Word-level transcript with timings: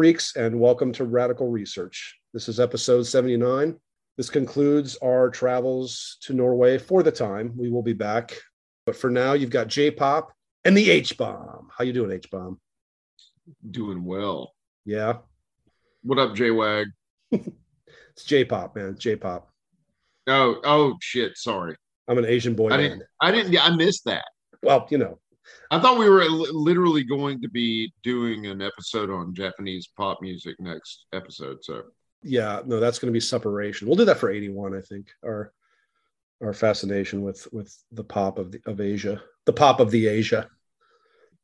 freaks, 0.00 0.34
and 0.34 0.58
welcome 0.58 0.92
to 0.92 1.04
Radical 1.04 1.50
Research. 1.50 2.18
This 2.32 2.48
is 2.48 2.58
episode 2.58 3.02
79. 3.02 3.78
This 4.16 4.30
concludes 4.30 4.96
our 5.04 5.28
travels 5.28 6.16
to 6.22 6.32
Norway 6.32 6.78
for 6.78 7.02
the 7.02 7.12
time. 7.12 7.52
We 7.54 7.68
will 7.68 7.82
be 7.82 7.92
back. 7.92 8.34
But 8.86 8.96
for 8.96 9.10
now, 9.10 9.34
you've 9.34 9.50
got 9.50 9.68
J 9.68 9.90
Pop 9.90 10.32
and 10.64 10.74
the 10.74 10.88
H 10.90 11.18
Bomb. 11.18 11.68
How 11.76 11.84
you 11.84 11.92
doing, 11.92 12.12
H 12.12 12.30
Bomb? 12.30 12.58
Doing 13.70 14.02
well. 14.02 14.54
Yeah. 14.86 15.18
What 16.02 16.18
up, 16.18 16.34
J 16.34 16.50
Wag? 16.50 16.86
it's 17.30 18.24
J 18.24 18.46
Pop, 18.46 18.76
man. 18.76 18.96
J 18.98 19.16
Pop. 19.16 19.52
Oh, 20.26 20.62
oh 20.64 20.96
shit. 21.02 21.36
Sorry. 21.36 21.76
I'm 22.08 22.16
an 22.16 22.24
Asian 22.24 22.54
boy. 22.54 22.70
I 22.70 22.78
didn't. 22.78 23.02
I 23.20 23.32
didn't. 23.32 23.62
I 23.62 23.76
missed 23.76 24.06
that. 24.06 24.24
Well, 24.62 24.86
you 24.88 24.96
know, 24.96 25.18
I 25.70 25.78
thought 25.78 25.98
we 25.98 26.08
were 26.08 26.24
literally 26.24 27.04
going 27.04 27.40
to 27.42 27.48
be 27.48 27.92
doing 28.02 28.46
an 28.46 28.60
episode 28.60 29.10
on 29.10 29.34
Japanese 29.34 29.88
pop 29.96 30.20
music 30.20 30.56
next 30.58 31.06
episode. 31.12 31.58
So 31.62 31.84
yeah, 32.22 32.60
no, 32.66 32.80
that's 32.80 32.98
going 32.98 33.10
to 33.12 33.16
be 33.16 33.20
separation. 33.20 33.86
We'll 33.86 33.96
do 33.96 34.04
that 34.04 34.18
for 34.18 34.30
81, 34.30 34.76
I 34.76 34.80
think. 34.80 35.08
Our 35.24 35.52
our 36.42 36.52
fascination 36.52 37.22
with 37.22 37.46
with 37.52 37.76
the 37.92 38.04
pop 38.04 38.38
of 38.38 38.52
the, 38.52 38.60
of 38.66 38.80
Asia, 38.80 39.22
the 39.46 39.52
pop 39.52 39.80
of 39.80 39.90
the 39.90 40.06
Asia. 40.06 40.48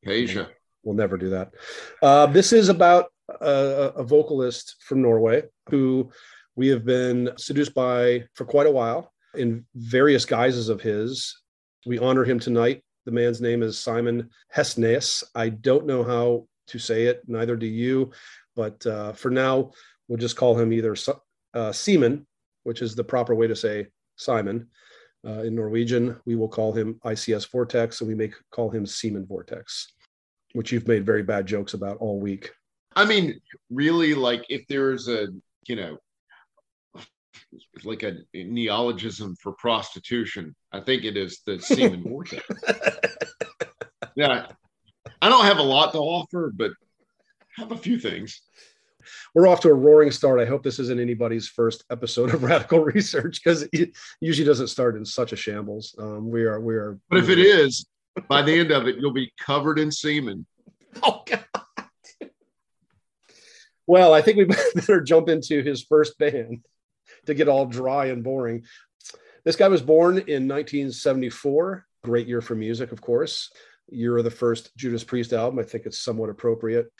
Asia. 0.04 0.48
We'll 0.82 0.94
never 0.94 1.16
do 1.16 1.30
that. 1.30 1.52
Uh, 2.00 2.26
this 2.26 2.52
is 2.52 2.68
about 2.68 3.06
a, 3.40 3.92
a 3.96 4.04
vocalist 4.04 4.76
from 4.80 5.02
Norway 5.02 5.42
who 5.68 6.10
we 6.54 6.68
have 6.68 6.84
been 6.84 7.32
seduced 7.36 7.74
by 7.74 8.24
for 8.34 8.44
quite 8.44 8.66
a 8.66 8.70
while 8.70 9.12
in 9.34 9.66
various 9.74 10.24
guises 10.24 10.68
of 10.68 10.80
his. 10.80 11.36
We 11.84 11.98
honor 11.98 12.24
him 12.24 12.38
tonight 12.38 12.82
the 13.06 13.12
man's 13.12 13.40
name 13.40 13.62
is 13.62 13.78
Simon 13.78 14.28
Hestnes. 14.54 15.22
I 15.34 15.48
don't 15.48 15.86
know 15.86 16.02
how 16.02 16.46
to 16.66 16.78
say 16.78 17.04
it, 17.04 17.22
neither 17.26 17.56
do 17.56 17.66
you. 17.66 18.10
But 18.56 18.84
uh, 18.84 19.12
for 19.12 19.30
now, 19.30 19.70
we'll 20.08 20.18
just 20.18 20.36
call 20.36 20.58
him 20.58 20.72
either 20.72 20.96
uh, 21.54 21.72
Seaman, 21.72 22.26
which 22.64 22.82
is 22.82 22.94
the 22.94 23.04
proper 23.04 23.34
way 23.34 23.46
to 23.46 23.56
say 23.56 23.86
Simon. 24.16 24.68
Uh, 25.26 25.42
in 25.42 25.54
Norwegian, 25.54 26.20
we 26.26 26.36
will 26.36 26.48
call 26.48 26.72
him 26.72 27.00
ICS 27.04 27.50
Vortex, 27.50 28.00
and 28.00 28.08
we 28.08 28.14
may 28.14 28.30
call 28.50 28.70
him 28.70 28.84
Seaman 28.84 29.24
Vortex, 29.24 29.92
which 30.52 30.72
you've 30.72 30.88
made 30.88 31.06
very 31.06 31.22
bad 31.22 31.46
jokes 31.46 31.74
about 31.74 31.96
all 31.98 32.20
week. 32.20 32.50
I 32.96 33.04
mean, 33.04 33.40
really, 33.70 34.14
like 34.14 34.44
if 34.48 34.66
there's 34.68 35.08
a, 35.08 35.28
you 35.66 35.76
know, 35.76 35.98
like 37.84 38.02
a 38.02 38.18
neologism 38.34 39.36
for 39.36 39.52
prostitution. 39.52 40.54
I 40.76 40.80
think 40.80 41.04
it 41.04 41.16
is 41.16 41.40
the 41.46 41.58
semen 41.58 42.02
vortex. 42.02 42.44
Yeah, 44.14 44.46
I 45.22 45.28
don't 45.28 45.44
have 45.44 45.58
a 45.58 45.62
lot 45.62 45.92
to 45.92 45.98
offer, 45.98 46.52
but 46.54 46.70
I 47.58 47.62
have 47.62 47.72
a 47.72 47.76
few 47.76 47.98
things. 47.98 48.42
We're 49.34 49.46
off 49.46 49.60
to 49.60 49.68
a 49.68 49.74
roaring 49.74 50.10
start. 50.10 50.40
I 50.40 50.46
hope 50.46 50.62
this 50.62 50.78
isn't 50.78 51.00
anybody's 51.00 51.48
first 51.48 51.84
episode 51.90 52.34
of 52.34 52.42
Radical 52.44 52.80
Research 52.80 53.42
because 53.42 53.68
it 53.72 53.96
usually 54.20 54.46
doesn't 54.46 54.68
start 54.68 54.96
in 54.96 55.04
such 55.04 55.32
a 55.32 55.36
shambles. 55.36 55.94
Um, 55.98 56.30
we 56.30 56.44
are, 56.44 56.60
we 56.60 56.74
are. 56.74 56.98
But 57.08 57.20
if 57.20 57.28
it 57.28 57.38
is, 57.38 57.86
by 58.28 58.42
the 58.42 58.58
end 58.58 58.70
of 58.70 58.86
it, 58.86 58.96
you'll 58.98 59.12
be 59.12 59.32
covered 59.38 59.78
in 59.78 59.90
semen. 59.90 60.46
Oh 61.02 61.22
God. 61.26 61.44
Well, 63.86 64.12
I 64.12 64.22
think 64.22 64.38
we 64.38 64.44
better 64.74 65.00
jump 65.00 65.28
into 65.28 65.62
his 65.62 65.82
first 65.82 66.18
band 66.18 66.64
to 67.26 67.34
get 67.34 67.48
all 67.48 67.66
dry 67.66 68.06
and 68.06 68.24
boring. 68.24 68.64
This 69.46 69.54
guy 69.54 69.68
was 69.68 69.80
born 69.80 70.14
in 70.18 70.48
1974. 70.48 71.86
Great 72.02 72.26
year 72.26 72.40
for 72.40 72.56
music, 72.56 72.90
of 72.90 73.00
course. 73.00 73.48
Year 73.88 74.18
of 74.18 74.24
the 74.24 74.30
first 74.30 74.76
Judas 74.76 75.04
Priest 75.04 75.32
album. 75.32 75.60
I 75.60 75.62
think 75.62 75.86
it's 75.86 76.02
somewhat 76.02 76.30
appropriate. 76.30 76.92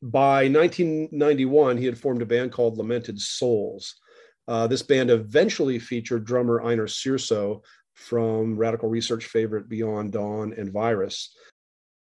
By 0.00 0.48
1991, 0.48 1.76
he 1.76 1.84
had 1.84 1.98
formed 1.98 2.22
a 2.22 2.26
band 2.26 2.52
called 2.52 2.78
Lamented 2.78 3.20
Souls. 3.20 3.96
Uh, 4.46 4.68
this 4.68 4.82
band 4.82 5.10
eventually 5.10 5.80
featured 5.80 6.24
drummer 6.24 6.62
Einar 6.62 6.86
Sjursø 6.86 7.60
from 7.94 8.56
Radical 8.56 8.88
Research 8.88 9.26
favorite 9.26 9.68
Beyond 9.68 10.12
Dawn 10.12 10.54
and 10.56 10.72
Virus. 10.72 11.34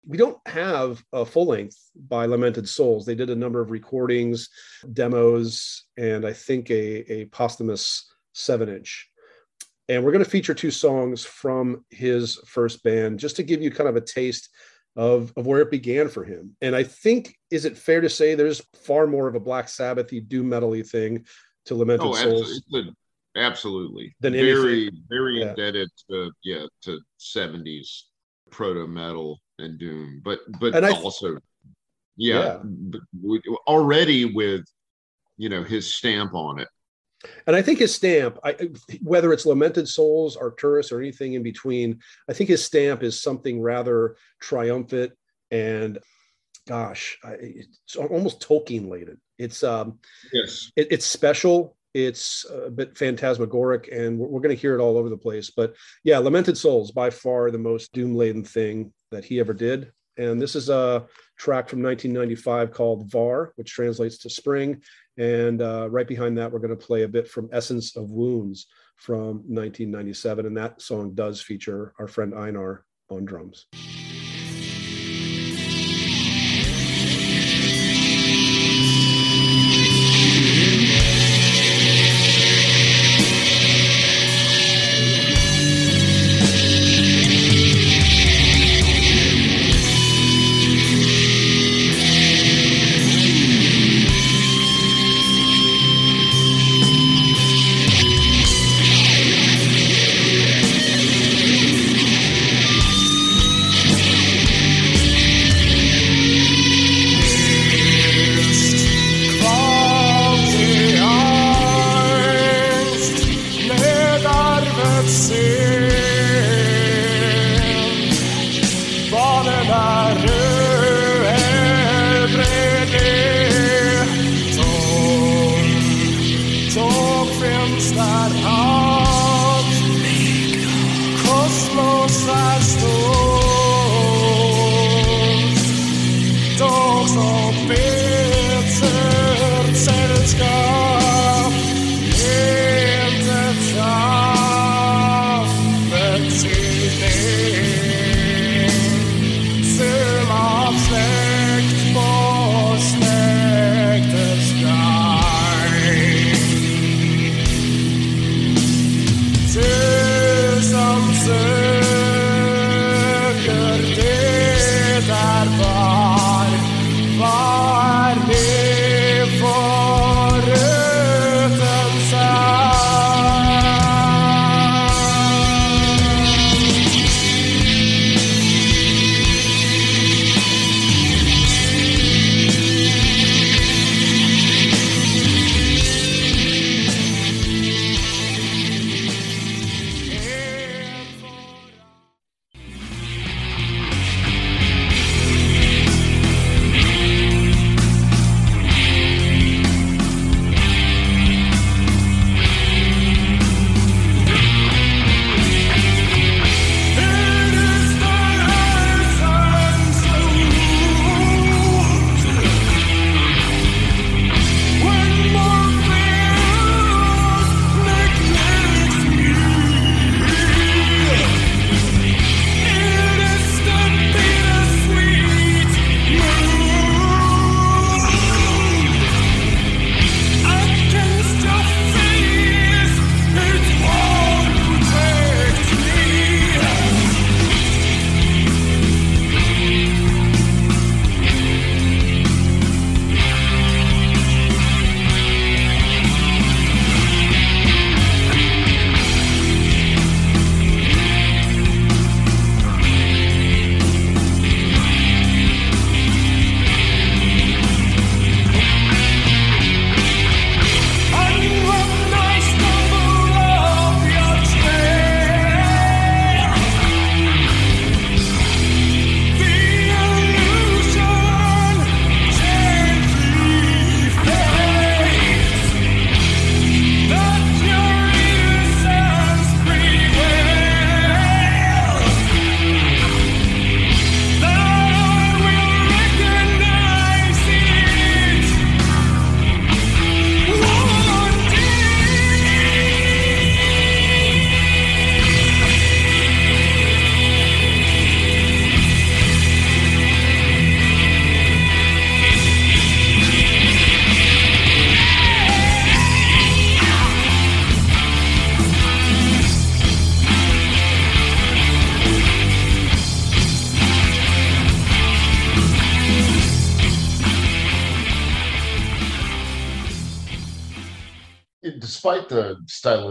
We 0.05 0.17
don't 0.17 0.37
have 0.47 1.03
a 1.11 1.25
full 1.25 1.47
length 1.47 1.77
by 1.95 2.27
Lamented 2.27 2.69
Souls. 2.69 3.03
They 3.03 3.15
did 3.15 3.31
a 3.31 3.35
number 3.35 3.61
of 3.61 3.71
recordings, 3.71 4.47
demos, 4.93 5.85
and 5.97 6.23
I 6.23 6.33
think 6.33 6.69
a, 6.69 7.11
a 7.11 7.25
posthumous 7.25 8.13
seven 8.33 8.69
inch. 8.69 9.10
And 9.89 10.03
we're 10.03 10.11
going 10.11 10.23
to 10.23 10.29
feature 10.29 10.53
two 10.53 10.71
songs 10.71 11.25
from 11.25 11.83
his 11.89 12.35
first 12.45 12.83
band 12.83 13.19
just 13.19 13.35
to 13.37 13.43
give 13.43 13.61
you 13.61 13.71
kind 13.71 13.89
of 13.89 13.95
a 13.95 14.01
taste 14.01 14.49
of, 14.95 15.33
of 15.35 15.45
where 15.45 15.61
it 15.61 15.71
began 15.71 16.07
for 16.07 16.23
him. 16.23 16.55
And 16.61 16.75
I 16.75 16.83
think, 16.83 17.35
is 17.49 17.65
it 17.65 17.77
fair 17.77 18.01
to 18.01 18.09
say 18.09 18.35
there's 18.35 18.61
far 18.85 19.07
more 19.07 19.27
of 19.27 19.35
a 19.35 19.39
Black 19.39 19.67
Sabbathy 19.67 20.27
doom 20.27 20.49
metally 20.49 20.87
thing 20.87 21.25
to 21.65 21.75
Lamented 21.75 22.07
oh, 22.07 22.13
Souls? 22.13 22.61
Absolutely. 23.35 24.15
Than 24.19 24.33
very, 24.33 24.83
anything. 24.83 25.03
very 25.09 25.39
yeah. 25.39 25.49
indebted 25.49 25.89
to 26.09 26.31
yeah 26.43 26.65
to 26.81 26.99
70s 27.19 28.03
proto 28.51 28.87
metal 28.87 29.39
and 29.57 29.79
Doom, 29.79 30.21
but 30.23 30.39
but 30.59 30.75
and 30.75 30.85
also, 30.85 31.37
yeah, 32.17 32.59
yeah. 33.21 33.39
already 33.67 34.25
with 34.25 34.65
you 35.37 35.49
know 35.49 35.63
his 35.63 35.93
stamp 35.93 36.33
on 36.33 36.59
it. 36.59 36.67
And 37.47 37.55
I 37.55 37.61
think 37.61 37.79
his 37.79 37.93
stamp, 37.93 38.39
I, 38.43 38.69
whether 39.01 39.33
it's 39.33 39.45
Lamented 39.45 39.87
Souls, 39.87 40.35
Arcturus, 40.35 40.91
or 40.91 40.99
anything 40.99 41.33
in 41.33 41.43
between, 41.43 41.99
I 42.29 42.33
think 42.33 42.49
his 42.49 42.63
stamp 42.63 43.03
is 43.03 43.21
something 43.21 43.61
rather 43.61 44.15
triumphant 44.39 45.13
and, 45.49 45.99
gosh, 46.67 47.17
it's 47.23 47.95
almost 47.95 48.41
Tolkien 48.41 48.89
laden. 48.89 49.19
It's 49.37 49.63
um, 49.63 49.99
yes, 50.31 50.71
it, 50.75 50.87
it's 50.91 51.05
special. 51.05 51.75
It's 51.93 52.45
a 52.49 52.71
bit 52.71 52.97
phantasmagoric, 52.97 53.89
and 53.91 54.17
we're, 54.17 54.27
we're 54.27 54.39
going 54.39 54.55
to 54.55 54.61
hear 54.61 54.75
it 54.75 54.81
all 54.81 54.97
over 54.97 55.09
the 55.09 55.17
place. 55.17 55.49
But 55.49 55.75
yeah, 56.03 56.19
Lamented 56.19 56.57
Souls 56.57 56.91
by 56.91 57.09
far 57.09 57.51
the 57.51 57.57
most 57.57 57.91
doom 57.91 58.15
laden 58.15 58.45
thing 58.45 58.93
that 59.11 59.25
he 59.25 59.39
ever 59.39 59.53
did. 59.53 59.91
And 60.17 60.41
this 60.41 60.55
is 60.55 60.69
a 60.69 61.07
track 61.37 61.69
from 61.69 61.81
1995 61.81 62.71
called 62.71 63.09
VAR, 63.09 63.53
which 63.55 63.71
translates 63.71 64.19
to 64.19 64.29
spring. 64.29 64.81
And 65.17 65.61
uh, 65.61 65.89
right 65.89 66.07
behind 66.07 66.37
that, 66.37 66.51
we're 66.51 66.59
going 66.59 66.77
to 66.77 66.85
play 66.85 67.03
a 67.03 67.07
bit 67.07 67.27
from 67.27 67.49
Essence 67.51 67.95
of 67.95 68.11
Wounds 68.11 68.67
from 68.97 69.43
1997. 69.47 70.45
And 70.45 70.57
that 70.57 70.81
song 70.81 71.13
does 71.13 71.41
feature 71.41 71.93
our 71.99 72.07
friend 72.07 72.33
Einar 72.33 72.85
on 73.09 73.25
drums. 73.25 73.67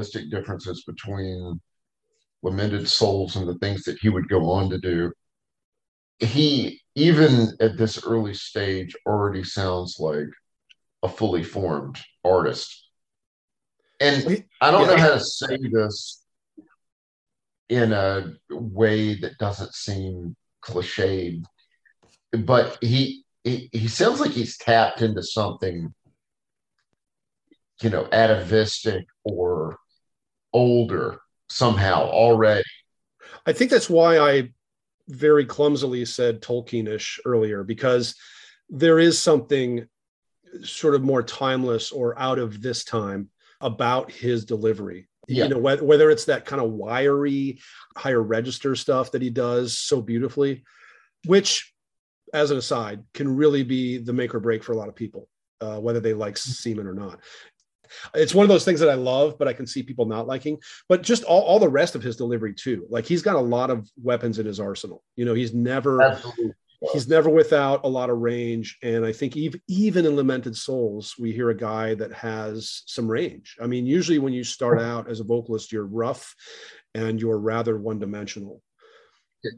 Stylistic 0.05 0.31
differences 0.31 0.85
between 0.85 1.61
Lamented 2.43 2.89
Souls 2.89 3.37
and 3.37 3.47
the 3.47 3.59
things 3.59 3.85
that 3.85 3.99
he 3.99 4.09
would 4.09 4.29
go 4.29 4.51
on 4.51 4.71
to 4.71 4.79
do, 4.79 5.13
he 6.19 6.81
even 6.95 7.49
at 7.61 7.77
this 7.77 8.05
early 8.05 8.35
stage 8.35 8.95
already 9.07 9.45
sounds 9.45 9.97
like 9.99 10.29
a 11.03 11.09
fully 11.09 11.43
formed 11.43 11.99
artist. 12.25 12.89
And 14.01 14.45
I 14.61 14.71
don't 14.71 14.87
know 14.87 14.97
how 14.97 15.15
to 15.15 15.21
say 15.21 15.59
this 15.71 16.25
in 17.69 17.93
a 17.93 18.33
way 18.51 19.15
that 19.21 19.39
doesn't 19.39 19.75
seem 19.75 20.35
cliched, 20.65 21.45
but 22.33 22.79
he, 22.81 23.25
he 23.45 23.69
he 23.73 23.89
sounds 23.89 24.21
like 24.21 24.33
he's 24.33 24.57
tapped 24.57 25.03
into 25.03 25.23
something, 25.23 25.95
you 27.83 27.91
know, 27.91 28.09
atavistic 28.11 29.07
or 29.25 29.79
older 30.53 31.21
somehow 31.49 32.05
already. 32.05 32.65
I 33.47 33.53
think 33.53 33.71
that's 33.71 33.91
why 33.91 34.19
I 34.19 34.51
very 35.09 35.45
clumsily 35.45 36.05
said 36.05 36.41
Tolkienish 36.41 37.19
earlier 37.25 37.65
because 37.65 38.15
there 38.69 38.99
is 38.99 39.19
something 39.19 39.87
sort 40.63 40.95
of 40.95 41.03
more 41.03 41.23
timeless 41.23 41.93
or 41.93 42.19
out 42.19 42.39
of 42.39 42.63
this 42.63 42.85
time 42.85 43.31
about 43.61 44.11
his 44.11 44.45
delivery. 44.45 45.09
Yeah. 45.29 45.45
You 45.45 45.51
know, 45.51 45.59
whether, 45.59 45.85
whether 45.85 46.11
it's 46.11 46.25
that 46.25 46.45
kind 46.45 46.61
of 46.61 46.73
wiry, 46.73 47.61
higher 47.97 48.23
register 48.23 48.75
stuff 48.75 49.13
that 49.13 49.23
he 49.23 49.31
does 49.31 49.79
so 49.79 50.01
beautifully, 50.01 50.65
which, 51.27 51.73
as 52.35 52.51
an 52.51 52.59
aside, 52.59 53.05
can 53.15 53.37
really 53.37 53.63
be 53.63 53.99
the 53.99 54.13
make 54.13 54.35
or 54.35 54.41
break 54.41 54.65
for 54.65 54.73
a 54.73 54.77
lot 54.77 54.89
of 54.89 54.97
people, 54.97 55.29
uh, 55.61 55.79
whether 55.79 56.01
they 56.01 56.15
like 56.15 56.37
Seaman 56.37 56.87
or 56.87 56.95
not. 56.95 57.21
It's 58.15 58.35
one 58.35 58.45
of 58.45 58.49
those 58.49 58.65
things 58.65 58.81
that 58.81 58.91
I 58.91 58.95
love, 58.95 59.39
but 59.39 59.49
I 59.49 59.53
can 59.53 59.67
see 59.67 59.83
people 59.83 60.07
not 60.07 60.27
liking. 60.27 60.59
But 60.89 61.03
just 61.03 61.25
all, 61.25 61.43
all 61.43 61.59
the 61.59 61.69
rest 61.69 61.95
of 61.95 62.03
his 62.03 62.17
delivery 62.17 62.55
too. 62.55 62.87
Like 62.89 63.07
he's 63.07 63.23
got 63.23 63.37
a 63.37 63.41
lot 63.41 63.71
of 63.71 63.89
weapons 64.03 64.39
in 64.39 64.47
his 64.47 64.61
arsenal. 64.61 65.03
You 65.17 65.25
know, 65.25 65.35
he's 65.35 65.55
never 65.55 66.03
Absolutely. 66.03 66.53
he's 66.93 67.09
never 67.09 67.31
without 67.31 67.85
a 67.85 67.89
lot 67.89 68.11
of 68.11 68.19
range. 68.19 68.79
And 68.83 69.05
I 69.05 69.13
think 69.13 69.37
even 69.37 69.61
even 69.69 70.07
in 70.07 70.17
Lamented 70.17 70.57
Souls, 70.57 71.15
we 71.19 71.33
hear 71.33 71.51
a 71.51 71.57
guy 71.57 71.95
that 71.95 72.13
has 72.13 72.83
some 72.87 73.09
range. 73.09 73.57
I 73.61 73.67
mean, 73.67 73.87
usually 73.87 74.19
when 74.19 74.33
you 74.33 74.45
start 74.45 74.81
out 74.81 75.09
as 75.09 75.21
a 75.21 75.25
vocalist, 75.25 75.73
you're 75.73 75.87
rough 75.87 76.35
and 76.95 77.21
you're 77.21 77.39
rather 77.39 77.79
one 77.79 77.99
dimensional. 77.99 78.63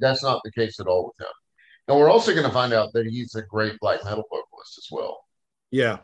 That's 0.01 0.23
not 0.23 0.41
the 0.45 0.53
case 0.53 0.79
at 0.81 0.87
all 0.87 1.07
with 1.07 1.27
him. 1.27 1.33
And 1.89 1.99
we're 1.99 2.11
also 2.11 2.33
going 2.33 2.47
to 2.47 2.53
find 2.53 2.73
out 2.73 2.93
that 2.93 3.07
he's 3.07 3.35
a 3.35 3.43
great 3.43 3.79
black 3.81 4.05
metal 4.05 4.25
vocalist 4.31 4.79
as 4.79 4.87
well. 4.91 5.25
Yeah, 5.71 5.99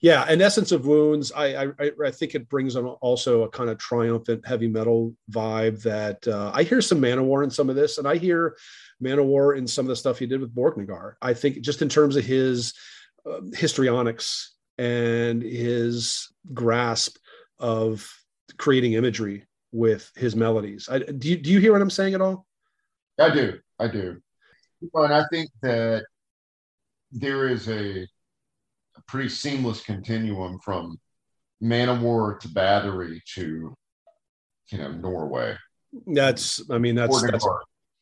yeah, 0.00 0.24
and 0.28 0.40
Essence 0.40 0.72
of 0.72 0.86
Wounds, 0.86 1.30
I, 1.30 1.66
I, 1.78 1.90
I 2.06 2.10
think 2.10 2.34
it 2.34 2.48
brings 2.48 2.74
on 2.74 2.86
also 2.86 3.42
a 3.42 3.50
kind 3.50 3.68
of 3.68 3.76
triumphant 3.76 4.46
heavy 4.46 4.66
metal 4.66 5.14
vibe 5.30 5.82
that 5.82 6.26
uh, 6.26 6.50
I 6.54 6.62
hear 6.62 6.80
some 6.80 7.00
Manowar 7.00 7.44
in 7.44 7.50
some 7.50 7.68
of 7.68 7.76
this, 7.76 7.98
and 7.98 8.08
I 8.08 8.16
hear 8.16 8.56
Manowar 9.02 9.58
in 9.58 9.66
some 9.66 9.84
of 9.84 9.90
the 9.90 9.96
stuff 9.96 10.18
he 10.18 10.26
did 10.26 10.40
with 10.40 10.54
Borknagar. 10.54 11.14
I 11.20 11.34
think 11.34 11.60
just 11.60 11.82
in 11.82 11.90
terms 11.90 12.16
of 12.16 12.24
his 12.24 12.72
uh, 13.26 13.40
histrionics 13.52 14.54
and 14.78 15.42
his 15.42 16.32
grasp 16.54 17.18
of 17.58 18.10
creating 18.56 18.94
imagery 18.94 19.46
with 19.70 20.10
his 20.16 20.34
melodies. 20.34 20.88
I, 20.90 21.00
do 21.00 21.28
you 21.28 21.36
do 21.36 21.50
you 21.50 21.60
hear 21.60 21.72
what 21.72 21.82
I'm 21.82 21.90
saying 21.90 22.14
at 22.14 22.22
all? 22.22 22.46
I 23.18 23.28
do, 23.28 23.58
I 23.78 23.88
do, 23.88 24.18
and 24.94 25.12
I 25.12 25.24
think 25.30 25.50
that 25.60 26.04
there 27.12 27.48
is 27.48 27.68
a 27.68 28.06
pretty 29.10 29.28
seamless 29.28 29.82
continuum 29.82 30.60
from 30.60 30.98
Manowar 31.62 32.38
to 32.40 32.48
Bathory 32.48 33.20
to 33.34 33.74
you 34.70 34.78
know 34.78 34.92
Norway. 34.92 35.56
That's 36.06 36.62
I 36.70 36.78
mean 36.78 36.94
that's 36.94 37.20
that's, 37.22 37.46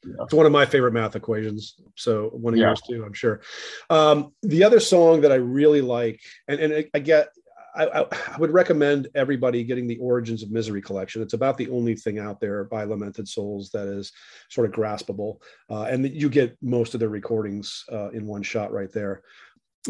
yeah. 0.05 0.13
it's 0.21 0.35
one 0.35 0.47
of 0.47 0.53
my 0.53 0.67
favorite 0.67 0.93
math 0.93 1.17
equations. 1.17 1.77
So 1.97 2.29
one 2.35 2.53
of 2.53 2.61
yeah. 2.61 2.67
yours 2.67 2.83
too, 2.83 3.05
I'm 3.05 3.15
sure. 3.15 3.41
Um, 3.89 4.33
the 4.43 4.63
other 4.65 4.81
song 4.81 5.23
that 5.23 5.33
I 5.33 5.37
really 5.37 5.81
like, 5.81 6.21
and 6.47 6.61
and 6.61 6.87
I 6.95 6.99
get. 6.99 7.29
I, 7.77 8.01
I, 8.01 8.39
would 8.39 8.51
recommend 8.51 9.07
everybody 9.15 9.63
getting 9.63 9.87
the 9.87 9.99
Origins 9.99 10.43
of 10.43 10.51
Misery 10.51 10.83
collection. 10.83 11.23
It's 11.23 11.35
about 11.35 11.57
the 11.59 11.69
only 11.69 11.95
thing 11.95 12.19
out 12.19 12.41
there 12.41 12.65
by 12.65 12.83
Lamented 12.83 13.29
Souls 13.29 13.71
that 13.71 13.87
is 13.87 14.11
sort 14.49 14.69
of 14.69 14.75
graspable, 14.75 15.37
uh, 15.71 15.83
and 15.83 16.09
you 16.09 16.29
get 16.29 16.57
most 16.61 16.95
of 16.95 17.01
their 17.01 17.11
recordings 17.11 17.85
uh, 17.93 18.09
in 18.09 18.27
one 18.27 18.43
shot 18.43 18.73
right 18.73 18.91
there 18.93 19.23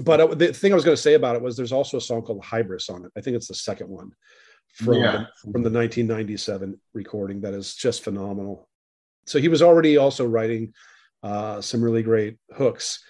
but 0.03 0.21
uh, 0.21 0.35
the 0.35 0.53
thing 0.53 0.73
I 0.73 0.75
was 0.75 0.85
going 0.85 0.97
to 0.97 1.03
say 1.03 1.15
about 1.15 1.37
it 1.37 1.43
was 1.43 1.57
there's 1.57 1.73
also 1.73 1.97
a 1.97 2.01
song 2.01 2.23
called 2.23 2.43
Hybris 2.43 2.91
on 2.91 3.05
it. 3.05 3.13
I 3.17 3.21
think 3.21 3.37
it's 3.37 3.49
the 3.49 3.55
second 3.55 3.89
one 3.89 4.13
from 4.75 4.95
yeah. 4.95 5.13
the, 5.13 5.53
from 5.53 5.63
the 5.63 5.71
1997 5.71 6.79
recording 6.93 7.41
that 7.41 7.55
is 7.55 7.75
just 7.75 8.05
phenomenal. 8.05 8.69
So 9.27 9.39
he 9.39 9.49
was 9.49 9.63
already 9.63 9.97
also 9.97 10.27
writing 10.27 10.75
uh, 11.23 11.61
some 11.61 11.83
really 11.83 12.03
great 12.03 12.39
hooks. 12.55 13.03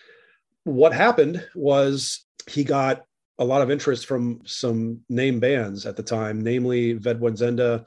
What 0.64 0.92
happened 0.92 1.47
was 1.54 2.25
he 2.49 2.64
got 2.64 3.02
a 3.38 3.44
lot 3.44 3.62
of 3.62 3.70
interest 3.70 4.06
from 4.06 4.40
some 4.44 5.00
name 5.08 5.40
bands 5.40 5.87
at 5.87 5.97
the 5.97 6.02
time, 6.02 6.40
namely 6.40 6.94
Ved 6.94 7.20
Buens 7.20 7.42
Ende, 7.42 7.85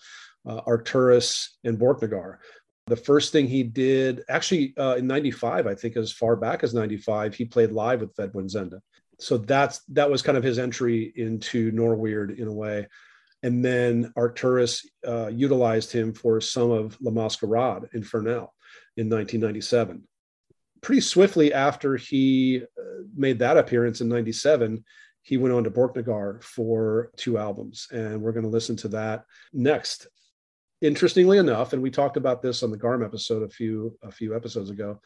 uh, 0.48 0.62
Arcturus, 0.65 1.57
and 1.63 1.77
Borknagar. 1.77 2.38
The 2.88 2.95
first 2.95 3.31
thing 3.31 3.47
he 3.47 3.63
did, 3.63 4.23
actually 4.27 4.73
uh, 4.77 4.95
in 4.95 5.07
95, 5.07 5.67
I 5.67 5.75
think 5.75 5.95
as 5.97 6.11
far 6.11 6.35
back 6.35 6.63
as 6.63 6.73
95, 6.73 7.35
he 7.35 7.45
played 7.45 7.71
live 7.71 8.01
with 8.01 8.15
Ved 8.15 8.33
Buens 8.33 8.55
Ende. 8.55 8.81
So 9.19 9.38
that's 9.38 9.81
that 9.89 10.09
was 10.09 10.23
kind 10.23 10.38
of 10.38 10.43
his 10.43 10.57
entry 10.57 11.13
into 11.15 11.71
Norweird 11.71 12.39
in 12.39 12.47
a 12.47 12.53
way. 12.53 12.88
And 13.43 13.63
then 13.63 14.11
Arcturus 14.15 14.88
uh, 15.07 15.27
utilized 15.27 15.91
him 15.91 16.13
for 16.13 16.41
some 16.41 16.71
of 16.71 16.97
La 17.01 17.11
Masquerade 17.11 17.89
Infernale 17.93 18.53
in 18.97 19.09
1997. 19.09 20.03
Pretty 20.81 21.01
swiftly 21.01 21.53
after 21.53 21.95
he 21.97 22.63
uh, 22.63 23.03
made 23.15 23.39
that 23.39 23.57
appearance 23.57 24.01
in 24.01 24.09
97, 24.09 24.83
he 25.21 25.38
went 25.38 25.53
on 25.53 25.63
to 25.63 25.71
Borknagar 25.71 26.43
for 26.43 27.11
two 27.15 27.38
albums. 27.38 27.88
And 27.91 28.21
we're 28.21 28.31
going 28.31 28.43
to 28.43 28.50
listen 28.50 28.75
to 28.77 28.88
that 28.89 29.25
next 29.53 30.07
interestingly 30.81 31.38
enough, 31.38 31.73
and 31.73 31.81
we 31.81 31.91
talked 31.91 32.17
about 32.17 32.41
this 32.41 32.63
on 32.63 32.71
the 32.71 32.77
Garm 32.77 33.03
episode 33.03 33.43
a 33.43 33.50
few 33.50 33.97
a 34.01 34.11
few 34.11 34.35
episodes 34.35 34.69
ago, 34.69 35.00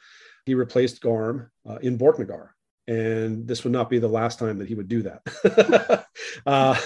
he 0.46 0.56
replaced 0.56 1.02
Garm 1.02 1.52
uh, 1.70 1.78
in 1.78 1.98
Borknagar, 1.98 2.50
and 2.88 3.48
this 3.48 3.64
would 3.64 3.74
not 3.74 3.90
be 3.90 4.00
the 4.00 4.08
last 4.08 4.40
time 4.40 4.58
that 4.60 4.68
he 4.68 4.76
would 4.76 4.88
do 4.88 5.04
that. 5.04 6.06
uh, 6.46 6.80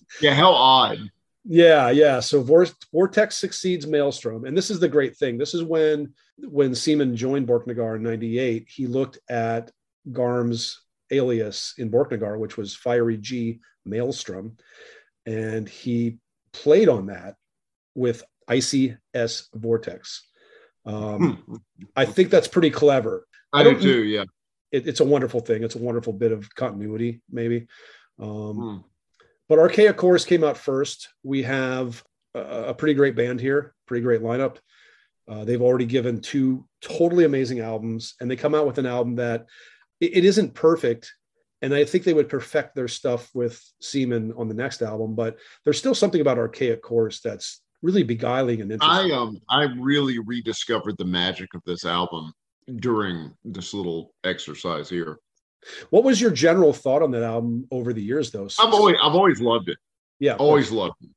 yeah, 0.20 0.34
how 0.34 0.52
odd. 0.52 0.98
Yeah, 1.46 1.90
yeah. 1.90 2.20
So 2.20 2.42
Vortex 2.42 3.36
succeeds 3.36 3.86
Maelstrom, 3.86 4.46
and 4.46 4.56
this 4.56 4.70
is 4.70 4.80
the 4.80 4.88
great 4.88 5.16
thing. 5.16 5.36
This 5.36 5.52
is 5.52 5.62
when 5.62 6.14
when 6.38 6.74
Seaman 6.74 7.16
joined 7.16 7.46
Borknagar 7.46 7.96
in 7.96 8.02
'98. 8.02 8.66
He 8.68 8.86
looked 8.86 9.18
at 9.28 9.70
Garm's 10.10 10.80
alias 11.10 11.74
in 11.76 11.90
Borknagar, 11.90 12.38
which 12.38 12.56
was 12.56 12.74
Fiery 12.74 13.18
G 13.18 13.60
Maelstrom, 13.84 14.56
and 15.26 15.68
he 15.68 16.18
played 16.52 16.88
on 16.88 17.06
that 17.06 17.34
with 17.94 18.22
Icy 18.48 18.96
S 19.12 19.48
Vortex. 19.54 20.22
Um, 20.86 21.36
hmm. 21.46 21.56
I 21.96 22.04
think 22.04 22.30
that's 22.30 22.48
pretty 22.48 22.70
clever. 22.70 23.26
I, 23.52 23.60
I 23.60 23.64
do 23.64 23.80
too. 23.80 24.04
Yeah, 24.04 24.24
it, 24.70 24.86
it's 24.86 25.00
a 25.00 25.04
wonderful 25.04 25.40
thing. 25.40 25.62
It's 25.62 25.76
a 25.76 25.82
wonderful 25.82 26.12
bit 26.12 26.32
of 26.32 26.54
continuity, 26.54 27.22
maybe. 27.30 27.66
Um, 28.18 28.56
hmm. 28.56 28.76
But 29.48 29.58
Archaic 29.58 29.96
Course 29.96 30.24
came 30.24 30.44
out 30.44 30.56
first. 30.56 31.08
We 31.22 31.42
have 31.42 32.02
a, 32.34 32.40
a, 32.68 32.74
pretty 32.74 32.94
great 32.94 33.14
band 33.14 33.40
here, 33.40 33.74
pretty 33.86 34.02
great 34.02 34.22
lineup. 34.22 34.56
Uh, 35.28 35.44
they've 35.44 35.60
already 35.62 35.86
given 35.86 36.20
two 36.20 36.66
totally 36.80 37.24
amazing 37.24 37.60
albums, 37.60 38.14
and 38.20 38.30
they 38.30 38.36
come 38.36 38.54
out 38.54 38.66
with 38.66 38.78
an 38.78 38.86
album 38.86 39.16
that 39.16 39.46
it, 40.00 40.16
it 40.18 40.24
isn't 40.24 40.54
perfect. 40.54 41.14
And 41.62 41.74
I 41.74 41.84
think 41.84 42.04
they 42.04 42.12
would 42.12 42.28
perfect 42.28 42.74
their 42.74 42.88
stuff 42.88 43.30
with 43.32 43.62
Seaman 43.80 44.32
on 44.36 44.48
the 44.48 44.54
next 44.54 44.82
album, 44.82 45.14
but 45.14 45.38
there's 45.64 45.78
still 45.78 45.94
something 45.94 46.20
about 46.20 46.38
Archaic 46.38 46.82
Course 46.82 47.20
that's 47.20 47.62
really 47.84 48.02
beguiling 48.02 48.62
and 48.62 48.72
interesting. 48.72 49.12
I 49.12 49.14
um 49.14 49.38
I 49.48 49.64
really 49.78 50.18
rediscovered 50.18 50.96
the 50.96 51.04
magic 51.04 51.54
of 51.54 51.62
this 51.66 51.84
album 51.84 52.32
during 52.76 53.32
this 53.44 53.74
little 53.74 54.14
exercise 54.24 54.88
here. 54.88 55.18
What 55.90 56.02
was 56.02 56.20
your 56.20 56.30
general 56.30 56.72
thought 56.72 57.02
on 57.02 57.10
that 57.12 57.22
album 57.22 57.66
over 57.70 57.92
the 57.92 58.02
years, 58.02 58.30
though? 58.30 58.48
I've 58.58 58.72
always 58.72 58.96
I've 59.00 59.14
always 59.14 59.40
loved 59.40 59.68
it. 59.68 59.78
Yeah, 60.18 60.34
always 60.36 60.70
loved 60.70 60.96
it. 61.02 61.10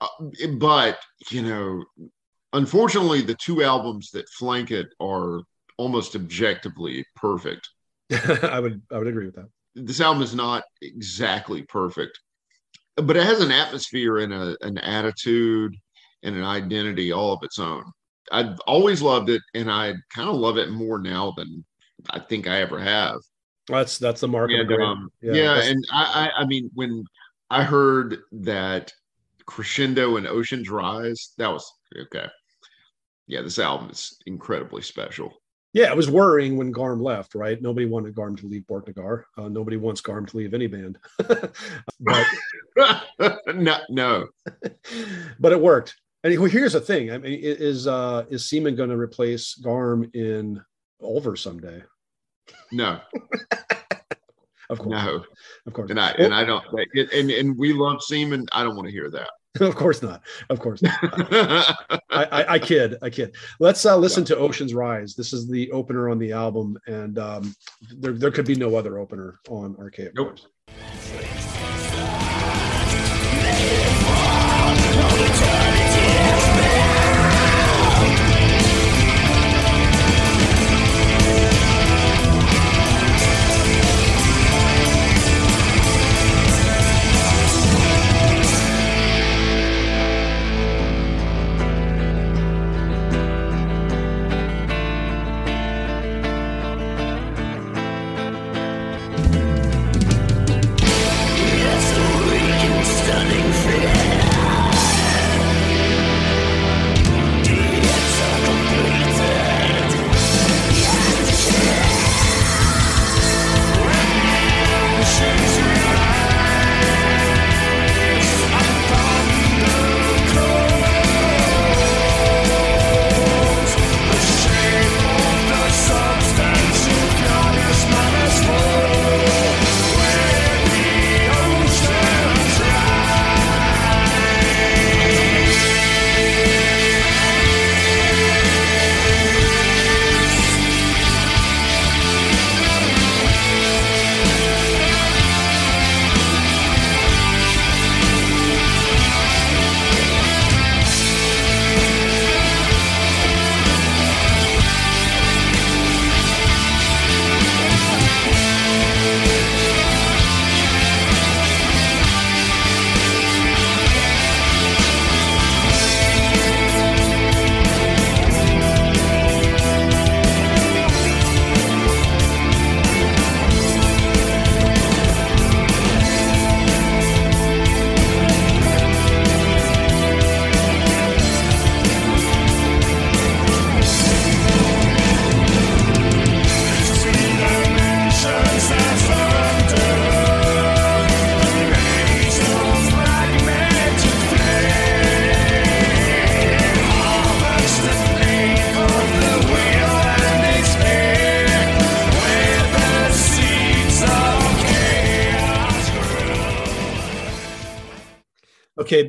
Uh, 0.00 0.48
but 0.56 0.98
you 1.30 1.42
know, 1.42 1.84
unfortunately, 2.52 3.20
the 3.20 3.34
two 3.34 3.62
albums 3.62 4.10
that 4.12 4.28
flank 4.28 4.70
it 4.70 4.88
are 5.00 5.42
almost 5.76 6.14
objectively 6.14 7.04
perfect. 7.16 7.68
I 8.12 8.60
would 8.60 8.80
I 8.90 8.98
would 8.98 9.08
agree 9.08 9.26
with 9.26 9.36
that. 9.36 9.48
This 9.74 10.00
album 10.00 10.22
is 10.22 10.34
not 10.34 10.62
exactly 10.80 11.62
perfect, 11.62 12.20
but 12.96 13.16
it 13.16 13.24
has 13.24 13.40
an 13.40 13.50
atmosphere 13.50 14.18
and 14.18 14.32
a, 14.32 14.56
an 14.60 14.78
attitude 14.78 15.76
and 16.24 16.36
an 16.36 16.44
identity 16.44 17.12
all 17.12 17.32
of 17.32 17.42
its 17.42 17.58
own. 17.58 17.84
I've 18.32 18.58
always 18.60 19.02
loved 19.02 19.30
it, 19.30 19.42
and 19.54 19.70
I 19.70 19.94
kind 20.14 20.28
of 20.28 20.36
love 20.36 20.56
it 20.56 20.70
more 20.70 20.98
now 20.98 21.32
than 21.36 21.64
I 22.10 22.18
think 22.18 22.48
I 22.48 22.60
ever 22.60 22.78
have. 22.78 23.18
That's 23.68 23.98
that's 23.98 24.20
the 24.22 24.28
mark. 24.28 24.50
And, 24.50 24.72
um, 24.72 25.10
yeah, 25.20 25.32
yeah 25.32 25.62
and 25.62 25.84
I, 25.92 26.30
I, 26.36 26.42
I 26.42 26.46
mean 26.46 26.70
when 26.74 27.04
I 27.50 27.62
heard 27.62 28.18
that 28.32 28.92
Crescendo 29.46 30.16
and 30.16 30.26
Oceans 30.26 30.70
Rise. 30.70 31.32
That 31.38 31.52
was 31.52 31.70
okay. 31.96 32.26
Yeah, 33.26 33.42
this 33.42 33.58
album 33.58 33.90
is 33.90 34.18
incredibly 34.26 34.82
special. 34.82 35.32
Yeah, 35.72 35.90
it 35.90 35.96
was 35.96 36.10
worrying 36.10 36.56
when 36.56 36.70
Garm 36.70 37.02
left, 37.02 37.34
right? 37.34 37.60
Nobody 37.60 37.86
wanted 37.86 38.14
Garm 38.14 38.36
to 38.36 38.46
leave 38.46 38.62
Borknagar. 38.62 39.24
Uh, 39.36 39.48
nobody 39.48 39.76
wants 39.76 40.00
Garm 40.00 40.24
to 40.26 40.36
leave 40.36 40.54
any 40.54 40.68
band. 40.68 40.98
but 41.18 42.26
no, 43.54 43.78
no. 43.88 44.28
but 45.40 45.52
it 45.52 45.60
worked. 45.60 45.96
And 46.24 46.50
here's 46.50 46.72
the 46.72 46.80
thing: 46.80 47.12
I 47.12 47.18
mean, 47.18 47.38
is 47.42 47.86
uh, 47.86 48.24
is 48.30 48.48
Seaman 48.48 48.76
going 48.76 48.88
to 48.88 48.96
replace 48.96 49.54
Garm 49.56 50.10
in 50.14 50.60
Ulver 51.02 51.36
someday? 51.36 51.82
No. 52.72 52.98
of 54.70 54.78
course. 54.78 54.90
No. 54.90 55.24
Of 55.66 55.72
course. 55.74 55.90
And 55.90 56.00
I 56.00 56.12
and 56.12 56.32
I 56.32 56.44
don't 56.44 56.64
and 57.12 57.30
and 57.30 57.58
we 57.58 57.74
love 57.74 58.02
Seaman. 58.02 58.46
I 58.52 58.64
don't 58.64 58.74
want 58.74 58.86
to 58.86 58.92
hear 58.92 59.10
that. 59.10 59.28
of 59.60 59.76
course 59.76 60.02
not. 60.02 60.22
Of 60.48 60.60
course 60.60 60.82
not. 60.82 60.98
I, 62.10 62.24
I, 62.24 62.52
I, 62.54 62.58
kid. 62.58 62.96
I 63.02 63.10
kid. 63.10 63.36
Let's 63.60 63.84
uh, 63.86 63.96
listen 63.96 64.22
yeah. 64.22 64.28
to 64.28 64.38
Ocean's 64.38 64.74
Rise. 64.74 65.14
This 65.14 65.32
is 65.32 65.46
the 65.46 65.70
opener 65.70 66.08
on 66.08 66.18
the 66.18 66.32
album, 66.32 66.78
and 66.86 67.18
um, 67.18 67.54
there 67.98 68.14
there 68.14 68.30
could 68.30 68.46
be 68.46 68.56
no 68.56 68.76
other 68.76 68.98
opener 68.98 69.40
on 69.48 69.76
Archaic. 69.78 70.14
Nope. 70.14 70.38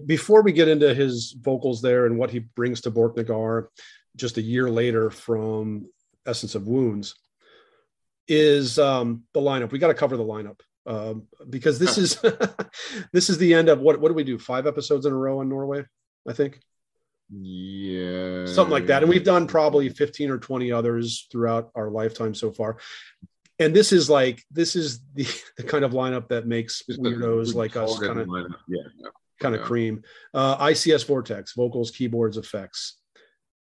Before 0.05 0.41
we 0.41 0.51
get 0.51 0.67
into 0.67 0.93
his 0.93 1.35
vocals 1.39 1.81
there 1.81 2.05
and 2.05 2.17
what 2.17 2.31
he 2.31 2.39
brings 2.39 2.81
to 2.81 2.91
Borknagar 2.91 3.67
just 4.15 4.37
a 4.37 4.41
year 4.41 4.69
later 4.69 5.09
from 5.09 5.87
Essence 6.25 6.55
of 6.55 6.67
Wounds, 6.67 7.15
is 8.27 8.79
um, 8.79 9.23
the 9.33 9.39
lineup. 9.39 9.71
We 9.71 9.79
got 9.79 9.89
to 9.89 9.93
cover 9.93 10.17
the 10.17 10.23
lineup 10.23 10.59
um, 10.85 11.27
because 11.49 11.79
this 11.79 11.97
is 11.97 12.19
this 13.13 13.29
is 13.29 13.37
the 13.37 13.53
end 13.53 13.69
of 13.69 13.79
what 13.79 13.99
what 13.99 14.09
do 14.09 14.15
we 14.15 14.23
do? 14.23 14.37
Five 14.39 14.67
episodes 14.67 15.05
in 15.05 15.13
a 15.13 15.17
row 15.17 15.39
on 15.39 15.49
Norway, 15.49 15.83
I 16.27 16.33
think. 16.33 16.59
Yeah, 17.29 18.45
something 18.45 18.71
like 18.71 18.87
that. 18.87 19.01
And 19.01 19.09
we've 19.09 19.23
done 19.23 19.47
probably 19.47 19.89
fifteen 19.89 20.29
or 20.29 20.37
twenty 20.37 20.71
others 20.71 21.27
throughout 21.31 21.71
our 21.75 21.89
lifetime 21.89 22.35
so 22.35 22.51
far. 22.51 22.77
And 23.57 23.73
this 23.73 23.91
is 23.91 24.09
like 24.09 24.43
this 24.51 24.75
is 24.75 25.01
the, 25.13 25.25
the 25.57 25.63
kind 25.63 25.85
of 25.85 25.91
lineup 25.91 26.29
that 26.29 26.47
makes 26.47 26.83
weirdos 26.89 27.55
like 27.55 27.75
us 27.75 27.99
kind 27.99 28.19
of 28.19 28.29
yeah 28.67 29.09
kind 29.39 29.55
of 29.55 29.61
yeah. 29.61 29.67
cream. 29.67 30.03
Uh, 30.33 30.57
ICS 30.67 31.05
Vortex, 31.05 31.53
vocals, 31.53 31.91
keyboards, 31.91 32.37
effects. 32.37 32.99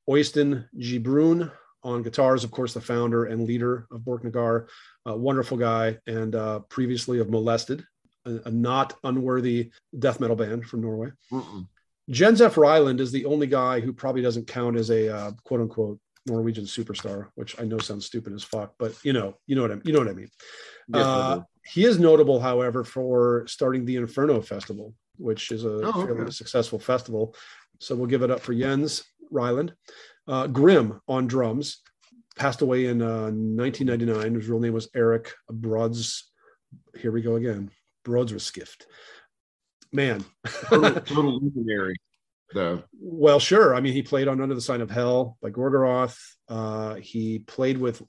Oystein 0.08 0.66
Brun 1.02 1.50
on 1.82 2.02
guitars, 2.02 2.44
of 2.44 2.50
course, 2.50 2.74
the 2.74 2.80
founder 2.80 3.26
and 3.26 3.46
leader 3.46 3.86
of 3.90 4.00
Borknagar, 4.00 4.68
a 5.06 5.16
wonderful 5.16 5.56
guy, 5.56 5.98
and 6.06 6.34
uh, 6.34 6.60
previously 6.60 7.18
of 7.20 7.28
Molested, 7.28 7.84
a, 8.24 8.40
a, 8.46 8.50
not 8.50 8.94
unworthy 9.04 9.70
death 9.98 10.18
metal 10.20 10.36
band 10.36 10.64
from 10.64 10.80
Norway. 10.80 11.10
Mm-mm. 11.30 11.68
Jens 12.10 12.40
F. 12.40 12.56
Ryland 12.56 13.00
is 13.00 13.12
the 13.12 13.24
only 13.24 13.46
guy 13.46 13.80
who 13.80 13.92
probably 13.92 14.22
doesn't 14.22 14.46
count 14.46 14.76
as 14.76 14.90
a 14.90 15.14
uh, 15.14 15.32
quote 15.44 15.60
unquote 15.60 15.98
Norwegian 16.26 16.64
superstar, 16.64 17.28
which 17.34 17.58
I 17.60 17.64
know 17.64 17.78
sounds 17.78 18.06
stupid 18.06 18.32
as 18.32 18.42
fuck, 18.42 18.74
but 18.78 18.94
you 19.04 19.12
know, 19.12 19.36
you 19.46 19.56
know 19.56 19.62
what 19.62 19.70
I 19.70 19.74
mean. 19.74 19.82
you 19.84 19.92
know 19.92 19.98
what 20.00 20.08
I 20.08 20.12
mean. 20.12 20.28
uh, 20.92 21.40
he 21.64 21.84
is 21.84 21.98
notable, 21.98 22.40
however, 22.40 22.84
for 22.84 23.46
starting 23.46 23.84
the 23.84 23.96
Inferno 23.96 24.40
Festival, 24.40 24.94
which 25.16 25.50
is 25.50 25.64
a 25.64 25.80
oh, 25.82 26.06
fairly 26.06 26.30
successful 26.30 26.78
festival. 26.78 27.34
So 27.80 27.94
we'll 27.94 28.06
give 28.06 28.22
it 28.22 28.30
up 28.30 28.40
for 28.40 28.54
Jens 28.54 29.04
Ryland. 29.30 29.74
Uh, 30.26 30.46
Grim 30.46 31.00
on 31.06 31.26
drums, 31.26 31.82
passed 32.36 32.62
away 32.62 32.86
in 32.86 33.02
uh, 33.02 33.30
1999. 33.30 34.34
His 34.34 34.48
real 34.48 34.60
name 34.60 34.72
was 34.72 34.88
Eric 34.94 35.32
Brods. 35.50 36.30
Here 36.96 37.12
we 37.12 37.22
go 37.22 37.36
again. 37.36 37.70
Brodsskift. 38.04 38.86
Man, 39.92 40.24
total, 40.44 40.94
total 41.00 41.40
luminary. 41.40 41.96
Though. 42.52 42.84
Well, 43.00 43.40
sure. 43.40 43.74
I 43.74 43.80
mean, 43.80 43.92
he 43.92 44.02
played 44.02 44.28
on 44.28 44.40
Under 44.40 44.54
the 44.54 44.60
Sign 44.60 44.80
of 44.80 44.90
Hell 44.90 45.36
by 45.42 45.50
Gorgoroth. 45.50 46.18
Uh, 46.48 46.94
he 46.96 47.40
played 47.40 47.78
with. 47.78 48.02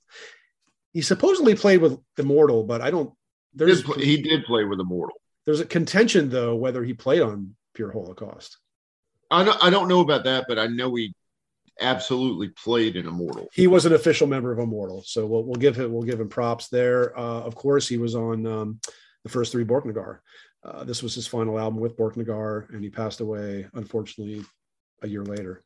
He 0.93 1.01
supposedly 1.01 1.55
played 1.55 1.81
with 1.81 1.97
Immortal, 2.17 2.63
but 2.63 2.81
I 2.81 2.91
don't. 2.91 3.11
There's 3.53 3.81
he 3.81 3.83
did, 3.83 3.85
play, 3.85 4.05
he 4.05 4.21
did 4.21 4.45
play 4.45 4.63
with 4.63 4.79
Immortal. 4.79 5.15
There's 5.45 5.59
a 5.59 5.65
contention 5.65 6.29
though 6.29 6.55
whether 6.55 6.83
he 6.83 6.93
played 6.93 7.21
on 7.21 7.55
Pure 7.73 7.91
Holocaust. 7.91 8.57
I 9.31 9.43
don't, 9.43 9.63
I 9.63 9.69
don't 9.69 9.87
know 9.87 10.01
about 10.01 10.23
that, 10.25 10.45
but 10.47 10.59
I 10.59 10.67
know 10.67 10.93
he 10.95 11.13
absolutely 11.81 12.49
played 12.49 12.95
in 12.95 13.07
Immortal. 13.07 13.49
He 13.53 13.67
was 13.67 13.85
an 13.85 13.93
official 13.93 14.27
member 14.27 14.51
of 14.51 14.59
Immortal, 14.59 15.03
so 15.05 15.25
we'll, 15.25 15.43
we'll 15.43 15.55
give 15.55 15.75
him 15.75 15.91
we'll 15.91 16.03
give 16.03 16.19
him 16.19 16.29
props 16.29 16.69
there. 16.69 17.17
Uh, 17.17 17.41
of 17.41 17.55
course, 17.55 17.87
he 17.87 17.97
was 17.97 18.15
on 18.15 18.45
um, 18.45 18.79
the 19.23 19.29
first 19.29 19.51
three 19.51 19.65
Borknagar. 19.65 20.19
Uh, 20.63 20.83
this 20.83 21.03
was 21.03 21.13
his 21.13 21.27
final 21.27 21.59
album 21.59 21.79
with 21.79 21.97
Borknagar, 21.97 22.69
and 22.73 22.83
he 22.83 22.89
passed 22.89 23.19
away 23.19 23.67
unfortunately 23.73 24.43
a 25.01 25.07
year 25.07 25.23
later. 25.23 25.63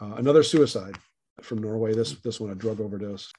Uh, 0.00 0.14
another 0.16 0.42
suicide 0.42 0.96
from 1.42 1.58
Norway. 1.58 1.94
This 1.94 2.12
this 2.20 2.40
one 2.40 2.50
a 2.50 2.54
drug 2.54 2.80
overdose. 2.80 3.32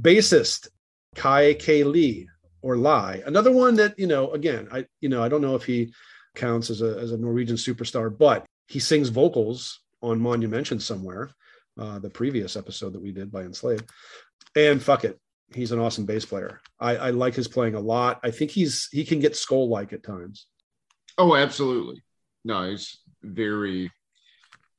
Bassist 0.00 0.68
Kai 1.14 1.54
K 1.54 1.84
Lee 1.84 2.28
or 2.62 2.76
lie. 2.76 3.22
Another 3.26 3.52
one 3.52 3.74
that 3.76 3.98
you 3.98 4.06
know, 4.06 4.30
again, 4.32 4.68
I 4.72 4.86
you 5.00 5.08
know, 5.08 5.22
I 5.22 5.28
don't 5.28 5.42
know 5.42 5.54
if 5.54 5.64
he 5.64 5.92
counts 6.34 6.70
as 6.70 6.80
a 6.80 6.98
as 6.98 7.12
a 7.12 7.18
Norwegian 7.18 7.56
superstar, 7.56 8.16
but 8.16 8.46
he 8.68 8.78
sings 8.78 9.08
vocals 9.08 9.80
on 10.02 10.20
Monumension 10.20 10.80
somewhere. 10.80 11.30
Uh, 11.78 11.98
the 11.98 12.10
previous 12.10 12.54
episode 12.56 12.92
that 12.92 13.02
we 13.02 13.12
did 13.12 13.32
by 13.32 13.42
Enslaved, 13.42 13.88
and 14.54 14.82
fuck 14.82 15.04
it, 15.04 15.18
he's 15.54 15.72
an 15.72 15.78
awesome 15.78 16.04
bass 16.04 16.24
player. 16.24 16.60
I, 16.78 16.96
I 16.96 17.10
like 17.10 17.34
his 17.34 17.48
playing 17.48 17.74
a 17.74 17.80
lot. 17.80 18.20
I 18.22 18.30
think 18.30 18.50
he's 18.50 18.88
he 18.92 19.04
can 19.04 19.20
get 19.20 19.36
skull 19.36 19.68
like 19.68 19.92
at 19.92 20.02
times. 20.02 20.46
Oh, 21.18 21.34
absolutely. 21.34 22.02
No, 22.44 22.70
he's 22.70 22.98
very, 23.22 23.90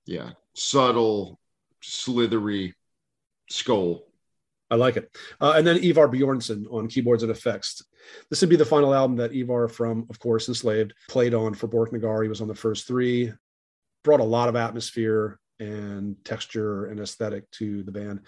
yeah, 0.06 0.32
subtle, 0.54 1.40
slithery 1.82 2.74
skull. 3.50 4.06
I 4.74 4.76
like 4.76 4.98
it. 4.98 5.16
Uh, 5.40 5.54
and 5.56 5.68
then 5.68 5.78
Ivar 5.84 6.10
Bjornson 6.10 6.66
on 6.74 6.88
keyboards 6.88 7.22
and 7.22 7.32
effects. 7.32 7.84
This 8.32 8.42
would 8.42 8.50
be 8.50 8.56
the 8.56 8.66
final 8.66 8.92
album 8.92 9.18
that 9.18 9.32
Ivar 9.32 9.68
from, 9.68 10.08
of 10.10 10.18
course, 10.18 10.48
Enslaved 10.48 10.96
played 11.08 11.36
on 11.36 11.54
for 11.54 11.68
Borknagar. 11.68 12.24
He 12.24 12.28
was 12.28 12.42
on 12.42 12.48
the 12.48 12.56
first 12.56 12.88
three, 12.88 13.32
brought 14.04 14.20
a 14.20 14.24
lot 14.24 14.50
of 14.50 14.56
atmosphere 14.56 15.40
and 15.60 16.16
texture 16.26 16.88
and 16.88 17.00
aesthetic 17.00 17.52
to 17.52 17.84
the 17.84 17.92
band. 17.92 18.22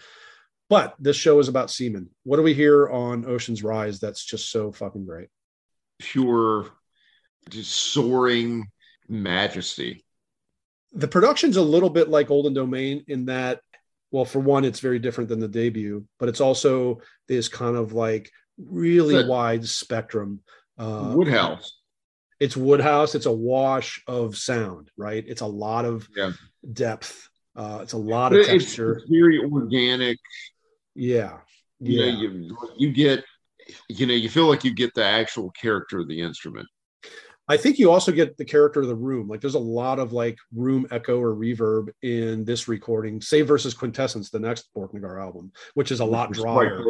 But 0.69 0.93
this 0.99 1.17
show 1.17 1.39
is 1.39 1.47
about 1.47 1.71
seamen. 1.71 2.11
What 2.25 2.37
do 2.37 2.43
we 2.43 2.53
hear 2.53 2.89
on 2.89 3.25
Ocean's 3.25 3.63
Rise 3.63 3.99
that's 3.99 4.23
just 4.23 4.51
so 4.51 4.71
fucking 4.71 5.07
great? 5.07 5.29
Pure, 5.97 6.69
just 7.49 7.71
soaring 7.71 8.67
majesty. 9.09 10.05
The 10.93 11.07
production's 11.07 11.57
a 11.57 11.61
little 11.63 11.89
bit 11.89 12.07
like 12.07 12.27
Golden 12.27 12.53
Domain 12.53 13.03
in 13.07 13.25
that, 13.25 13.61
well, 14.15 14.23
for 14.23 14.39
one, 14.39 14.63
it's 14.63 14.79
very 14.79 14.97
different 14.97 15.27
than 15.27 15.41
the 15.41 15.47
debut, 15.49 16.05
but 16.19 16.29
it's 16.29 16.39
also 16.39 17.01
this 17.27 17.49
kind 17.49 17.75
of 17.75 17.91
like 17.91 18.31
really 18.57 19.27
wide 19.27 19.65
spectrum. 19.65 20.39
Uh, 20.77 21.11
Woodhouse. 21.13 21.81
It's 22.39 22.55
Woodhouse. 22.55 23.13
It's 23.13 23.25
a 23.25 23.31
wash 23.33 24.01
of 24.07 24.37
sound, 24.37 24.89
right? 24.95 25.21
It's 25.27 25.41
a 25.41 25.45
lot 25.45 25.83
of 25.83 26.07
yeah. 26.15 26.31
depth. 26.71 27.27
Uh, 27.57 27.79
it's 27.81 27.91
a 27.91 27.97
lot 27.97 28.31
of 28.31 28.45
texture. 28.45 28.99
It's 28.99 29.09
very 29.09 29.37
organic. 29.39 30.17
Yeah. 30.95 31.39
You 31.81 31.99
yeah. 31.99 32.11
know, 32.13 32.17
you, 32.17 32.57
you 32.77 32.93
get, 32.93 33.25
you 33.89 34.05
know, 34.05 34.13
you 34.13 34.29
feel 34.29 34.47
like 34.47 34.63
you 34.63 34.73
get 34.73 34.93
the 34.93 35.03
actual 35.03 35.51
character 35.51 35.99
of 35.99 36.07
the 36.07 36.21
instrument. 36.21 36.69
I 37.47 37.57
think 37.57 37.77
you 37.77 37.91
also 37.91 38.11
get 38.11 38.37
the 38.37 38.45
character 38.45 38.81
of 38.81 38.87
the 38.87 38.95
room. 38.95 39.27
Like 39.27 39.41
there's 39.41 39.55
a 39.55 39.59
lot 39.59 39.99
of 39.99 40.13
like 40.13 40.37
room 40.53 40.87
echo 40.91 41.19
or 41.19 41.35
reverb 41.35 41.89
in 42.01 42.43
this 42.43 42.67
recording, 42.67 43.21
say 43.21 43.41
versus 43.43 43.73
Quintessence, 43.73 44.29
the 44.29 44.39
next 44.39 44.69
Borknagar 44.75 45.21
album, 45.21 45.51
which 45.75 45.91
is 45.91 45.99
a 45.99 46.05
lot 46.05 46.31
drier. 46.31 46.83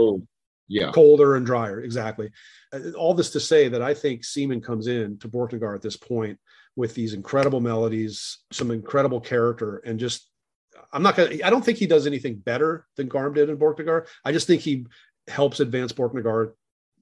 Yeah. 0.67 0.91
Colder 0.91 1.35
and 1.35 1.45
drier. 1.45 1.81
Exactly. 1.81 2.31
Uh, 2.73 2.91
all 2.97 3.13
this 3.13 3.29
to 3.31 3.39
say 3.39 3.67
that 3.67 3.83
I 3.83 3.93
think 3.93 4.23
Seaman 4.23 4.61
comes 4.61 4.87
in 4.87 5.19
to 5.19 5.27
Borknagar 5.27 5.75
at 5.75 5.81
this 5.81 5.97
point 5.97 6.39
with 6.75 6.95
these 6.95 7.13
incredible 7.13 7.61
melodies, 7.61 8.39
some 8.51 8.71
incredible 8.71 9.21
character, 9.21 9.77
and 9.85 9.99
just 9.99 10.29
I'm 10.91 11.03
not 11.03 11.15
gonna. 11.15 11.37
I 11.43 11.49
don't 11.49 11.63
think 11.63 11.77
he 11.77 11.87
does 11.87 12.07
anything 12.07 12.35
better 12.35 12.87
than 12.95 13.07
Garm 13.07 13.33
did 13.33 13.49
in 13.49 13.57
Borknagar. 13.57 14.07
I 14.23 14.31
just 14.31 14.47
think 14.47 14.61
he 14.61 14.85
helps 15.27 15.59
advance 15.59 15.91
Borknagar 15.93 16.53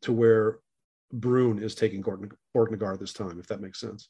to 0.01 0.11
where 0.11 0.59
Brun 1.11 1.61
is 1.61 1.75
taking 1.75 2.01
Borknagar 2.55 2.99
this 2.99 3.13
time, 3.13 3.39
if 3.39 3.47
that 3.47 3.61
makes 3.61 3.79
sense. 3.79 4.09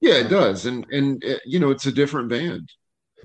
Yeah, 0.00 0.14
it 0.14 0.28
does, 0.28 0.66
and 0.66 0.86
and 0.90 1.22
uh, 1.24 1.38
you 1.44 1.58
know 1.58 1.70
it's 1.70 1.86
a 1.86 1.92
different 1.92 2.28
band. 2.28 2.70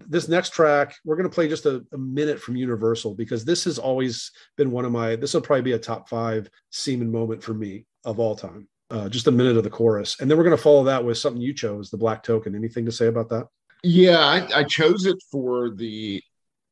This 0.07 0.27
next 0.27 0.53
track, 0.53 0.95
we're 1.05 1.15
going 1.15 1.29
to 1.29 1.33
play 1.33 1.47
just 1.47 1.67
a, 1.67 1.85
a, 1.93 1.97
minute 1.99 2.41
from 2.41 2.55
Universal 2.55 3.13
because 3.13 3.45
this 3.45 3.63
has 3.65 3.77
always 3.77 4.31
been 4.57 4.71
one 4.71 4.85
of 4.85 4.91
my. 4.91 5.15
This 5.15 5.33
will 5.33 5.41
probably 5.41 5.61
be 5.61 5.73
a 5.73 5.79
top 5.79 6.09
five 6.09 6.49
Seaman 6.71 7.11
moment 7.11 7.43
for 7.43 7.53
me 7.53 7.85
of 8.03 8.19
all 8.19 8.35
time. 8.35 8.67
Uh, 8.89 9.07
just 9.07 9.27
a 9.27 9.31
minute 9.31 9.55
of 9.55 9.63
the 9.63 9.69
chorus, 9.69 10.19
and 10.19 10.29
then 10.29 10.37
we're 10.37 10.43
going 10.43 10.57
to 10.57 10.61
follow 10.61 10.83
that 10.83 11.03
with 11.03 11.17
something 11.17 11.41
you 11.41 11.53
chose, 11.53 11.89
the 11.89 11.97
Black 11.97 12.23
Token. 12.23 12.55
Anything 12.55 12.85
to 12.85 12.91
say 12.91 13.07
about 13.07 13.29
that? 13.29 13.47
Yeah, 13.83 14.19
I, 14.19 14.59
I 14.59 14.63
chose 14.63 15.05
it 15.05 15.17
for 15.31 15.69
the 15.69 16.21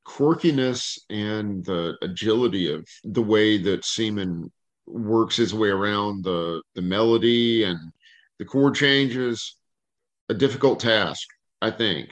quirkiness 0.07 0.99
and 1.09 1.63
the 1.65 1.97
agility 2.01 2.71
of 2.73 2.87
the 3.03 3.21
way 3.21 3.57
that 3.57 3.85
Seaman 3.85 4.51
works 4.85 5.35
his 5.35 5.53
way 5.53 5.69
around 5.69 6.23
the 6.23 6.61
the 6.75 6.81
melody 6.81 7.63
and 7.63 7.79
the 8.39 8.45
chord 8.45 8.75
changes. 8.75 9.57
A 10.29 10.33
difficult 10.33 10.79
task, 10.79 11.27
I 11.61 11.71
think, 11.71 12.09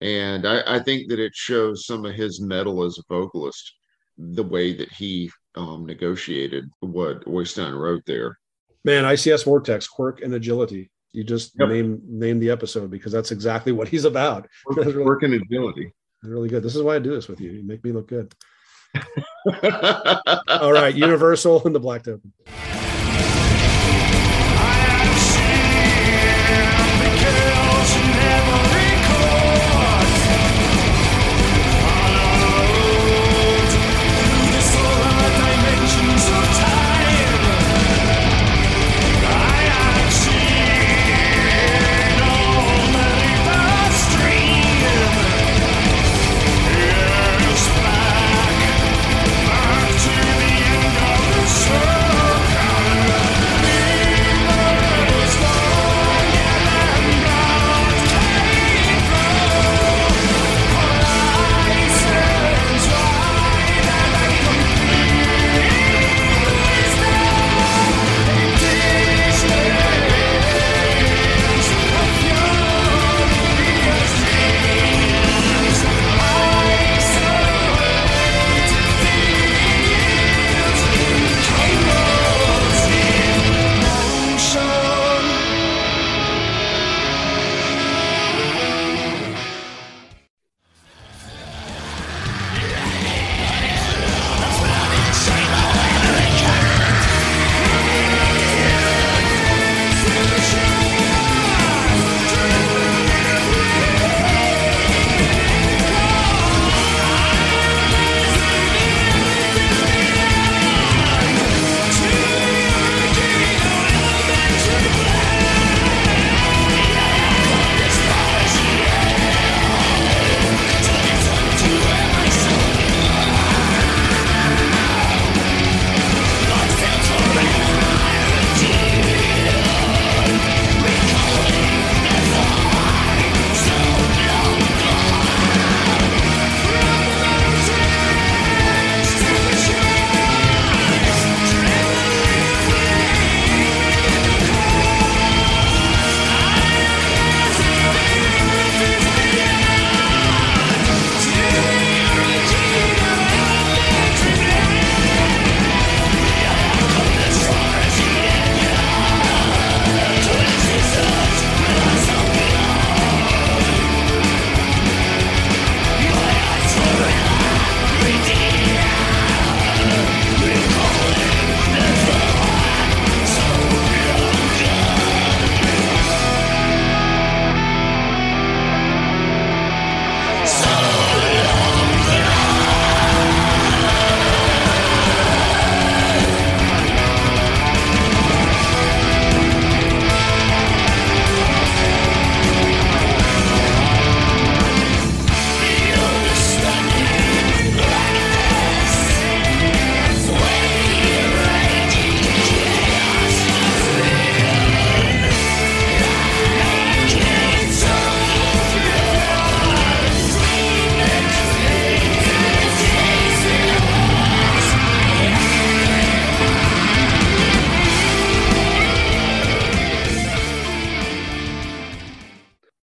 and 0.00 0.46
I, 0.46 0.62
I 0.66 0.78
think 0.80 1.08
that 1.08 1.20
it 1.20 1.32
shows 1.34 1.86
some 1.86 2.04
of 2.04 2.14
his 2.14 2.40
metal 2.40 2.82
as 2.82 2.98
a 2.98 3.02
vocalist, 3.08 3.72
the 4.18 4.42
way 4.42 4.74
that 4.74 4.92
he 4.92 5.30
um, 5.54 5.86
negotiated 5.86 6.68
what 6.80 7.24
Oystein 7.24 7.78
wrote 7.78 8.02
there. 8.04 8.38
Man, 8.84 9.04
ICS 9.04 9.44
Vortex, 9.44 9.86
quirk 9.86 10.22
and 10.22 10.34
agility. 10.34 10.90
You 11.12 11.24
just 11.24 11.54
yep. 11.58 11.68
name 11.68 12.00
name 12.06 12.38
the 12.38 12.50
episode 12.50 12.90
because 12.90 13.12
that's 13.12 13.32
exactly 13.32 13.72
what 13.72 13.88
he's 13.88 14.04
about. 14.04 14.46
Work, 14.66 14.76
really, 14.86 15.04
work 15.04 15.22
and 15.22 15.34
agility. 15.34 15.90
Really 16.22 16.48
good. 16.48 16.62
This 16.62 16.76
is 16.76 16.82
why 16.82 16.96
I 16.96 16.98
do 16.98 17.14
this 17.14 17.28
with 17.28 17.40
you. 17.40 17.52
You 17.52 17.64
make 17.64 17.82
me 17.82 17.92
look 17.92 18.08
good. 18.08 18.34
All 20.48 20.72
right, 20.72 20.94
Universal 20.94 21.62
and 21.64 21.74
the 21.74 21.80
Black 21.80 22.02
Token. 22.04 22.32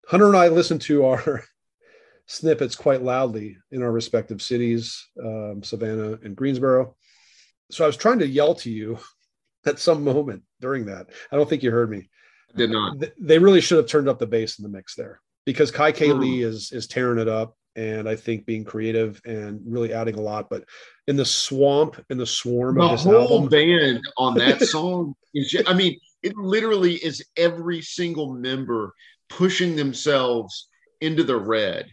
Hunter 0.09 0.25
and 0.25 0.37
I 0.37 0.47
listened 0.47 0.81
to 0.81 1.05
our 1.05 1.43
snippets 2.25 2.75
quite 2.75 3.03
loudly 3.03 3.57
in 3.71 3.83
our 3.83 3.91
respective 3.91 4.41
cities, 4.41 5.07
um, 5.23 5.61
Savannah 5.61 6.17
and 6.23 6.35
Greensboro. 6.35 6.95
So 7.69 7.83
I 7.83 7.87
was 7.87 7.95
trying 7.95 8.17
to 8.19 8.27
yell 8.27 8.55
to 8.55 8.71
you 8.71 8.97
at 9.67 9.77
some 9.77 10.03
moment 10.03 10.43
during 10.59 10.87
that. 10.87 11.07
I 11.31 11.35
don't 11.35 11.47
think 11.47 11.61
you 11.61 11.69
heard 11.69 11.91
me. 11.91 12.09
Did 12.55 12.71
not. 12.71 12.97
They 13.19 13.37
really 13.37 13.61
should 13.61 13.77
have 13.77 13.85
turned 13.85 14.09
up 14.09 14.17
the 14.17 14.25
bass 14.25 14.57
in 14.57 14.63
the 14.63 14.69
mix 14.69 14.95
there 14.95 15.21
because 15.45 15.69
Kai 15.69 15.91
K. 15.91 16.07
Mm. 16.07 16.19
Lee 16.19 16.41
is 16.41 16.71
is 16.71 16.87
tearing 16.87 17.19
it 17.19 17.27
up 17.27 17.55
and 17.75 18.09
I 18.09 18.15
think 18.15 18.47
being 18.47 18.63
creative 18.63 19.21
and 19.23 19.61
really 19.63 19.93
adding 19.93 20.15
a 20.15 20.21
lot. 20.21 20.49
But 20.49 20.63
in 21.05 21.15
the 21.15 21.25
swamp, 21.25 22.03
in 22.09 22.17
the 22.17 22.25
swarm 22.25 22.75
the 22.75 22.81
of 22.81 22.91
this 22.91 23.03
whole 23.03 23.21
album, 23.21 23.49
band 23.49 24.01
on 24.17 24.33
that 24.39 24.61
song 24.65 25.13
is. 25.35 25.51
Just, 25.51 25.69
I 25.69 25.75
mean, 25.75 25.99
it 26.23 26.35
literally 26.35 26.95
is 26.95 27.23
every 27.37 27.83
single 27.83 28.33
member 28.33 28.95
pushing 29.29 29.75
themselves 29.75 30.67
into 31.01 31.23
the 31.23 31.37
red. 31.37 31.91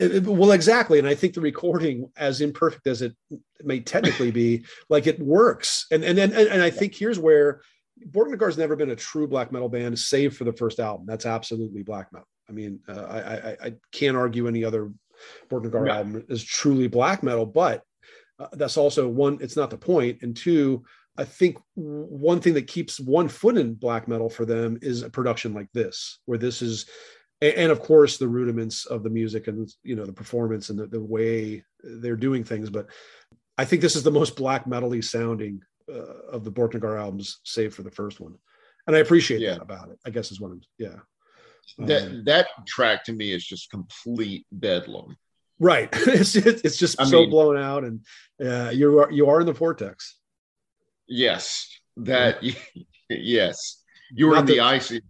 Well, 0.00 0.52
exactly, 0.52 0.98
and 0.98 1.08
I 1.08 1.14
think 1.14 1.34
the 1.34 1.40
recording, 1.40 2.10
as 2.16 2.40
imperfect 2.40 2.86
as 2.86 3.00
it 3.00 3.14
may 3.62 3.80
technically 3.80 4.30
be, 4.30 4.64
like 4.90 5.06
it 5.06 5.18
works. 5.18 5.86
And 5.90 6.04
and 6.04 6.18
and, 6.18 6.32
and 6.32 6.62
I 6.62 6.70
think 6.70 6.94
here's 6.94 7.18
where 7.18 7.62
Borknagar's 8.10 8.58
never 8.58 8.76
been 8.76 8.90
a 8.90 8.96
true 8.96 9.26
black 9.26 9.52
metal 9.52 9.68
band, 9.68 9.98
save 9.98 10.36
for 10.36 10.44
the 10.44 10.52
first 10.52 10.80
album. 10.80 11.06
That's 11.06 11.26
absolutely 11.26 11.82
black 11.82 12.12
metal. 12.12 12.28
I 12.48 12.52
mean, 12.52 12.80
uh, 12.88 13.02
I, 13.02 13.18
I, 13.18 13.56
I 13.68 13.74
can't 13.92 14.16
argue 14.16 14.48
any 14.48 14.64
other 14.64 14.92
Borknagar 15.50 15.86
yeah. 15.86 15.96
album 15.96 16.24
is 16.28 16.44
truly 16.44 16.88
black 16.88 17.22
metal, 17.22 17.46
but 17.46 17.82
uh, 18.38 18.48
that's 18.52 18.76
also 18.76 19.08
one. 19.08 19.38
It's 19.40 19.56
not 19.56 19.70
the 19.70 19.78
point, 19.78 20.22
and 20.22 20.36
two, 20.36 20.84
I 21.16 21.24
think 21.24 21.58
one 21.74 22.40
thing 22.40 22.54
that 22.54 22.66
keeps 22.66 22.98
one 22.98 23.28
foot 23.28 23.58
in 23.58 23.74
black 23.74 24.08
metal 24.08 24.30
for 24.30 24.46
them 24.46 24.78
is 24.80 25.02
a 25.02 25.10
production 25.10 25.52
like 25.52 25.70
this, 25.72 26.18
where 26.24 26.38
this 26.38 26.62
is, 26.62 26.86
and, 27.42 27.70
of 27.70 27.80
course 27.80 28.16
the 28.16 28.28
rudiments 28.28 28.86
of 28.86 29.02
the 29.02 29.10
music 29.10 29.48
and 29.48 29.68
you 29.82 29.96
know 29.96 30.06
the 30.06 30.12
performance 30.12 30.70
and 30.70 30.78
the, 30.78 30.86
the 30.86 31.02
way 31.02 31.64
they're 31.82 32.16
doing 32.16 32.44
things. 32.44 32.70
But 32.70 32.86
I 33.58 33.64
think 33.64 33.82
this 33.82 33.96
is 33.96 34.04
the 34.04 34.10
most 34.10 34.36
black 34.36 34.64
metally 34.64 35.04
sounding 35.04 35.60
uh, 35.90 36.28
of 36.30 36.44
the 36.44 36.52
Borknagar 36.52 36.98
albums, 36.98 37.40
save 37.44 37.74
for 37.74 37.82
the 37.82 37.90
first 37.90 38.18
one, 38.18 38.36
and 38.86 38.96
I 38.96 39.00
appreciate 39.00 39.40
yeah. 39.40 39.54
that 39.54 39.62
about 39.62 39.90
it. 39.90 39.98
I 40.06 40.10
guess 40.10 40.32
is 40.32 40.40
what 40.40 40.52
I'm. 40.52 40.62
Yeah. 40.78 40.96
That 41.78 42.02
um, 42.02 42.24
that 42.24 42.48
track 42.66 43.04
to 43.04 43.12
me 43.12 43.32
is 43.32 43.44
just 43.44 43.70
complete 43.70 44.46
bedlam. 44.50 45.16
Right. 45.58 45.88
it's 45.92 46.32
just, 46.32 46.64
it's 46.64 46.76
just 46.76 47.00
I 47.00 47.04
so 47.04 47.20
mean, 47.20 47.30
blown 47.30 47.56
out, 47.56 47.84
and 47.84 48.04
uh, 48.42 48.70
you 48.70 48.98
are 49.00 49.10
you 49.10 49.28
are 49.28 49.40
in 49.40 49.46
the 49.46 49.52
vortex. 49.52 50.18
Yes, 51.08 51.68
that 51.98 52.42
yes, 53.10 53.82
you 54.14 54.26
were 54.28 54.36
in 54.36 54.46
the, 54.46 54.54
the 54.54 54.60
icy 54.60 55.00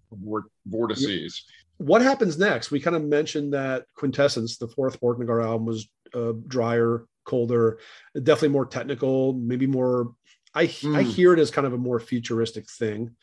vortices. 0.67 1.45
What 1.79 2.03
happens 2.03 2.39
next? 2.39 2.71
We 2.71 2.81
kind 2.81 2.95
of 2.95 3.03
mentioned 3.03 3.55
that 3.55 3.85
Quintessence, 3.97 4.57
the 4.59 4.69
fourth 4.69 5.01
Borknagar 5.01 5.45
album, 5.45 5.67
was 5.67 5.89
uh, 6.15 6.33
drier, 6.47 7.07
colder, 7.25 7.79
definitely 8.15 8.51
more 8.51 8.67
technical, 8.67 9.33
maybe 9.35 9.67
more. 9.67 10.13
I 10.55 10.67
mm. 10.67 10.97
I 10.97 11.03
hear 11.03 11.33
it 11.33 11.39
as 11.39 11.51
kind 11.51 11.67
of 11.67 11.73
a 11.73 11.79
more 11.79 11.99
futuristic 11.99 12.71
thing. 12.71 13.15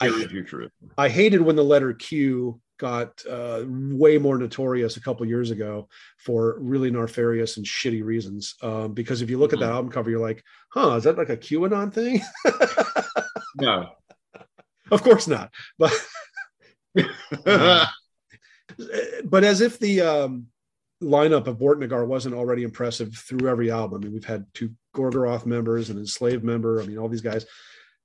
I, 0.00 0.10
futuristic. 0.10 0.72
I 0.98 1.08
hated 1.08 1.40
when 1.40 1.56
the 1.56 1.64
letter 1.64 1.94
Q 1.94 2.60
got 2.78 3.22
uh, 3.28 3.64
way 3.66 4.18
more 4.18 4.38
notorious 4.38 4.96
a 4.96 5.00
couple 5.00 5.26
years 5.26 5.50
ago 5.50 5.88
for 6.18 6.58
really 6.60 6.90
nefarious 6.90 7.56
and 7.56 7.66
shitty 7.66 8.04
reasons. 8.04 8.54
Um, 8.62 8.92
because 8.92 9.22
if 9.22 9.30
you 9.30 9.38
look 9.38 9.50
mm-hmm. 9.50 9.58
at 9.58 9.60
that 9.60 9.66
mm-hmm. 9.66 9.76
album 9.76 9.92
cover, 9.92 10.10
you're 10.10 10.20
like, 10.20 10.42
huh, 10.70 10.96
is 10.96 11.04
that 11.04 11.18
like 11.18 11.30
a 11.30 11.36
QAnon 11.36 11.92
thing? 11.92 12.20
no, 13.56 13.90
of 14.90 15.02
course 15.02 15.26
not. 15.26 15.52
But 15.78 15.92
but 19.24 19.44
as 19.44 19.60
if 19.60 19.78
the 19.78 20.00
um, 20.00 20.46
lineup 21.02 21.46
of 21.46 21.58
Borknagar 21.58 22.06
wasn't 22.06 22.34
already 22.34 22.62
impressive 22.62 23.14
through 23.14 23.48
every 23.48 23.70
album. 23.70 24.00
I 24.00 24.04
mean, 24.04 24.12
we've 24.12 24.24
had 24.24 24.46
two 24.54 24.72
Gorgoroth 24.94 25.46
members, 25.46 25.90
an 25.90 25.98
enslaved 25.98 26.44
member. 26.44 26.80
I 26.80 26.86
mean, 26.86 26.98
all 26.98 27.08
these 27.08 27.20
guys 27.20 27.46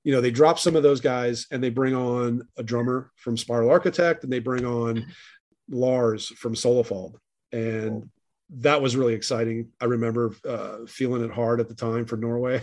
you 0.04 0.12
know, 0.12 0.20
they 0.20 0.30
drop 0.30 0.58
some 0.58 0.76
of 0.76 0.82
those 0.82 1.00
guys 1.00 1.46
and 1.50 1.62
they 1.62 1.70
bring 1.70 1.94
on 1.94 2.46
a 2.56 2.62
drummer 2.62 3.12
from 3.16 3.36
Spiral 3.36 3.70
Architect 3.70 4.24
and 4.24 4.32
they 4.32 4.40
bring 4.40 4.64
on 4.64 5.06
Lars 5.70 6.26
from 6.26 6.54
Solefald. 6.54 7.14
And 7.52 8.10
that 8.56 8.82
was 8.82 8.96
really 8.96 9.14
exciting. 9.14 9.68
I 9.80 9.86
remember 9.86 10.34
uh, 10.48 10.78
feeling 10.86 11.24
it 11.24 11.30
hard 11.30 11.60
at 11.60 11.68
the 11.68 11.74
time 11.74 12.04
for 12.04 12.16
Norway. 12.16 12.62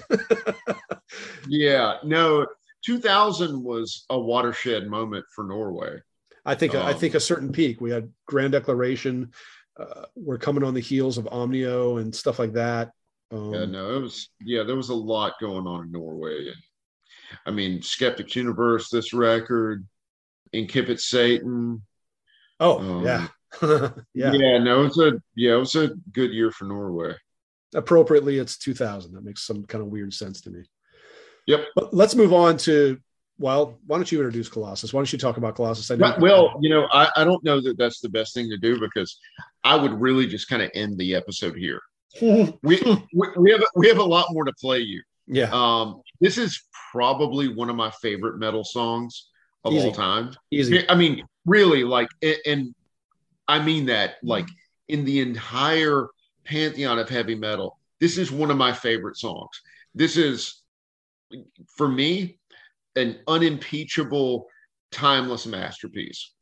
yeah, 1.47 1.97
no, 2.03 2.45
2000 2.85 3.63
was 3.63 4.05
a 4.09 4.19
watershed 4.19 4.87
moment 4.87 5.25
for 5.33 5.43
Norway. 5.43 5.99
I 6.45 6.55
think 6.55 6.75
um, 6.75 6.85
I 6.85 6.93
think 6.93 7.15
a 7.15 7.19
certain 7.19 7.51
peak. 7.51 7.81
We 7.81 7.91
had 7.91 8.11
Grand 8.25 8.53
Declaration. 8.53 9.31
Uh, 9.79 10.05
we're 10.15 10.37
coming 10.37 10.63
on 10.63 10.73
the 10.73 10.79
heels 10.79 11.17
of 11.17 11.25
Omnio 11.25 12.01
and 12.01 12.13
stuff 12.13 12.39
like 12.39 12.53
that. 12.53 12.91
Um, 13.31 13.53
yeah, 13.53 13.65
no, 13.65 13.95
it 13.95 14.01
was 14.01 14.29
yeah, 14.41 14.63
there 14.63 14.75
was 14.75 14.89
a 14.89 14.95
lot 14.95 15.33
going 15.39 15.67
on 15.67 15.85
in 15.85 15.91
Norway, 15.91 16.47
and 16.47 16.55
I 17.45 17.51
mean, 17.51 17.81
Skeptics 17.81 18.35
Universe, 18.35 18.89
this 18.89 19.13
record, 19.13 19.85
Incipit 20.53 20.99
Satan. 20.99 21.81
Oh, 22.59 22.79
um, 22.79 23.05
yeah. 23.05 23.27
yeah. 24.13 24.31
Yeah, 24.33 24.57
no, 24.59 24.85
it's 24.85 24.99
a 24.99 25.13
yeah, 25.35 25.53
it 25.53 25.59
was 25.59 25.75
a 25.75 25.89
good 26.11 26.31
year 26.31 26.51
for 26.51 26.65
Norway. 26.65 27.15
Appropriately, 27.73 28.39
it's 28.39 28.57
2000. 28.57 29.13
That 29.13 29.23
makes 29.23 29.45
some 29.45 29.63
kind 29.65 29.83
of 29.83 29.89
weird 29.89 30.13
sense 30.13 30.41
to 30.41 30.49
me. 30.49 30.63
Yep. 31.47 31.65
But 31.75 31.93
let's 31.93 32.15
move 32.15 32.33
on 32.33 32.57
to 32.57 32.99
well, 33.39 33.79
why 33.87 33.97
don't 33.97 34.11
you 34.11 34.19
introduce 34.19 34.49
Colossus? 34.49 34.93
Why 34.93 34.99
don't 34.99 35.11
you 35.13 35.17
talk 35.17 35.37
about 35.37 35.55
Colossus? 35.55 35.89
well, 36.19 36.59
you 36.61 36.69
know, 36.69 36.87
I, 36.91 37.09
I 37.15 37.23
don't 37.23 37.43
know 37.43 37.61
that 37.61 37.77
that's 37.77 38.01
the 38.01 38.09
best 38.09 38.33
thing 38.33 38.49
to 38.49 38.57
do 38.57 38.79
because 38.79 39.17
I 39.63 39.75
would 39.77 39.93
really 39.93 40.27
just 40.27 40.49
kind 40.49 40.61
of 40.61 40.69
end 40.75 40.97
the 40.97 41.15
episode 41.15 41.55
here. 41.55 41.81
we, 42.21 42.53
we 42.63 43.27
we 43.37 43.51
have 43.51 43.63
we 43.75 43.87
have 43.87 43.99
a 43.99 44.03
lot 44.03 44.27
more 44.31 44.43
to 44.43 44.53
play 44.53 44.79
you. 44.79 45.01
Yeah. 45.29 45.49
Um, 45.53 46.01
this 46.19 46.37
is 46.37 46.63
probably 46.91 47.47
one 47.47 47.69
of 47.69 47.75
my 47.75 47.91
favorite 48.01 48.39
metal 48.39 48.63
songs 48.63 49.29
of 49.63 49.73
Easy. 49.73 49.87
all 49.87 49.93
time. 49.93 50.31
Easy. 50.51 50.89
I 50.89 50.95
mean, 50.95 51.23
really, 51.45 51.83
like, 51.83 52.09
and 52.45 52.73
I 53.47 53.63
mean 53.63 53.85
that, 53.85 54.15
like, 54.23 54.47
in 54.87 55.05
the 55.05 55.19
entire 55.19 56.07
pantheon 56.45 56.97
of 56.97 57.07
heavy 57.07 57.35
metal, 57.35 57.77
this 57.99 58.17
is 58.17 58.31
one 58.31 58.49
of 58.49 58.57
my 58.57 58.73
favorite 58.73 59.17
songs. 59.17 59.61
This 59.93 60.17
is, 60.17 60.61
for 61.77 61.87
me, 61.87 62.39
an 62.95 63.19
unimpeachable, 63.27 64.47
timeless 64.91 65.45
masterpiece. 65.45 66.33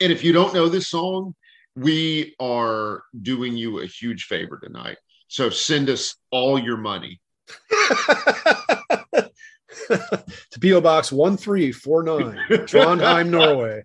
And 0.00 0.10
if 0.10 0.24
you 0.24 0.32
don't 0.32 0.52
know 0.52 0.68
this 0.68 0.88
song, 0.88 1.34
we 1.76 2.34
are 2.40 3.04
doing 3.22 3.56
you 3.56 3.80
a 3.80 3.86
huge 3.86 4.24
favor 4.24 4.58
tonight. 4.58 4.98
So 5.28 5.48
send 5.48 5.88
us 5.88 6.16
all 6.32 6.58
your 6.58 6.76
money. 6.76 7.20
to 10.50 10.60
PO 10.60 10.80
Box 10.80 11.12
1349, 11.12 12.66
Trondheim, 12.66 13.30
Norway. 13.30 13.84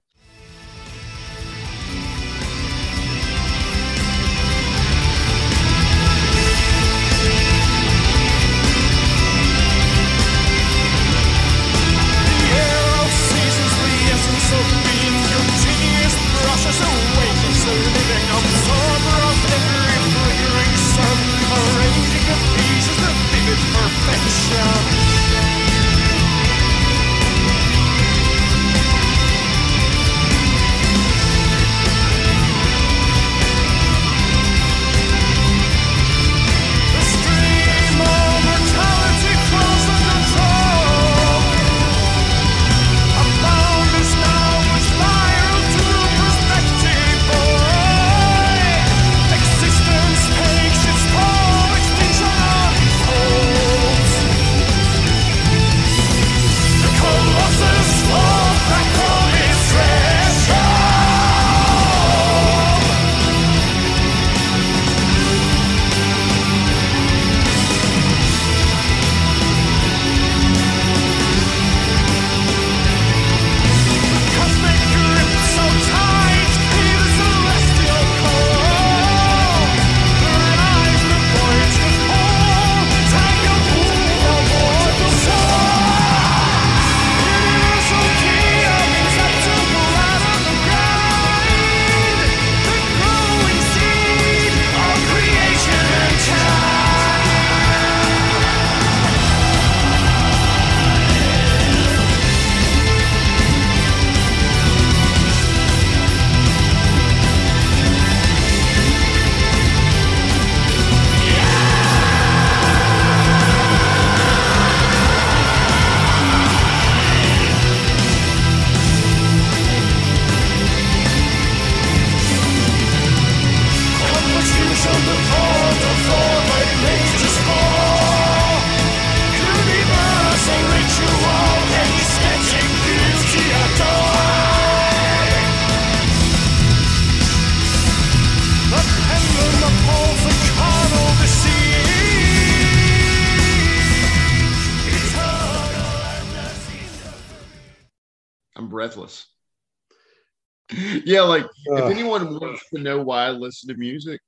Yeah, 151.05 151.21
like 151.21 151.45
if 151.65 151.85
anyone 151.85 152.39
wants 152.39 152.63
to 152.73 152.81
know 152.81 153.01
why 153.01 153.27
I 153.27 153.29
listen 153.31 153.69
to 153.69 153.79
music, 153.79 154.19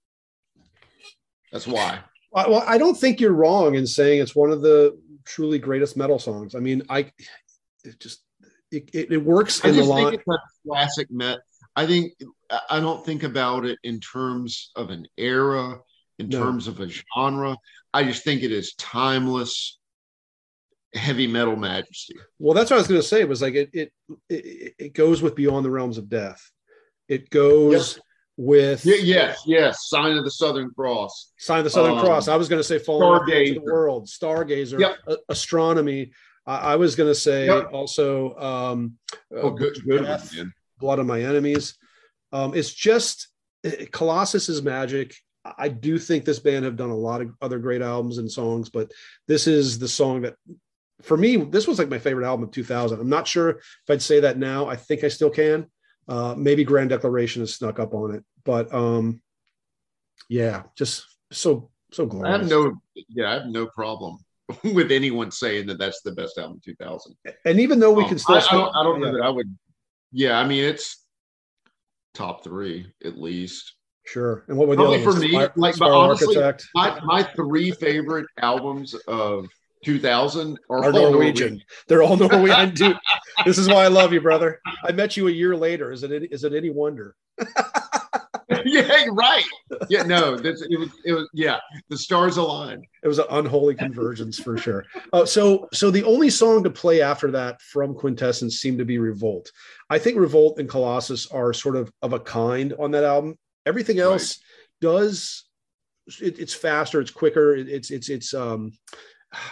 that's 1.52 1.68
why. 1.68 2.00
Well, 2.32 2.64
I 2.68 2.78
don't 2.78 2.96
think 2.98 3.20
you're 3.20 3.34
wrong 3.34 3.76
in 3.76 3.88
saying 3.88 4.22
it's 4.22 4.36
one 4.36 4.52
of 4.52 4.62
the 4.62 5.00
truly 5.26 5.60
greatest 5.60 5.98
metal 5.98 6.20
songs. 6.20 6.56
I 6.56 6.60
mean, 6.60 6.84
I 6.90 7.12
it 7.84 8.00
just 8.00 8.22
it, 8.72 8.90
it, 8.94 9.12
it 9.12 9.18
works 9.18 9.64
I 9.64 9.70
in 9.70 9.78
the 9.78 9.84
line. 9.84 10.18
Classic 10.66 11.10
met. 11.10 11.40
I 11.76 11.86
think 11.86 12.14
I 12.70 12.80
don't 12.80 13.06
think 13.06 13.24
about 13.24 13.66
it 13.66 13.80
in 13.84 14.00
terms 14.00 14.72
of 14.76 14.90
an 14.90 15.08
era, 15.18 15.80
in 16.20 16.30
no. 16.30 16.44
terms 16.44 16.68
of 16.68 16.80
a 16.80 16.90
genre. 16.90 17.58
I 17.94 18.04
just 18.04 18.24
think 18.24 18.44
it 18.44 18.52
is 18.52 18.74
timeless 18.76 19.78
heavy 20.94 21.28
metal 21.28 21.56
majesty. 21.56 22.16
Well, 22.40 22.54
that's 22.54 22.72
what 22.72 22.78
I 22.78 22.80
was 22.80 22.88
going 22.88 23.02
to 23.02 23.08
say. 23.08 23.22
It 23.22 23.30
was 23.30 23.42
like 23.42 23.56
it 23.56 23.70
it 23.74 23.94
it, 24.30 24.76
it 24.78 24.94
goes 24.94 25.22
with 25.22 25.36
Beyond 25.36 25.66
the 25.66 25.72
Realms 25.72 25.98
of 25.98 26.10
Death. 26.10 26.52
It 27.08 27.30
goes 27.30 27.96
yep. 27.96 28.04
with 28.38 28.86
yeah, 28.86 28.96
yes, 28.96 29.44
yes, 29.46 29.90
Sign 29.90 30.18
of 30.18 30.24
the 30.24 30.32
Southern 30.32 30.72
Cross. 30.72 31.34
Sign 31.38 31.60
of 31.60 31.64
the 31.64 31.70
Southern 31.70 31.98
um, 31.98 32.00
Cross. 32.00 32.28
I 32.28 32.36
was 32.36 32.50
going 32.50 32.60
to 32.60 32.64
say 32.64 32.80
Falling 32.80 33.30
into 33.30 33.60
the 33.60 33.66
World, 33.66 34.08
Stargazer, 34.08 34.80
yep. 34.80 34.98
a- 35.08 35.18
Astronomy. 35.30 36.12
I, 36.46 36.74
I 36.74 36.76
was 36.76 36.96
going 36.96 37.10
to 37.10 37.16
say 37.16 37.46
yep. 37.48 37.72
also 37.72 38.36
um, 38.36 38.94
oh, 39.36 39.52
good, 39.52 39.78
good 39.86 40.04
Death, 40.04 40.34
Blood 40.80 41.00
of 41.00 41.06
My 41.06 41.22
Enemies. 41.22 41.76
Um, 42.32 42.54
it's 42.54 42.74
just 42.74 43.30
Colossus 43.92 44.50
is 44.50 44.62
magic. 44.62 45.16
I 45.58 45.70
do 45.70 45.98
think 45.98 46.26
this 46.26 46.40
band 46.40 46.66
have 46.66 46.76
done 46.76 46.90
a 46.90 46.96
lot 46.96 47.22
of 47.22 47.32
other 47.42 47.60
great 47.60 47.82
albums 47.82 48.18
and 48.18 48.30
songs, 48.30 48.70
but 48.70 48.92
this 49.28 49.48
is 49.48 49.80
the 49.80 49.88
song 49.88 50.22
that 50.22 50.36
for 51.02 51.16
me, 51.16 51.38
this 51.38 51.68
was 51.68 51.80
like 51.80 51.90
my 51.90 52.00
favorite 52.00 52.26
album 52.26 52.44
of 52.44 52.52
2000. 52.52 53.00
I'm 53.00 53.10
not 53.10 53.28
sure 53.28 53.50
if 53.50 53.90
I'd 53.90 54.02
say 54.02 54.22
that 54.22 54.38
now. 54.38 54.68
I 54.68 54.76
think 54.76 55.04
I 55.04 55.10
still 55.10 55.30
can. 55.30 55.68
Uh, 56.08 56.36
maybe 56.38 56.64
Grand 56.64 56.90
Declaration 56.90 57.42
has 57.42 57.54
snuck 57.54 57.80
up 57.80 57.94
on 57.94 58.16
it, 58.16 58.24
but 58.46 58.74
um, 58.74 59.22
yeah, 60.30 60.64
just 60.76 61.06
so 61.32 61.70
so 61.92 62.06
glorious. 62.06 62.36
I 62.36 62.38
have 62.38 62.50
no, 62.50 62.82
yeah, 63.10 63.30
I 63.30 63.34
have 63.36 63.48
no 63.48 63.68
problem 63.68 64.18
with 64.64 64.92
anyone 64.92 65.32
saying 65.32 65.68
that 65.68 65.78
that's 65.78 66.02
the 66.02 66.12
best 66.14 66.38
album 66.38 66.62
2000. 66.64 67.16
And 67.46 67.60
even 67.60 67.80
though 67.80 67.92
we 67.92 68.04
um, 68.04 68.10
can 68.10 68.20
still, 68.20 68.36
I, 68.36 68.40
I 68.40 68.52
don't, 68.52 68.76
I 68.76 68.84
don't 68.84 69.02
yeah. 69.02 69.06
know 69.08 69.18
that 69.18 69.24
I 69.24 69.30
would. 69.30 69.58
Yeah, 70.12 70.40
I 70.40 70.48
mean 70.48 70.64
it's 70.64 71.04
top 72.14 72.44
three 72.44 72.92
at 73.04 73.18
least. 73.18 73.74
Sure. 74.06 74.46
And 74.48 74.58
what 74.58 74.70
would 74.70 74.80
the 74.80 74.84
Probably 74.84 75.04
for 75.04 75.14
me, 75.20 75.50
like, 75.58 75.78
but 75.78 75.92
honestly, 75.92 76.38
my, 76.74 76.98
my 77.04 77.24
three 77.24 77.72
favorite 77.72 78.26
albums 78.40 78.96
of 79.06 79.50
2000 79.86 80.58
are, 80.70 80.78
are 80.78 80.92
Norwegian. 80.92 81.12
Norwegian. 81.12 81.64
They're 81.88 82.04
all 82.04 82.18
Norwegian. 82.18 82.74
Dude, 82.74 82.98
this 83.46 83.58
is 83.58 83.68
why 83.68 83.84
I 83.84 83.88
love 83.88 84.14
you, 84.14 84.22
brother. 84.22 84.62
I 84.84 84.92
met 84.92 85.18
you 85.18 85.28
a 85.28 85.32
year 85.32 85.56
later. 85.56 85.92
Is 85.92 86.04
it 86.04 86.12
is 86.32 86.44
it 86.44 86.54
any 86.54 86.70
wonder? 86.70 87.16
yeah, 88.66 89.06
right. 89.12 89.44
Yeah, 89.90 90.04
no, 90.04 90.36
it 90.36 90.44
was 90.44 90.66
it 91.04 91.12
was 91.12 91.30
yeah, 91.34 91.58
the 91.90 91.98
stars 91.98 92.38
aligned. 92.38 92.86
It 93.04 93.08
was 93.08 93.20
an 93.20 93.26
unholy 93.30 93.76
convergence 93.76 94.40
for 94.40 94.58
sure. 94.58 94.86
Uh, 95.12 95.26
so 95.26 95.68
so 95.74 95.92
the 95.92 96.04
only 96.06 96.30
song 96.30 96.64
to 96.64 96.70
play 96.70 97.02
after 97.02 97.30
that 97.32 97.62
from 97.62 97.94
Quintessence 97.94 98.60
seemed 98.60 98.80
to 98.80 98.86
be 98.86 99.00
Revolt. 99.00 99.52
I 99.90 100.00
think 100.00 100.18
Revolt 100.18 100.60
and 100.60 100.70
Colossus 100.70 101.28
are 101.28 101.52
sort 101.52 101.76
of 101.76 101.92
of 102.02 102.14
a 102.14 102.20
kind 102.22 102.74
on 102.80 102.92
that 102.92 103.04
album. 103.04 103.38
Everything 103.66 104.00
else 104.00 104.40
right. 104.40 104.90
does 104.90 105.44
it, 106.22 106.40
it's 106.40 106.54
faster, 106.54 107.02
it's 107.02 107.12
quicker, 107.12 107.54
it, 107.54 107.68
it's 107.68 107.92
it's 107.92 108.08
it's 108.08 108.34
um 108.34 108.72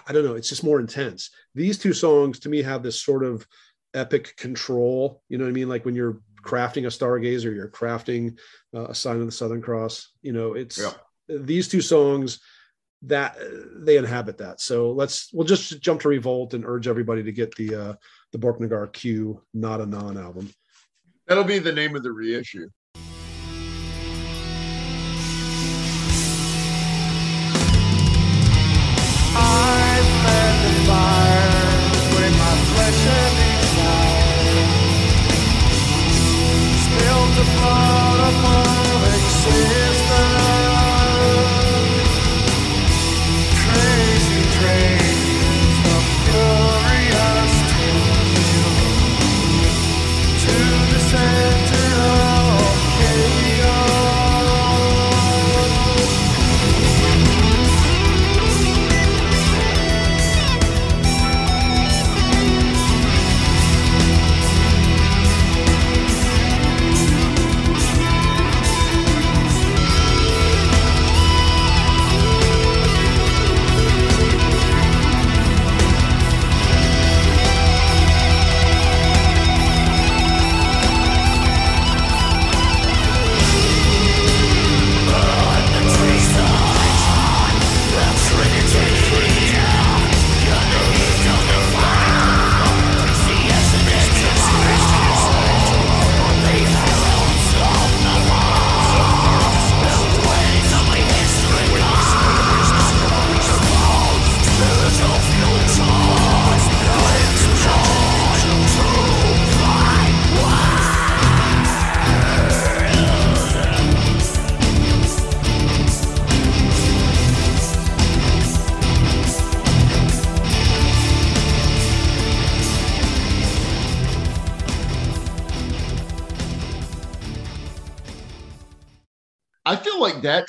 I 0.08 0.14
don't 0.14 0.26
know, 0.26 0.36
it's 0.36 0.50
just 0.50 0.64
more 0.64 0.80
intense. 0.80 1.32
These 1.54 1.78
two 1.78 1.94
songs 1.94 2.40
to 2.40 2.50
me 2.50 2.62
have 2.62 2.84
this 2.84 3.02
sort 3.02 3.24
of 3.24 3.46
epic 3.94 4.36
control. 4.38 5.22
You 5.30 5.38
know 5.38 5.46
what 5.46 5.50
I 5.50 5.54
mean? 5.54 5.70
Like 5.70 5.86
when 5.86 5.96
you're 5.96 6.22
crafting 6.44 6.86
a 6.86 6.88
stargazer, 6.88 7.54
you're 7.54 7.70
crafting 7.70 8.38
uh, 8.74 8.88
a 8.88 8.96
sign 8.96 9.20
of 9.20 9.26
the 9.26 9.32
Southern 9.32 9.62
Cross. 9.62 10.12
You 10.22 10.34
know, 10.34 10.54
it's 10.54 10.78
yeah. 10.78 10.92
these 11.28 11.68
two 11.68 11.82
songs 11.82 12.40
that 13.04 13.38
they 13.76 13.98
inhabit 13.98 14.38
that. 14.38 14.62
So 14.62 14.92
let's 14.92 15.32
we'll 15.34 15.48
just 15.48 15.82
jump 15.82 16.02
to 16.02 16.10
Revolt 16.10 16.54
and 16.54 16.66
urge 16.66 16.88
everybody 16.88 17.24
to 17.24 17.32
get 17.32 17.54
the 17.56 17.76
uh, 17.76 17.94
the 18.32 18.38
Borknagar 18.38 18.92
Q 18.94 19.42
Not 19.54 19.82
a 19.82 19.86
Non 19.86 20.18
album. 20.18 20.52
That'll 21.28 21.44
be 21.44 21.60
the 21.60 21.72
name 21.72 21.96
of 21.96 22.04
the 22.04 22.12
reissue. 22.12 22.70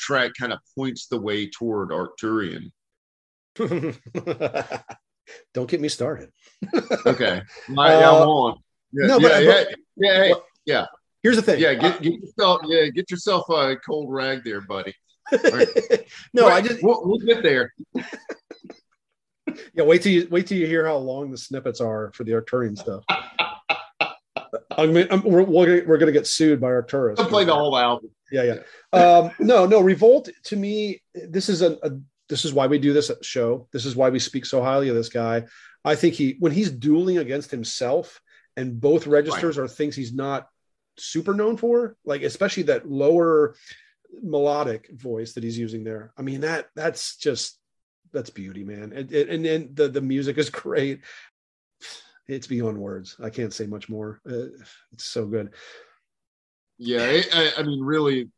Track 0.07 0.33
kind 0.39 0.53
of 0.53 0.61
points 0.77 1.09
the 1.09 1.21
way 1.21 1.49
toward 1.49 1.91
Arcturian. 1.91 2.71
Don't 5.53 5.69
get 5.69 5.81
me 5.81 5.89
started. 5.89 6.31
okay, 7.05 7.43
am 7.69 7.79
uh, 7.79 8.27
on. 8.27 8.59
Yeah, 8.93 9.07
no, 9.07 9.19
yeah, 9.19 9.29
but, 9.29 9.43
yeah, 9.43 9.65
yeah, 9.97 10.25
yeah, 10.25 10.35
yeah. 10.65 10.87
Here's 11.23 11.37
the 11.37 11.43
thing. 11.43 11.61
Yeah, 11.61 11.75
get, 11.75 12.01
get 12.01 12.13
yourself, 12.13 12.61
yeah, 12.67 12.87
get 12.87 13.11
yourself 13.11 13.49
a 13.49 13.77
cold 13.77 14.13
rag 14.13 14.45
there, 14.45 14.61
buddy. 14.61 14.95
Right. 15.33 15.67
no, 16.33 16.47
wait, 16.47 16.53
I 16.53 16.61
just 16.61 16.85
we'll, 16.85 17.03
we'll 17.05 17.19
get 17.19 17.43
there. 17.43 17.75
yeah, 19.75 19.83
wait 19.83 20.03
till 20.03 20.13
you 20.13 20.29
wait 20.31 20.47
till 20.47 20.57
you 20.57 20.69
hear 20.69 20.87
how 20.87 20.99
long 20.99 21.33
the 21.33 21.39
snippets 21.39 21.81
are 21.81 22.13
for 22.15 22.23
the 22.23 22.31
Arcturian 22.31 22.79
stuff. 22.79 23.03
I 24.71 24.87
mean, 24.87 25.07
I'm, 25.11 25.23
we're, 25.23 25.45
we're 25.45 25.99
going 25.99 26.07
to 26.07 26.13
get 26.13 26.27
sued 26.27 26.61
by 26.61 26.69
Arcturus. 26.69 27.19
I'll 27.19 27.29
play 27.29 27.45
the 27.45 27.55
whole 27.55 27.77
album. 27.77 28.11
Yeah, 28.31 28.43
yeah. 28.43 28.99
Um, 28.99 29.31
no, 29.39 29.67
no. 29.67 29.81
Revolt 29.81 30.29
to 30.45 30.57
me, 30.57 31.03
this 31.15 31.49
is 31.49 31.63
a, 31.63 31.79
a, 31.83 31.93
this 32.29 32.45
is 32.45 32.53
why 32.53 32.67
we 32.67 32.79
do 32.79 32.93
this 32.93 33.11
show. 33.23 33.69
This 33.73 33.85
is 33.85 33.95
why 33.95 34.11
we 34.11 34.19
speak 34.19 34.47
so 34.47 34.63
highly 34.63 34.89
of 34.89 34.95
this 34.97 35.09
guy. 35.09 35.45
I 35.85 35.95
think 35.95 36.15
he 36.15 36.37
when 36.41 36.53
he's 36.53 36.71
dueling 36.71 37.19
against 37.19 37.51
himself, 37.51 38.21
and 38.57 38.81
both 38.81 39.07
registers 39.07 39.57
right. 39.57 39.65
are 39.65 39.69
things 39.69 39.95
he's 39.95 40.13
not 40.13 40.49
super 40.99 41.35
known 41.35 41.57
for, 41.57 41.97
like 42.05 42.23
especially 42.23 42.65
that 42.65 42.91
lower 42.91 43.55
melodic 44.23 44.91
voice 44.93 45.35
that 45.35 45.45
he's 45.45 45.59
using 45.59 45.85
there. 45.85 46.13
I 46.19 46.23
mean 46.23 46.41
that 46.41 46.69
that's 46.75 47.17
just 47.17 47.59
that's 48.13 48.31
beauty, 48.31 48.65
man. 48.65 48.93
And 48.93 49.13
and, 49.13 49.47
and 49.47 49.77
the 49.77 49.89
the 49.89 50.01
music 50.01 50.39
is 50.39 50.51
great. 50.51 51.03
It's 52.29 52.47
beyond 52.47 52.79
words. 52.79 53.17
I 53.23 53.31
can't 53.31 53.53
say 53.53 53.67
much 53.67 53.89
more. 53.89 54.21
Uh, 54.29 54.49
it's 54.93 55.05
so 55.05 55.27
good. 55.27 55.53
Yeah, 56.79 57.23
I, 57.33 57.53
I 57.59 57.63
mean, 57.63 57.83
really, 57.83 58.29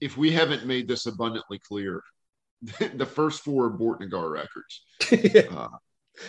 if 0.00 0.16
we 0.16 0.32
haven't 0.32 0.66
made 0.66 0.88
this 0.88 1.06
abundantly 1.06 1.58
clear, 1.58 2.02
the 2.94 3.06
first 3.06 3.42
four 3.42 3.70
Borknagar 3.70 4.30
records, 4.30 5.48
uh, 5.52 5.68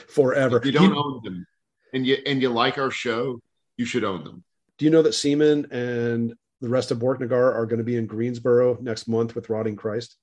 forever. 0.07 0.57
If 0.57 0.65
you 0.65 0.71
don't 0.71 0.93
you, 0.93 0.97
own 0.97 1.21
them, 1.23 1.45
and 1.93 2.05
you 2.05 2.17
and 2.25 2.41
you 2.41 2.49
like 2.49 2.77
our 2.77 2.91
show, 2.91 3.39
you 3.77 3.85
should 3.85 4.03
own 4.03 4.23
them. 4.23 4.43
Do 4.77 4.85
you 4.85 4.91
know 4.91 5.01
that 5.01 5.13
Simen 5.13 5.71
and 5.71 6.33
the 6.61 6.69
rest 6.69 6.91
of 6.91 6.99
Borknagar 6.99 7.53
are 7.53 7.65
going 7.65 7.79
to 7.79 7.83
be 7.83 7.97
in 7.97 8.05
Greensboro 8.05 8.77
next 8.81 9.07
month 9.07 9.35
with 9.35 9.49
Rotting 9.49 9.75
Christ? 9.75 10.15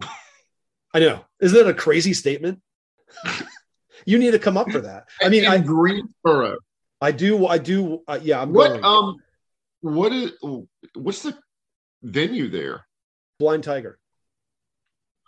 I 0.94 1.00
know. 1.00 1.24
Isn't 1.40 1.58
that 1.58 1.70
a 1.70 1.74
crazy 1.74 2.14
statement? 2.14 2.60
You 4.04 4.18
need 4.18 4.32
to 4.32 4.38
come 4.38 4.56
up 4.56 4.70
for 4.70 4.80
that. 4.80 5.08
I 5.20 5.28
mean, 5.28 5.46
I 5.46 5.58
Greensboro. 5.58 6.58
I 7.00 7.12
do. 7.12 7.46
I 7.46 7.58
do. 7.58 8.02
Uh, 8.06 8.20
yeah, 8.22 8.40
I'm 8.40 8.52
what, 8.52 8.68
going. 8.68 8.84
Um, 8.84 9.16
what 9.80 10.12
is 10.12 10.32
what's 10.94 11.22
the 11.22 11.36
venue 12.02 12.48
there? 12.48 12.86
Blind 13.38 13.64
Tiger. 13.64 13.98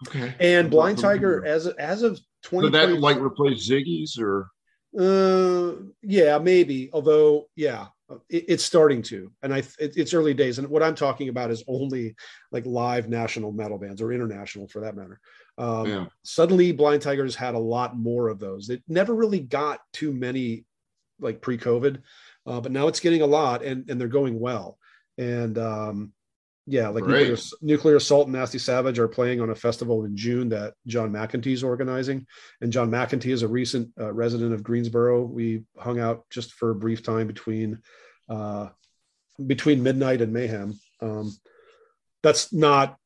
Okay. 0.08 0.34
And 0.40 0.70
Blind 0.70 0.98
Tiger, 0.98 1.44
as 1.44 1.66
as 1.66 2.02
of 2.02 2.20
twenty, 2.42 2.68
so 2.68 2.70
that 2.70 3.00
like 3.00 3.18
replace 3.18 3.68
Ziggy's 3.68 4.18
or? 4.18 4.48
Uh, 4.96 5.72
yeah, 6.02 6.38
maybe. 6.38 6.90
Although, 6.92 7.48
yeah, 7.56 7.86
it, 8.28 8.44
it's 8.48 8.64
starting 8.64 9.02
to, 9.02 9.32
and 9.42 9.52
I 9.52 9.58
it, 9.78 9.96
it's 9.96 10.14
early 10.14 10.34
days. 10.34 10.58
And 10.58 10.68
what 10.68 10.84
I'm 10.84 10.94
talking 10.94 11.28
about 11.28 11.50
is 11.50 11.64
only 11.66 12.14
like 12.52 12.64
live 12.66 13.08
national 13.08 13.50
metal 13.50 13.78
bands 13.78 14.00
or 14.00 14.12
international 14.12 14.68
for 14.68 14.80
that 14.80 14.94
matter. 14.94 15.18
Um, 15.56 15.86
yeah. 15.86 16.06
Suddenly, 16.22 16.72
Blind 16.72 17.02
Tigers 17.02 17.36
had 17.36 17.54
a 17.54 17.58
lot 17.58 17.96
more 17.96 18.28
of 18.28 18.38
those. 18.38 18.70
It 18.70 18.82
never 18.88 19.14
really 19.14 19.40
got 19.40 19.80
too 19.92 20.12
many 20.12 20.64
like 21.20 21.40
pre-COVID, 21.40 22.02
uh, 22.46 22.60
but 22.60 22.72
now 22.72 22.88
it's 22.88 23.00
getting 23.00 23.22
a 23.22 23.26
lot, 23.26 23.62
and 23.62 23.88
and 23.88 24.00
they're 24.00 24.08
going 24.08 24.38
well. 24.38 24.78
And 25.16 25.56
um, 25.58 26.12
yeah, 26.66 26.88
like 26.88 27.04
nuclear, 27.04 27.36
nuclear, 27.60 27.96
Assault 27.96 28.26
and 28.26 28.34
Nasty 28.34 28.58
Savage 28.58 28.98
are 28.98 29.08
playing 29.08 29.40
on 29.40 29.50
a 29.50 29.54
festival 29.54 30.04
in 30.04 30.16
June 30.16 30.48
that 30.48 30.74
John 30.86 31.10
McEntee 31.12 31.52
is 31.52 31.62
organizing. 31.62 32.26
And 32.60 32.72
John 32.72 32.90
McEntee 32.90 33.32
is 33.32 33.42
a 33.42 33.48
recent 33.48 33.90
uh, 34.00 34.12
resident 34.12 34.54
of 34.54 34.62
Greensboro. 34.62 35.24
We 35.24 35.64
hung 35.78 36.00
out 36.00 36.24
just 36.30 36.52
for 36.54 36.70
a 36.70 36.74
brief 36.74 37.02
time 37.02 37.26
between 37.26 37.80
uh, 38.28 38.68
between 39.46 39.82
midnight 39.82 40.22
and 40.22 40.32
mayhem. 40.32 40.78
Um, 41.00 41.36
that's 42.22 42.52
not 42.52 42.96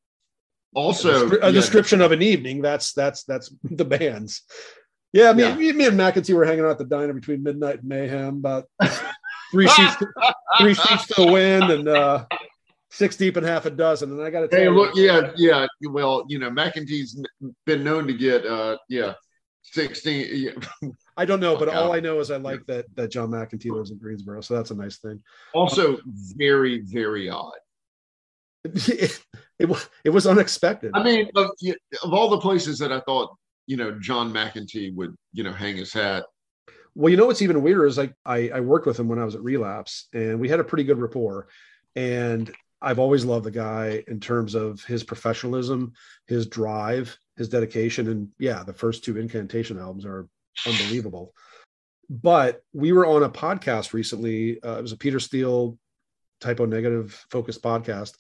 also 0.75 1.29
a, 1.29 1.37
a 1.37 1.47
yeah. 1.47 1.51
description 1.51 2.01
of 2.01 2.13
an 2.13 2.23
evening. 2.23 2.63
That's 2.63 2.93
that's 2.93 3.25
that's 3.25 3.53
the 3.65 3.85
bands. 3.85 4.43
Yeah, 5.13 5.33
me, 5.33 5.43
yeah. 5.43 5.55
me, 5.55 5.73
me 5.73 5.87
and 5.87 5.99
McEntee 5.99 6.35
were 6.35 6.45
hanging 6.45 6.65
out 6.65 6.73
at 6.73 6.79
the 6.79 6.85
diner 6.85 7.15
between 7.15 7.43
midnight 7.43 7.81
and 7.81 7.89
mayhem, 7.89 8.37
about 8.37 8.67
three 9.51 9.67
sheets, 9.67 9.97
three 10.61 10.75
sheets 10.75 11.07
to 11.07 11.25
the 11.25 11.33
wind, 11.33 11.71
and 11.71 11.89
uh, 11.89 12.27
six 12.91 13.17
deep 13.17 13.37
and 13.37 13.47
half 13.47 13.65
a 13.65 13.71
dozen. 13.71 14.13
And 14.13 14.23
I 14.23 14.29
got 14.29 14.41
to 14.41 14.49
tell 14.49 14.59
hey, 14.59 14.67
you, 14.67 14.71
look, 14.71 14.95
yeah, 14.95 15.31
yeah. 15.37 15.67
Well, 15.89 16.25
you 16.29 16.39
know, 16.39 16.51
McEntee's 16.51 17.25
been 17.65 17.85
known 17.85 18.07
to 18.07 18.13
get, 18.13 18.45
uh, 18.45 18.77
yeah, 18.91 19.15
sixteen. 19.63 20.27
Yeah. 20.31 20.91
I 21.17 21.25
don't 21.25 21.41
know, 21.41 21.57
but 21.57 21.69
all 21.69 21.93
I 21.93 22.01
know 22.01 22.21
is 22.21 22.31
I 22.31 22.37
like 22.37 22.65
that 22.67 22.85
that 22.95 23.11
John 23.11 23.31
McEntee 23.31 23.73
lives 23.73 23.91
in 23.91 23.99
Greensboro, 23.99 24.43
so 24.43 24.55
that's 24.55 24.71
a 24.71 24.75
nice 24.75 24.99
thing. 24.99 25.23
Also, 25.55 25.95
um, 25.95 26.03
very, 26.37 26.83
very 26.83 27.31
odd. 27.31 27.59
it, 29.59 29.71
it, 29.71 29.89
it 30.05 30.11
was 30.11 30.27
unexpected. 30.27 30.93
I 30.95 31.03
mean, 31.03 31.31
of, 31.35 31.51
of 32.03 32.13
all 32.13 32.29
the 32.29 32.39
places 32.39 32.79
that 32.79 32.93
I 32.93 33.01
thought, 33.01 33.35
you 33.67 33.77
know, 33.77 33.99
John 33.99 34.33
McEntee 34.33 34.95
would, 34.95 35.15
you 35.33 35.45
know, 35.45 35.53
hang 35.53 35.77
his 35.77 35.93
hat. 35.93 36.25
Well, 36.95 37.11
you 37.11 37.17
know 37.17 37.27
what's 37.27 37.43
even 37.43 37.63
weirder 37.63 37.87
is 37.87 37.99
like 37.99 38.15
I, 38.25 38.51
I 38.55 38.61
worked 38.61 38.87
with 38.87 38.99
him 38.99 39.09
when 39.09 39.19
I 39.19 39.25
was 39.25 39.35
at 39.35 39.43
Relapse, 39.43 40.09
and 40.13 40.41
we 40.41 40.49
had 40.49 40.61
a 40.61 40.65
pretty 40.65 40.85
good 40.85 40.99
rapport. 40.99 41.49
And 41.95 42.53
I've 42.81 42.99
always 42.99 43.25
loved 43.25 43.45
the 43.45 43.51
guy 43.51 44.03
in 44.09 44.21
terms 44.21 44.55
of 44.55 44.83
his 44.85 45.05
professionalism, 45.05 45.93
his 46.27 46.47
drive, 46.47 47.17
his 47.37 47.49
dedication, 47.49 48.09
and 48.09 48.29
yeah, 48.39 48.63
the 48.63 48.73
first 48.73 49.05
two 49.05 49.17
Incantation 49.17 49.79
albums 49.79 50.07
are 50.07 50.29
unbelievable. 50.67 51.35
But 52.11 52.63
we 52.73 52.93
were 52.93 53.07
on 53.07 53.23
a 53.23 53.29
podcast 53.29 53.93
recently. 53.93 54.63
Uh, 54.63 54.79
it 54.79 54.83
was 54.83 54.93
a 54.93 54.97
Peter 54.97 55.21
Steele 55.21 55.79
Type 56.41 56.61
O 56.61 56.65
Negative 56.65 57.27
focused 57.31 57.63
podcast 57.63 58.15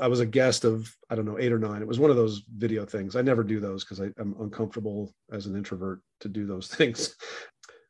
I 0.00 0.08
was 0.08 0.20
a 0.20 0.26
guest 0.26 0.64
of 0.64 0.94
I 1.10 1.14
don't 1.14 1.24
know 1.24 1.38
eight 1.38 1.52
or 1.52 1.58
nine. 1.58 1.82
It 1.82 1.88
was 1.88 1.98
one 1.98 2.10
of 2.10 2.16
those 2.16 2.42
video 2.56 2.84
things. 2.84 3.16
I 3.16 3.22
never 3.22 3.42
do 3.42 3.60
those 3.60 3.84
because 3.84 4.00
I'm 4.00 4.36
uncomfortable 4.40 5.14
as 5.32 5.46
an 5.46 5.56
introvert 5.56 6.00
to 6.20 6.28
do 6.28 6.46
those 6.46 6.68
things. 6.74 7.16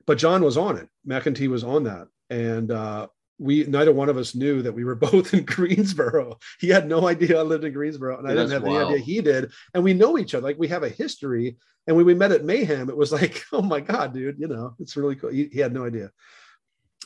But 0.07 0.19
John 0.19 0.43
was 0.43 0.57
on 0.57 0.77
it. 0.79 0.89
McEntee 1.07 1.49
was 1.49 1.65
on 1.65 1.85
that, 1.85 2.09
and 2.31 2.71
uh, 2.71 3.09
we 3.39 3.65
neither 3.65 3.93
one 3.93 4.09
of 4.09 4.17
us 4.17 4.35
knew 4.35 4.63
that 4.63 4.73
we 4.73 4.85
were 4.85 4.95
both 5.11 5.35
in 5.35 5.45
Greensboro. 5.45 6.39
He 6.61 6.69
had 6.69 6.89
no 6.89 7.07
idea 7.07 7.39
I 7.39 7.43
lived 7.43 7.65
in 7.65 7.73
Greensboro, 7.73 8.19
and 8.19 8.27
I 8.27 8.31
didn't 8.31 8.51
have 8.51 8.63
wild. 8.63 8.77
any 8.77 8.95
idea 8.95 9.05
he 9.05 9.21
did. 9.21 9.53
And 9.75 9.85
we 9.85 9.95
know 9.95 10.19
each 10.19 10.35
other, 10.35 10.45
like 10.45 10.59
we 10.59 10.69
have 10.69 10.83
a 10.83 10.89
history. 10.89 11.57
And 11.87 11.97
when 11.97 12.05
we 12.05 12.15
met 12.15 12.33
at 12.33 12.45
Mayhem, 12.45 12.91
it 12.91 12.97
was 12.97 13.13
like, 13.21 13.45
oh 13.53 13.63
my 13.63 13.81
god, 13.81 14.13
dude, 14.13 14.39
you 14.39 14.49
know, 14.49 14.75
it's 14.79 14.97
really 14.97 15.17
cool. 15.17 15.31
He, 15.31 15.49
he 15.53 15.61
had 15.61 15.73
no 15.73 15.85
idea. 15.85 16.11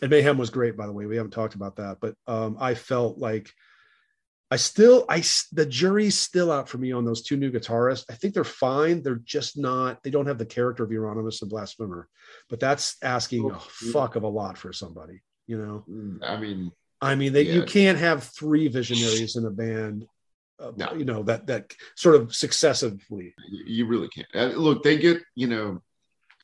And 0.00 0.10
Mayhem 0.10 0.38
was 0.38 0.50
great, 0.50 0.76
by 0.76 0.86
the 0.86 0.92
way. 0.92 1.06
We 1.06 1.16
haven't 1.16 1.30
talked 1.30 1.54
about 1.54 1.76
that, 1.76 1.98
but 2.00 2.16
um, 2.26 2.56
I 2.58 2.74
felt 2.74 3.18
like 3.18 3.52
I 4.52 4.56
still, 4.56 5.06
I 5.08 5.22
the 5.52 5.64
jury's 5.64 6.18
still 6.18 6.52
out 6.52 6.68
for 6.68 6.76
me 6.76 6.92
on 6.92 7.06
those 7.06 7.22
two 7.22 7.38
new 7.38 7.50
guitarists. 7.50 8.04
I 8.10 8.12
think 8.12 8.34
they're 8.34 8.44
fine. 8.44 9.02
They're 9.02 9.22
just 9.24 9.56
not. 9.56 10.02
They 10.02 10.10
don't 10.10 10.26
have 10.26 10.36
the 10.36 10.44
character 10.44 10.84
of 10.84 10.90
Euronymous 10.90 11.40
and 11.40 11.50
Blasphemer, 11.50 12.06
but 12.50 12.60
that's 12.60 12.96
asking 13.00 13.46
oh, 13.46 13.54
a 13.54 13.58
fuck 13.58 14.14
of 14.14 14.24
a 14.24 14.28
lot 14.28 14.58
for 14.58 14.74
somebody. 14.74 15.22
You 15.46 15.56
know. 15.56 15.84
Mm, 15.88 16.18
I 16.22 16.36
mean. 16.36 16.70
I 17.00 17.14
mean, 17.14 17.32
that 17.32 17.46
yeah. 17.46 17.54
you 17.54 17.62
can't 17.64 17.96
have 17.96 18.24
three 18.24 18.68
visionaries 18.68 19.36
in 19.36 19.46
a 19.46 19.50
band. 19.50 20.06
Uh, 20.60 20.72
no. 20.76 20.92
You 20.98 21.06
know 21.06 21.22
that 21.22 21.46
that 21.46 21.72
sort 21.96 22.16
of 22.16 22.34
successively. 22.34 23.34
You 23.48 23.86
really 23.86 24.08
can't. 24.08 24.28
Uh, 24.34 24.54
look, 24.58 24.82
they 24.82 24.98
get 24.98 25.22
you 25.34 25.46
know 25.46 25.80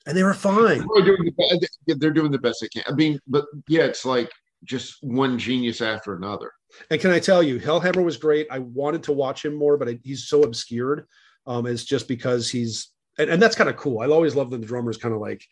and 0.06 0.16
they 0.16 0.22
were 0.22 0.32
fine. 0.32 0.82
They're 0.94 1.04
doing, 1.04 1.34
the, 1.36 1.94
they're 1.98 2.10
doing 2.10 2.32
the 2.32 2.38
best 2.38 2.62
they 2.62 2.68
can. 2.68 2.84
I 2.88 2.92
mean, 2.92 3.20
but 3.26 3.44
yeah, 3.68 3.82
it's 3.82 4.06
like 4.06 4.32
just 4.64 4.96
one 5.02 5.38
genius 5.38 5.82
after 5.82 6.16
another. 6.16 6.50
And 6.90 7.00
can 7.00 7.10
I 7.10 7.18
tell 7.18 7.42
you, 7.42 7.58
Hellhammer 7.58 8.04
was 8.04 8.16
great. 8.16 8.46
I 8.50 8.58
wanted 8.58 9.02
to 9.04 9.12
watch 9.12 9.44
him 9.44 9.54
more, 9.54 9.76
but 9.76 9.88
I, 9.88 9.98
he's 10.02 10.28
so 10.28 10.42
obscured. 10.42 11.06
Um, 11.46 11.66
it's 11.66 11.84
just 11.84 12.08
because 12.08 12.50
he's, 12.50 12.90
and, 13.18 13.30
and 13.30 13.42
that's 13.42 13.56
kind 13.56 13.70
of 13.70 13.76
cool. 13.76 14.00
I 14.00 14.06
always 14.06 14.34
love 14.36 14.50
that 14.50 14.60
the 14.60 14.66
drummer's 14.66 14.98
kind 14.98 15.14
of 15.14 15.20
like 15.20 15.44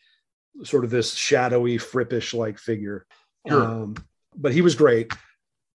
sort 0.63 0.83
of 0.83 0.91
this 0.91 1.13
shadowy, 1.13 1.77
frippish 1.77 2.33
like 2.33 2.59
figure. 2.59 3.05
Sure. 3.47 3.63
Um, 3.63 3.95
but 4.35 4.53
he 4.53 4.61
was 4.61 4.75
great. 4.75 5.11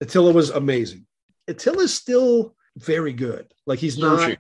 Attila 0.02 0.32
was 0.32 0.50
amazing. 0.50 1.06
Attila's 1.48 1.94
still 1.94 2.56
very 2.78 3.14
good. 3.14 3.48
Like 3.66 3.80
he's 3.80 3.98
not, 3.98 4.38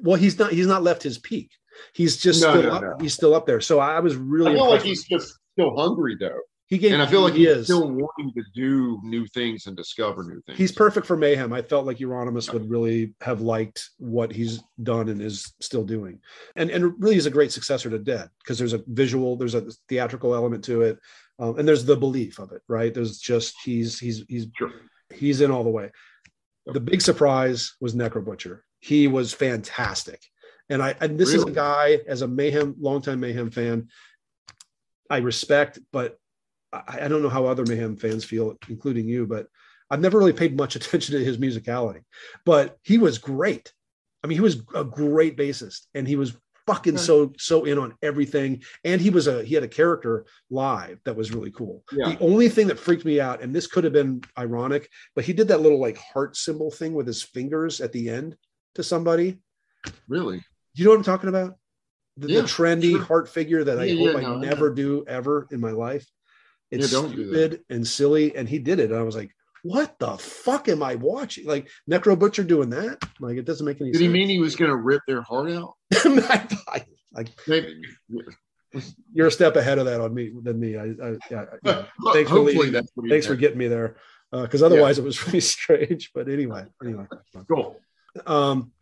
well, 0.00 0.16
he's 0.16 0.38
not, 0.38 0.52
he's 0.52 0.66
not 0.66 0.82
left 0.82 1.02
his 1.02 1.18
peak. 1.18 1.50
He's 1.94 2.16
just 2.16 2.42
no, 2.42 2.50
still 2.50 2.62
no, 2.62 2.70
up, 2.70 2.82
no. 2.82 2.96
he's 3.00 3.14
still 3.14 3.34
up 3.34 3.46
there. 3.46 3.60
So 3.60 3.78
I 3.80 4.00
was 4.00 4.16
really, 4.16 4.52
I 4.52 4.54
feel 4.54 4.70
like 4.70 4.82
he's 4.82 5.04
just 5.04 5.38
still 5.52 5.76
hungry 5.76 6.16
though. 6.18 6.40
He 6.72 6.78
gave, 6.78 6.94
and 6.94 7.02
I 7.02 7.06
feel 7.06 7.20
like 7.20 7.34
he 7.34 7.40
he's 7.40 7.48
is. 7.48 7.66
still 7.66 7.86
wanting 7.86 8.32
to 8.32 8.42
do 8.54 8.98
new 9.04 9.26
things 9.26 9.66
and 9.66 9.76
discover 9.76 10.24
new 10.24 10.40
things. 10.46 10.56
He's 10.56 10.72
perfect 10.72 11.06
for 11.06 11.18
mayhem. 11.18 11.52
I 11.52 11.60
felt 11.60 11.84
like 11.84 11.98
Euronymous 11.98 12.50
would 12.50 12.70
really 12.70 13.12
have 13.20 13.42
liked 13.42 13.90
what 13.98 14.32
he's 14.32 14.62
done 14.82 15.10
and 15.10 15.20
is 15.20 15.52
still 15.60 15.84
doing, 15.84 16.20
and 16.56 16.70
and 16.70 16.94
really 16.98 17.16
is 17.16 17.26
a 17.26 17.30
great 17.30 17.52
successor 17.52 17.90
to 17.90 17.98
Dead 17.98 18.30
because 18.38 18.58
there's 18.58 18.72
a 18.72 18.82
visual, 18.86 19.36
there's 19.36 19.54
a 19.54 19.66
theatrical 19.90 20.34
element 20.34 20.64
to 20.64 20.80
it, 20.80 20.98
um, 21.38 21.58
and 21.58 21.68
there's 21.68 21.84
the 21.84 21.94
belief 21.94 22.38
of 22.38 22.52
it. 22.52 22.62
Right? 22.68 22.94
There's 22.94 23.18
just 23.18 23.54
he's 23.62 23.98
he's 23.98 24.24
he's 24.26 24.46
sure. 24.56 24.72
he's 25.12 25.42
in 25.42 25.50
all 25.50 25.64
the 25.64 25.68
way. 25.68 25.90
The 26.64 26.80
big 26.80 27.02
surprise 27.02 27.74
was 27.82 27.94
Necrobutcher. 27.94 28.60
He 28.80 29.08
was 29.08 29.34
fantastic, 29.34 30.22
and 30.70 30.82
I 30.82 30.94
and 31.02 31.18
this 31.18 31.34
really? 31.34 31.40
is 31.40 31.44
a 31.50 31.54
guy 31.54 31.98
as 32.08 32.22
a 32.22 32.28
mayhem 32.28 32.76
longtime 32.80 33.20
mayhem 33.20 33.50
fan. 33.50 33.88
I 35.10 35.18
respect, 35.18 35.78
but 35.92 36.16
I, 36.72 37.00
I 37.02 37.08
don't 37.08 37.22
know 37.22 37.28
how 37.28 37.46
other 37.46 37.64
Mayhem 37.66 37.96
fans 37.96 38.24
feel, 38.24 38.56
including 38.68 39.08
you, 39.08 39.26
but 39.26 39.46
I've 39.90 40.00
never 40.00 40.18
really 40.18 40.32
paid 40.32 40.56
much 40.56 40.76
attention 40.76 41.16
to 41.16 41.24
his 41.24 41.38
musicality. 41.38 42.02
But 42.44 42.78
he 42.82 42.98
was 42.98 43.18
great. 43.18 43.72
I 44.24 44.28
mean, 44.28 44.36
he 44.36 44.42
was 44.42 44.62
a 44.74 44.84
great 44.84 45.36
bassist, 45.36 45.86
and 45.94 46.06
he 46.06 46.16
was 46.16 46.36
fucking 46.66 46.96
so 46.96 47.32
so 47.38 47.64
in 47.64 47.78
on 47.78 47.92
everything 48.02 48.62
and 48.84 49.00
he 49.00 49.10
was 49.10 49.26
a 49.26 49.42
he 49.42 49.54
had 49.54 49.64
a 49.64 49.68
character 49.68 50.24
live 50.50 51.00
that 51.04 51.16
was 51.16 51.32
really 51.32 51.50
cool 51.50 51.82
yeah. 51.92 52.10
the 52.10 52.18
only 52.20 52.48
thing 52.48 52.68
that 52.68 52.78
freaked 52.78 53.04
me 53.04 53.20
out 53.20 53.42
and 53.42 53.54
this 53.54 53.66
could 53.66 53.82
have 53.82 53.92
been 53.92 54.22
ironic 54.38 54.88
but 55.16 55.24
he 55.24 55.32
did 55.32 55.48
that 55.48 55.60
little 55.60 55.80
like 55.80 55.98
heart 55.98 56.36
symbol 56.36 56.70
thing 56.70 56.94
with 56.94 57.06
his 57.06 57.22
fingers 57.22 57.80
at 57.80 57.92
the 57.92 58.08
end 58.08 58.36
to 58.74 58.82
somebody 58.82 59.38
really 60.06 60.42
you 60.74 60.84
know 60.84 60.90
what 60.90 60.96
i'm 60.96 61.02
talking 61.02 61.28
about 61.28 61.56
the, 62.16 62.28
yeah, 62.28 62.40
the 62.42 62.46
trendy 62.46 62.92
sure. 62.92 63.02
heart 63.02 63.28
figure 63.28 63.64
that 63.64 63.84
yeah, 63.84 63.94
i 63.94 64.06
hope 64.06 64.16
i 64.16 64.20
no, 64.20 64.38
never 64.38 64.72
do 64.72 65.04
ever 65.08 65.48
in 65.50 65.60
my 65.60 65.72
life 65.72 66.06
it's 66.72 66.92
yeah, 66.92 67.06
stupid 67.06 67.60
and 67.70 67.86
silly. 67.86 68.34
And 68.34 68.48
he 68.48 68.58
did 68.58 68.80
it. 68.80 68.90
And 68.90 68.98
I 68.98 69.02
was 69.02 69.14
like, 69.14 69.30
what 69.62 69.98
the 69.98 70.16
fuck 70.18 70.68
am 70.68 70.82
I 70.82 70.96
watching? 70.96 71.46
Like 71.46 71.68
Necrobutcher 71.88 72.46
doing 72.46 72.70
that? 72.70 72.98
Like 73.20 73.36
it 73.36 73.44
doesn't 73.44 73.64
make 73.64 73.80
any 73.80 73.92
did 73.92 73.98
sense. 73.98 74.02
Did 74.02 74.06
he 74.06 74.12
mean 74.12 74.28
he 74.28 74.40
was 74.40 74.56
going 74.56 74.70
to 74.70 74.76
rip 74.76 75.02
their 75.06 75.22
heart 75.22 75.50
out? 75.50 75.74
I, 75.94 76.84
I, 77.16 77.24
Maybe. 77.46 77.82
you're 79.12 79.28
a 79.28 79.30
step 79.30 79.56
ahead 79.56 79.78
of 79.78 79.86
that 79.86 80.00
on 80.00 80.12
me 80.12 80.32
than 80.42 80.58
me. 80.58 80.76
I, 80.76 80.84
I 80.84 81.16
yeah, 81.30 81.44
yeah. 81.62 81.84
Thanks 82.12 82.30
for 82.30 82.40
leading, 82.40 82.82
thanks 83.08 83.26
for 83.26 83.36
getting 83.36 83.58
me 83.58 83.68
there. 83.68 83.96
Because 84.32 84.62
uh, 84.62 84.66
otherwise 84.66 84.96
yeah. 84.96 85.02
it 85.02 85.06
was 85.06 85.26
really 85.26 85.40
strange. 85.40 86.10
But 86.14 86.28
anyway, 86.28 86.64
anyway. 86.82 87.04
Cool. 87.48 87.78
Um, 88.26 88.72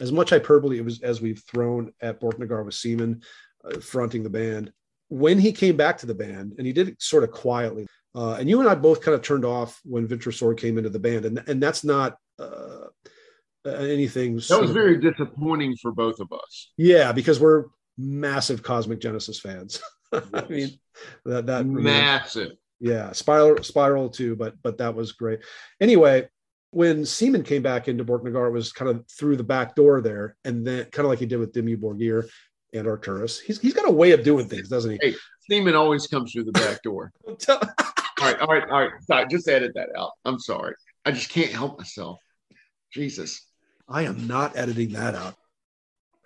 as 0.00 0.10
much 0.10 0.30
hyperbole 0.30 0.78
it 0.78 0.84
was 0.84 1.02
as 1.02 1.20
we've 1.20 1.42
thrown 1.42 1.92
at 2.00 2.20
Borknagar 2.20 2.64
with 2.64 2.74
Simen 2.74 3.22
uh, 3.64 3.78
fronting 3.80 4.22
the 4.22 4.30
band, 4.30 4.72
when 5.10 5.38
he 5.38 5.52
came 5.52 5.76
back 5.76 5.98
to 5.98 6.06
the 6.06 6.14
band, 6.14 6.54
and 6.56 6.66
he 6.66 6.72
did 6.72 6.88
it 6.88 7.02
sort 7.02 7.24
of 7.24 7.32
quietly, 7.32 7.86
uh, 8.14 8.36
and 8.38 8.48
you 8.48 8.60
and 8.60 8.68
I 8.68 8.74
both 8.74 9.02
kind 9.02 9.14
of 9.14 9.22
turned 9.22 9.44
off 9.44 9.78
when 9.84 10.08
Sword 10.32 10.58
came 10.58 10.78
into 10.78 10.88
the 10.88 10.98
band, 10.98 11.24
and 11.26 11.42
and 11.46 11.62
that's 11.62 11.84
not 11.84 12.16
uh, 12.38 12.86
anything. 13.66 14.36
That 14.36 14.60
was 14.60 14.70
very 14.70 14.98
disappointing 14.98 15.76
for 15.82 15.92
both 15.92 16.20
of 16.20 16.32
us. 16.32 16.72
Yeah, 16.76 17.12
because 17.12 17.38
we're 17.40 17.64
massive 17.98 18.62
Cosmic 18.62 19.00
Genesis 19.00 19.38
fans. 19.40 19.82
I 20.12 20.46
mean, 20.48 20.70
that 21.24 21.46
that 21.46 21.66
massive. 21.66 22.52
Yeah, 22.78 23.12
Spiral 23.12 23.62
Spiral 23.62 24.08
too, 24.08 24.36
but 24.36 24.54
but 24.62 24.78
that 24.78 24.94
was 24.94 25.12
great. 25.12 25.40
Anyway, 25.80 26.28
when 26.70 27.02
Simen 27.02 27.44
came 27.44 27.62
back 27.62 27.88
into 27.88 28.04
Borknagar, 28.04 28.46
it 28.46 28.52
was 28.52 28.72
kind 28.72 28.90
of 28.90 29.04
through 29.10 29.36
the 29.36 29.44
back 29.44 29.74
door 29.74 30.00
there, 30.00 30.36
and 30.44 30.64
then 30.64 30.84
kind 30.86 31.04
of 31.04 31.10
like 31.10 31.18
he 31.18 31.26
did 31.26 31.38
with 31.38 31.52
Dimmu 31.52 31.76
Borgir 31.76 32.28
and 32.72 32.86
Arcturus. 32.86 33.40
He's 33.40 33.60
he's 33.60 33.74
got 33.74 33.88
a 33.88 33.92
way 33.92 34.12
of 34.12 34.22
doing 34.22 34.48
things, 34.48 34.68
doesn't 34.68 34.92
he? 34.92 34.98
Hey, 35.00 35.14
Simen 35.50 35.74
always 35.74 36.06
comes 36.06 36.32
through 36.32 36.44
the 36.44 36.52
back 36.52 36.82
door. 36.82 37.12
all 37.26 37.36
right, 38.20 38.40
all 38.40 38.48
right, 38.48 38.68
all 38.68 38.80
right. 38.80 38.92
Sorry, 39.02 39.26
just 39.28 39.48
edit 39.48 39.72
that 39.74 39.88
out. 39.96 40.12
I'm 40.24 40.38
sorry. 40.38 40.74
I 41.04 41.12
just 41.12 41.30
can't 41.30 41.50
help 41.50 41.78
myself. 41.78 42.18
Jesus. 42.92 43.46
I 43.88 44.02
am 44.02 44.26
not 44.26 44.56
editing 44.56 44.92
that 44.92 45.14
out. 45.14 45.34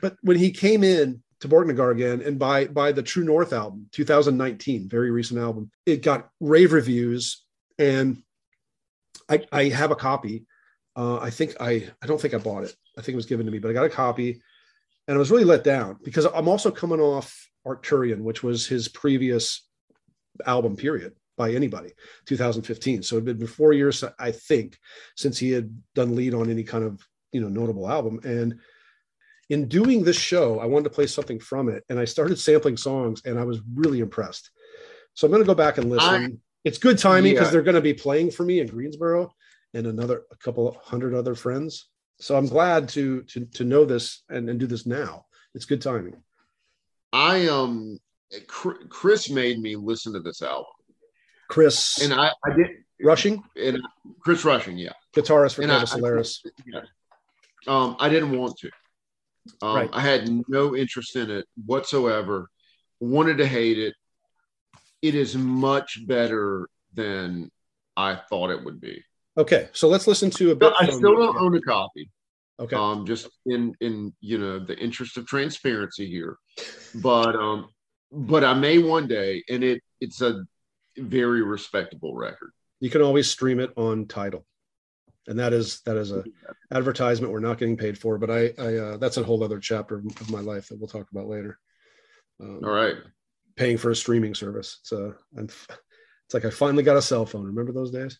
But 0.00 0.16
when 0.22 0.36
he 0.36 0.50
came 0.50 0.84
in 0.84 1.22
to 1.40 1.48
Borknagar 1.48 1.92
again, 1.92 2.20
and 2.20 2.38
by 2.38 2.66
by 2.66 2.92
the 2.92 3.02
True 3.02 3.24
North 3.24 3.52
album, 3.52 3.88
2019, 3.92 4.88
very 4.88 5.10
recent 5.10 5.40
album, 5.40 5.70
it 5.86 6.02
got 6.02 6.28
rave 6.40 6.72
reviews, 6.72 7.44
and 7.78 8.22
I, 9.28 9.44
I 9.50 9.64
have 9.68 9.90
a 9.90 9.96
copy. 9.96 10.46
Uh, 10.96 11.18
I 11.18 11.30
think 11.30 11.56
I 11.60 11.88
I 12.02 12.06
don't 12.06 12.20
think 12.20 12.34
I 12.34 12.38
bought 12.38 12.64
it. 12.64 12.74
I 12.98 13.00
think 13.00 13.14
it 13.14 13.16
was 13.16 13.26
given 13.26 13.46
to 13.46 13.52
me, 13.52 13.58
but 13.58 13.70
I 13.70 13.74
got 13.74 13.86
a 13.86 13.90
copy, 13.90 14.40
and 15.06 15.16
I 15.16 15.18
was 15.18 15.30
really 15.30 15.44
let 15.44 15.64
down 15.64 15.98
because 16.02 16.24
I'm 16.26 16.48
also 16.48 16.70
coming 16.70 17.00
off 17.00 17.48
Arcturian, 17.66 18.20
which 18.20 18.42
was 18.42 18.66
his 18.66 18.88
previous 18.88 19.66
album 20.46 20.76
period 20.76 21.14
by 21.36 21.52
anybody 21.52 21.90
2015 22.26 23.02
so 23.02 23.16
it 23.16 23.26
had 23.26 23.38
been 23.38 23.46
four 23.46 23.72
years 23.72 24.04
i 24.20 24.30
think 24.30 24.78
since 25.16 25.36
he 25.36 25.50
had 25.50 25.76
done 25.94 26.14
lead 26.14 26.32
on 26.32 26.48
any 26.48 26.62
kind 26.62 26.84
of 26.84 27.04
you 27.34 27.40
know 27.40 27.48
notable 27.48 27.90
album. 27.90 28.20
And 28.24 28.60
in 29.50 29.68
doing 29.68 30.02
this 30.02 30.16
show 30.16 30.58
i 30.60 30.64
wanted 30.64 30.84
to 30.84 30.94
play 30.94 31.06
something 31.06 31.38
from 31.38 31.68
it 31.68 31.84
and 31.90 31.98
i 31.98 32.06
started 32.06 32.38
sampling 32.38 32.78
songs 32.78 33.20
and 33.26 33.38
i 33.38 33.44
was 33.44 33.60
really 33.74 34.00
impressed. 34.00 34.50
So 35.12 35.26
i'm 35.26 35.32
going 35.32 35.42
to 35.42 35.46
go 35.46 35.54
back 35.54 35.76
and 35.76 35.90
listen. 35.90 36.08
I, 36.08 36.28
it's 36.64 36.78
good 36.78 36.98
timing 36.98 37.34
because 37.34 37.48
yeah. 37.48 37.52
they're 37.52 37.62
going 37.62 37.74
to 37.74 37.82
be 37.82 37.92
playing 37.92 38.30
for 38.30 38.44
me 38.44 38.60
in 38.60 38.68
greensboro 38.68 39.34
and 39.74 39.86
another 39.86 40.22
a 40.32 40.36
couple 40.36 40.74
hundred 40.82 41.14
other 41.14 41.34
friends 41.34 41.88
so 42.18 42.36
i'm 42.36 42.46
glad 42.46 42.88
to 42.88 43.22
to 43.22 43.44
to 43.46 43.64
know 43.64 43.84
this 43.84 44.22
and, 44.28 44.48
and 44.48 44.60
do 44.60 44.66
this 44.66 44.86
now 44.86 45.24
it's 45.54 45.64
good 45.64 45.82
timing 45.82 46.16
i 47.12 47.46
um 47.48 47.98
chris 48.46 49.30
made 49.30 49.60
me 49.60 49.76
listen 49.76 50.12
to 50.12 50.20
this 50.20 50.42
album 50.42 50.66
chris 51.48 52.02
and 52.02 52.12
i 52.12 52.30
i 52.44 52.56
did 52.56 52.68
rushing 53.02 53.42
and 53.56 53.80
chris 54.20 54.44
rushing 54.44 54.76
yeah 54.76 54.92
guitarist 55.14 55.54
for 55.54 55.66
Corvus 55.66 55.90
Solaris. 55.90 56.42
Yeah. 56.66 56.82
Um, 57.66 57.96
I 57.98 58.08
didn't 58.08 58.36
want 58.36 58.58
to. 58.58 58.70
Um, 59.62 59.76
right. 59.76 59.90
I 59.92 60.00
had 60.00 60.28
no 60.48 60.76
interest 60.76 61.16
in 61.16 61.30
it 61.30 61.46
whatsoever. 61.64 62.50
Wanted 63.00 63.38
to 63.38 63.46
hate 63.46 63.78
it. 63.78 63.94
It 65.02 65.14
is 65.14 65.36
much 65.36 66.06
better 66.06 66.68
than 66.94 67.50
I 67.96 68.16
thought 68.16 68.50
it 68.50 68.64
would 68.64 68.80
be. 68.80 69.02
Okay, 69.36 69.68
so 69.72 69.88
let's 69.88 70.06
listen 70.06 70.30
to 70.30 70.52
a 70.52 70.56
bit. 70.56 70.72
I 70.78 70.86
still 70.86 71.16
don't 71.16 71.36
own 71.36 71.56
a 71.56 71.60
copy. 71.60 72.10
Okay. 72.60 72.76
Um, 72.76 73.04
just 73.04 73.28
in 73.46 73.74
in 73.80 74.12
you 74.20 74.38
know 74.38 74.60
the 74.60 74.78
interest 74.78 75.16
of 75.16 75.26
transparency 75.26 76.06
here, 76.06 76.36
but 76.96 77.34
um, 77.34 77.68
but 78.12 78.44
I 78.44 78.54
may 78.54 78.78
one 78.78 79.08
day, 79.08 79.42
and 79.48 79.64
it 79.64 79.82
it's 80.00 80.20
a 80.20 80.44
very 80.96 81.42
respectable 81.42 82.14
record. 82.14 82.52
You 82.78 82.90
can 82.90 83.02
always 83.02 83.28
stream 83.28 83.58
it 83.58 83.72
on 83.76 84.06
Tidal, 84.06 84.46
and 85.26 85.38
that 85.38 85.52
is 85.52 85.80
that 85.82 85.96
is 85.96 86.12
a 86.12 86.24
advertisement 86.72 87.32
we're 87.32 87.40
not 87.40 87.58
getting 87.58 87.76
paid 87.76 87.98
for 87.98 88.18
but 88.18 88.30
i 88.30 88.52
i 88.58 88.76
uh, 88.76 88.96
that's 88.96 89.16
a 89.16 89.22
whole 89.22 89.42
other 89.42 89.58
chapter 89.58 89.96
of 90.20 90.30
my 90.30 90.40
life 90.40 90.68
that 90.68 90.78
we'll 90.78 90.88
talk 90.88 91.06
about 91.10 91.28
later 91.28 91.58
um, 92.40 92.60
all 92.64 92.70
right 92.70 92.96
paying 93.56 93.76
for 93.76 93.90
a 93.90 93.96
streaming 93.96 94.34
service 94.34 94.78
it's 94.82 94.92
uh 94.92 95.12
it's 95.36 96.34
like 96.34 96.44
i 96.44 96.50
finally 96.50 96.82
got 96.82 96.96
a 96.96 97.02
cell 97.02 97.26
phone 97.26 97.46
remember 97.46 97.72
those 97.72 97.90
days 97.90 98.18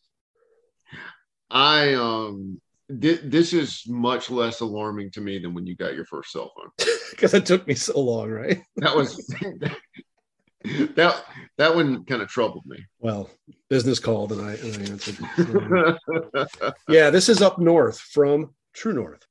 i 1.54 1.94
um 1.94 2.60
th- 3.00 3.22
this 3.24 3.52
is 3.52 3.84
much 3.88 4.30
less 4.30 4.60
alarming 4.60 5.10
to 5.10 5.20
me 5.20 5.38
than 5.38 5.54
when 5.54 5.66
you 5.66 5.74
got 5.74 5.94
your 5.94 6.04
first 6.04 6.32
cell 6.32 6.52
phone 6.56 6.70
because 7.10 7.32
it 7.32 7.46
took 7.46 7.66
me 7.66 7.74
so 7.74 7.98
long 7.98 8.30
right 8.30 8.62
that 8.76 8.94
was 8.94 9.16
that 10.94 11.24
that 11.58 11.74
one 11.74 12.04
kind 12.04 12.22
of 12.22 12.28
troubled 12.28 12.64
me. 12.66 12.78
Well, 12.98 13.28
business 13.68 13.98
called 13.98 14.32
and 14.32 14.40
I, 14.40 14.54
and 14.54 14.76
I 14.76 14.90
answered. 14.90 15.18
yeah, 16.88 17.10
this 17.10 17.28
is 17.28 17.42
up 17.42 17.58
north 17.58 17.98
from 17.98 18.54
True 18.72 18.94
North. 18.94 19.26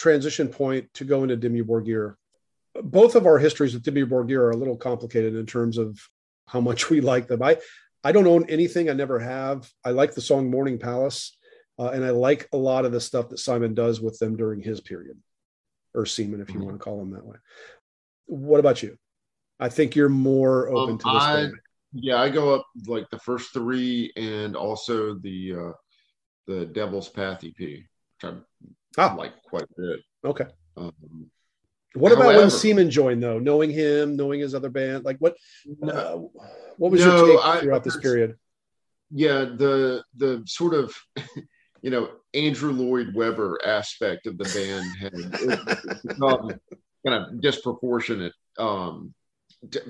Transition 0.00 0.48
point 0.48 0.88
to 0.94 1.04
go 1.04 1.24
into 1.24 1.36
Dimmu 1.36 1.62
Borgir. 1.64 2.14
Both 2.82 3.16
of 3.16 3.26
our 3.26 3.38
histories 3.38 3.74
with 3.74 3.82
Dimmu 3.82 4.06
Borgir 4.06 4.38
are 4.38 4.52
a 4.52 4.56
little 4.56 4.78
complicated 4.78 5.34
in 5.34 5.44
terms 5.44 5.76
of 5.76 6.00
how 6.46 6.58
much 6.58 6.88
we 6.88 7.02
like 7.02 7.28
them. 7.28 7.42
I, 7.42 7.58
I 8.02 8.12
don't 8.12 8.26
own 8.26 8.48
anything. 8.48 8.88
I 8.88 8.94
never 8.94 9.18
have. 9.18 9.70
I 9.84 9.90
like 9.90 10.14
the 10.14 10.22
song 10.22 10.50
Mourning 10.50 10.78
Palace, 10.78 11.36
uh, 11.78 11.90
and 11.90 12.02
I 12.02 12.10
like 12.10 12.48
a 12.54 12.56
lot 12.56 12.86
of 12.86 12.92
the 12.92 13.00
stuff 13.00 13.28
that 13.28 13.40
Simon 13.40 13.74
does 13.74 14.00
with 14.00 14.18
them 14.18 14.38
during 14.38 14.62
his 14.62 14.80
period, 14.80 15.18
or 15.92 16.04
Simen, 16.04 16.40
if 16.40 16.48
you 16.48 16.54
mm-hmm. 16.54 16.64
want 16.64 16.78
to 16.78 16.82
call 16.82 17.02
him 17.02 17.10
that 17.10 17.26
way. 17.26 17.36
What 18.24 18.60
about 18.60 18.82
you? 18.82 18.96
I 19.58 19.68
think 19.68 19.96
you're 19.96 20.08
more 20.08 20.70
open 20.70 20.94
um, 20.94 20.98
to 20.98 21.04
this. 21.12 21.22
I, 21.22 21.48
yeah, 21.92 22.16
I 22.22 22.30
go 22.30 22.54
up 22.54 22.64
like 22.86 23.10
the 23.10 23.18
first 23.18 23.52
three, 23.52 24.14
and 24.16 24.56
also 24.56 25.12
the 25.12 25.56
uh, 25.58 25.72
the 26.46 26.64
Devil's 26.64 27.10
Path 27.10 27.44
EP, 27.44 27.58
which 27.58 27.84
I'm 28.22 28.46
Ah. 28.98 29.14
like 29.16 29.32
quite 29.42 29.62
a 29.62 29.80
bit. 29.80 30.00
Okay. 30.24 30.46
Um, 30.76 31.30
What 31.94 32.12
about 32.12 32.36
when 32.36 32.46
Simen 32.48 32.88
joined 32.88 33.22
though? 33.22 33.38
Knowing 33.38 33.70
him, 33.70 34.16
knowing 34.16 34.40
his 34.40 34.54
other 34.54 34.70
band, 34.70 35.04
like 35.04 35.18
what? 35.18 35.36
Uh, 35.82 36.18
what 36.76 36.92
was 36.92 37.04
no, 37.04 37.26
your 37.26 37.36
take 37.36 37.46
I, 37.46 37.60
throughout 37.60 37.84
this 37.84 37.96
period? 37.96 38.36
Yeah, 39.10 39.44
the 39.44 40.04
the 40.16 40.42
sort 40.46 40.74
of 40.74 40.94
you 41.82 41.90
know 41.90 42.10
Andrew 42.32 42.72
Lloyd 42.72 43.14
Webber 43.14 43.58
aspect 43.64 44.26
of 44.26 44.38
the 44.38 44.44
band 44.44 44.86
had 45.00 46.02
become 46.06 46.60
kind 47.04 47.24
of 47.24 47.40
disproportionate 47.40 48.34
um, 48.58 49.14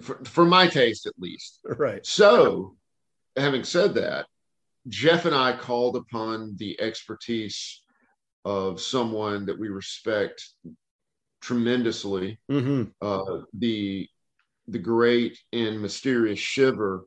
for, 0.02 0.24
for 0.24 0.44
my 0.44 0.66
taste 0.66 1.06
at 1.06 1.12
least. 1.18 1.60
Right. 1.64 2.04
So, 2.06 2.76
having 3.36 3.64
said 3.64 3.94
that, 3.94 4.26
Jeff 4.88 5.26
and 5.26 5.34
I 5.34 5.52
called 5.52 5.96
upon 5.96 6.56
the 6.56 6.80
expertise 6.80 7.82
of 8.44 8.80
someone 8.80 9.46
that 9.46 9.58
we 9.58 9.68
respect 9.68 10.48
tremendously, 11.40 12.38
mm-hmm. 12.50 12.84
uh, 13.00 13.42
the 13.54 14.08
the 14.68 14.78
great 14.78 15.38
and 15.52 15.80
mysterious 15.80 16.38
Shiver, 16.38 17.04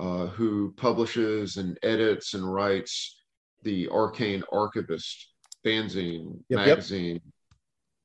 uh, 0.00 0.26
who 0.26 0.72
publishes 0.76 1.56
and 1.56 1.78
edits 1.82 2.34
and 2.34 2.50
writes 2.50 3.20
the 3.62 3.88
Arcane 3.88 4.42
Archivist 4.52 5.32
fanzine 5.64 6.40
yep, 6.48 6.66
magazine. 6.66 7.20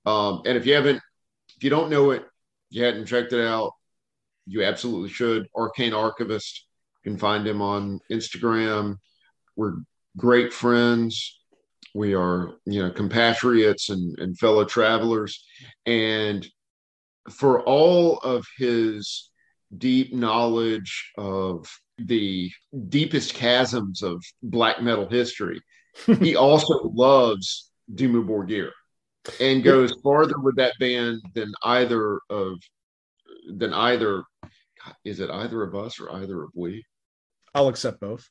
Yep. 0.06 0.14
Um, 0.14 0.42
and 0.46 0.58
if 0.58 0.66
you 0.66 0.74
haven't, 0.74 1.02
if 1.56 1.64
you 1.64 1.70
don't 1.70 1.90
know 1.90 2.12
it, 2.12 2.24
you 2.70 2.84
hadn't 2.84 3.06
checked 3.06 3.34
it 3.34 3.46
out, 3.46 3.74
you 4.46 4.64
absolutely 4.64 5.10
should. 5.10 5.48
Arcane 5.56 5.94
Archivist. 5.94 6.66
You 7.04 7.12
can 7.12 7.20
find 7.20 7.48
him 7.48 7.62
on 7.62 8.00
Instagram. 8.12 8.98
We're 9.56 9.78
great 10.18 10.52
friends. 10.52 11.39
We 12.00 12.16
are, 12.16 12.52
you 12.66 12.82
know, 12.82 12.92
compatriots 12.92 13.90
and, 13.90 14.18
and 14.20 14.40
fellow 14.40 14.64
travelers. 14.64 15.44
And 15.86 16.48
for 17.30 17.62
all 17.64 18.20
of 18.20 18.46
his 18.58 19.30
deep 19.78 20.14
knowledge 20.14 21.12
of 21.18 21.70
the 21.98 22.50
deepest 22.88 23.36
chasms 23.36 24.02
of 24.02 24.24
black 24.42 24.82
metal 24.82 25.10
history, 25.10 25.60
he 26.22 26.38
also 26.38 26.90
loves 26.94 27.70
Dimmu 27.94 28.26
Borgir 28.26 28.70
and 29.42 29.62
goes 29.62 29.94
farther 30.02 30.40
with 30.40 30.56
that 30.56 30.76
band 30.80 31.20
than 31.34 31.52
either 31.66 32.22
of 32.30 32.54
than 33.58 33.74
either 33.74 34.24
is 35.04 35.20
it 35.20 35.30
either 35.30 35.64
of 35.64 35.76
us 35.76 36.00
or 36.00 36.10
either 36.14 36.44
of 36.44 36.52
we? 36.56 36.82
I'll 37.54 37.68
accept 37.68 38.00
both. 38.00 38.26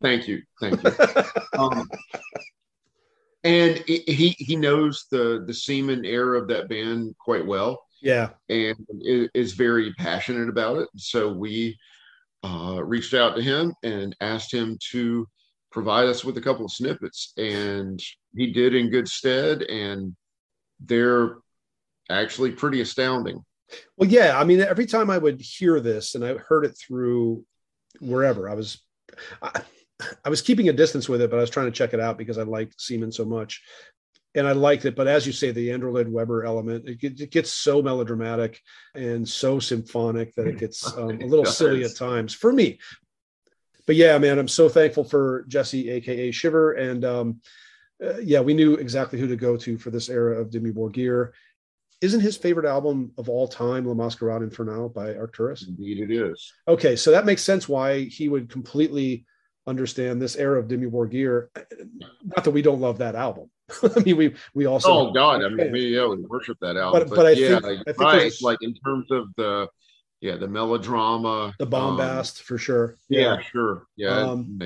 Thank 0.00 0.28
you, 0.28 0.42
thank 0.60 0.80
you. 0.80 0.92
um, 1.58 1.88
and 3.44 3.78
he 3.86 4.34
he 4.38 4.56
knows 4.56 5.06
the 5.10 5.44
the 5.46 5.52
Simen 5.52 6.04
era 6.06 6.40
of 6.40 6.48
that 6.48 6.68
band 6.68 7.14
quite 7.18 7.46
well. 7.46 7.84
Yeah, 8.02 8.30
and 8.48 8.76
is 9.34 9.52
very 9.52 9.94
passionate 9.94 10.48
about 10.48 10.78
it. 10.78 10.88
So 10.96 11.32
we 11.32 11.78
uh, 12.42 12.82
reached 12.82 13.14
out 13.14 13.36
to 13.36 13.42
him 13.42 13.74
and 13.82 14.16
asked 14.20 14.52
him 14.52 14.78
to 14.90 15.26
provide 15.70 16.06
us 16.06 16.24
with 16.24 16.36
a 16.36 16.40
couple 16.40 16.64
of 16.64 16.72
snippets, 16.72 17.32
and 17.36 18.02
he 18.36 18.52
did 18.52 18.74
in 18.74 18.90
good 18.90 19.08
stead. 19.08 19.62
And 19.62 20.16
they're 20.80 21.36
actually 22.10 22.52
pretty 22.52 22.80
astounding. 22.80 23.42
Well, 23.96 24.08
yeah. 24.08 24.38
I 24.38 24.44
mean, 24.44 24.60
every 24.60 24.86
time 24.86 25.10
I 25.10 25.18
would 25.18 25.40
hear 25.40 25.80
this, 25.80 26.14
and 26.14 26.24
I 26.24 26.34
heard 26.34 26.64
it 26.64 26.76
through 26.76 27.44
wherever 28.00 28.48
I 28.48 28.54
was, 28.54 28.78
I, 29.40 29.62
I 30.24 30.28
was 30.28 30.42
keeping 30.42 30.68
a 30.68 30.72
distance 30.72 31.08
with 31.08 31.22
it, 31.22 31.30
but 31.30 31.36
I 31.36 31.40
was 31.40 31.50
trying 31.50 31.66
to 31.66 31.72
check 31.72 31.94
it 31.94 32.00
out 32.00 32.18
because 32.18 32.38
I 32.38 32.42
liked 32.42 32.78
Simen 32.78 33.12
so 33.12 33.24
much, 33.24 33.62
and 34.34 34.46
I 34.46 34.52
liked 34.52 34.84
it. 34.84 34.96
But 34.96 35.06
as 35.06 35.26
you 35.26 35.32
say, 35.32 35.52
the 35.52 35.70
Andrew 35.70 35.92
Lloyd 35.92 36.08
Webber 36.08 36.44
element, 36.44 36.88
it, 36.88 37.20
it, 37.20 37.30
gets 37.30 37.52
so 37.52 37.80
melodramatic 37.80 38.60
and 38.94 39.28
so 39.28 39.60
symphonic 39.60 40.34
that 40.34 40.46
it 40.46 40.58
gets 40.58 40.86
um, 40.98 41.20
a 41.20 41.26
little 41.26 41.44
silly 41.44 41.84
at 41.84 41.96
times 41.96 42.34
for 42.34 42.52
me. 42.52 42.78
But 43.86 43.96
yeah, 43.96 44.16
man, 44.18 44.38
I'm 44.38 44.48
so 44.48 44.68
thankful 44.68 45.04
for 45.04 45.44
Jesse, 45.46 45.90
aka 45.90 46.30
Shiver, 46.30 46.72
and 46.72 47.04
um, 47.04 47.40
uh, 48.02 48.18
yeah, 48.18 48.40
we 48.40 48.54
knew 48.54 48.74
exactly 48.74 49.20
who 49.20 49.28
to 49.28 49.36
go 49.36 49.56
to 49.58 49.78
for 49.78 49.90
this 49.90 50.08
era 50.08 50.40
of 50.40 50.50
Dimmu 50.50 50.72
Borgir 50.72 51.32
isn't 52.04 52.20
his 52.20 52.36
favorite 52.36 52.66
album 52.66 53.12
of 53.16 53.30
all 53.30 53.48
time 53.48 53.86
La 53.86 53.94
Masquerade 53.94 54.42
Infernale 54.42 54.92
by 54.92 55.14
Arcturus? 55.14 55.66
Indeed, 55.66 56.00
it 56.00 56.10
is. 56.10 56.52
Okay, 56.68 56.96
so 56.96 57.10
that 57.10 57.24
makes 57.24 57.42
sense 57.42 57.66
why 57.66 58.02
he 58.02 58.28
would 58.28 58.50
completely 58.50 59.24
understand 59.66 60.20
this 60.20 60.36
era 60.36 60.58
of 60.58 60.68
Dimmu 60.68 60.90
Borgir. 60.90 61.48
Not 62.24 62.44
that 62.44 62.50
we 62.50 62.62
don't 62.62 62.80
love 62.80 62.98
that 62.98 63.14
album. 63.14 63.50
I 63.82 64.00
mean, 64.00 64.16
we 64.16 64.34
we 64.54 64.66
also. 64.66 64.92
Oh 64.92 65.12
God, 65.12 65.42
I 65.42 65.48
mean, 65.48 65.72
we, 65.72 65.96
yeah, 65.96 66.06
we 66.06 66.22
worship 66.22 66.58
that 66.60 66.76
album. 66.76 67.00
But, 67.00 67.08
but, 67.08 67.16
but 67.16 67.26
I 67.26 67.30
yeah, 67.30 67.60
think, 67.60 67.80
I 67.80 67.92
think 67.92 67.98
right, 67.98 68.32
like 68.42 68.58
in 68.60 68.74
terms 68.74 69.10
of 69.10 69.28
the 69.36 69.68
yeah 70.20 70.36
the 70.36 70.48
melodrama, 70.48 71.54
the 71.58 71.66
bombast 71.66 72.40
um, 72.40 72.44
for 72.44 72.58
sure. 72.58 72.96
Yeah, 73.08 73.20
yeah 73.20 73.40
sure. 73.40 73.86
Yeah, 73.96 74.18
um, 74.18 74.60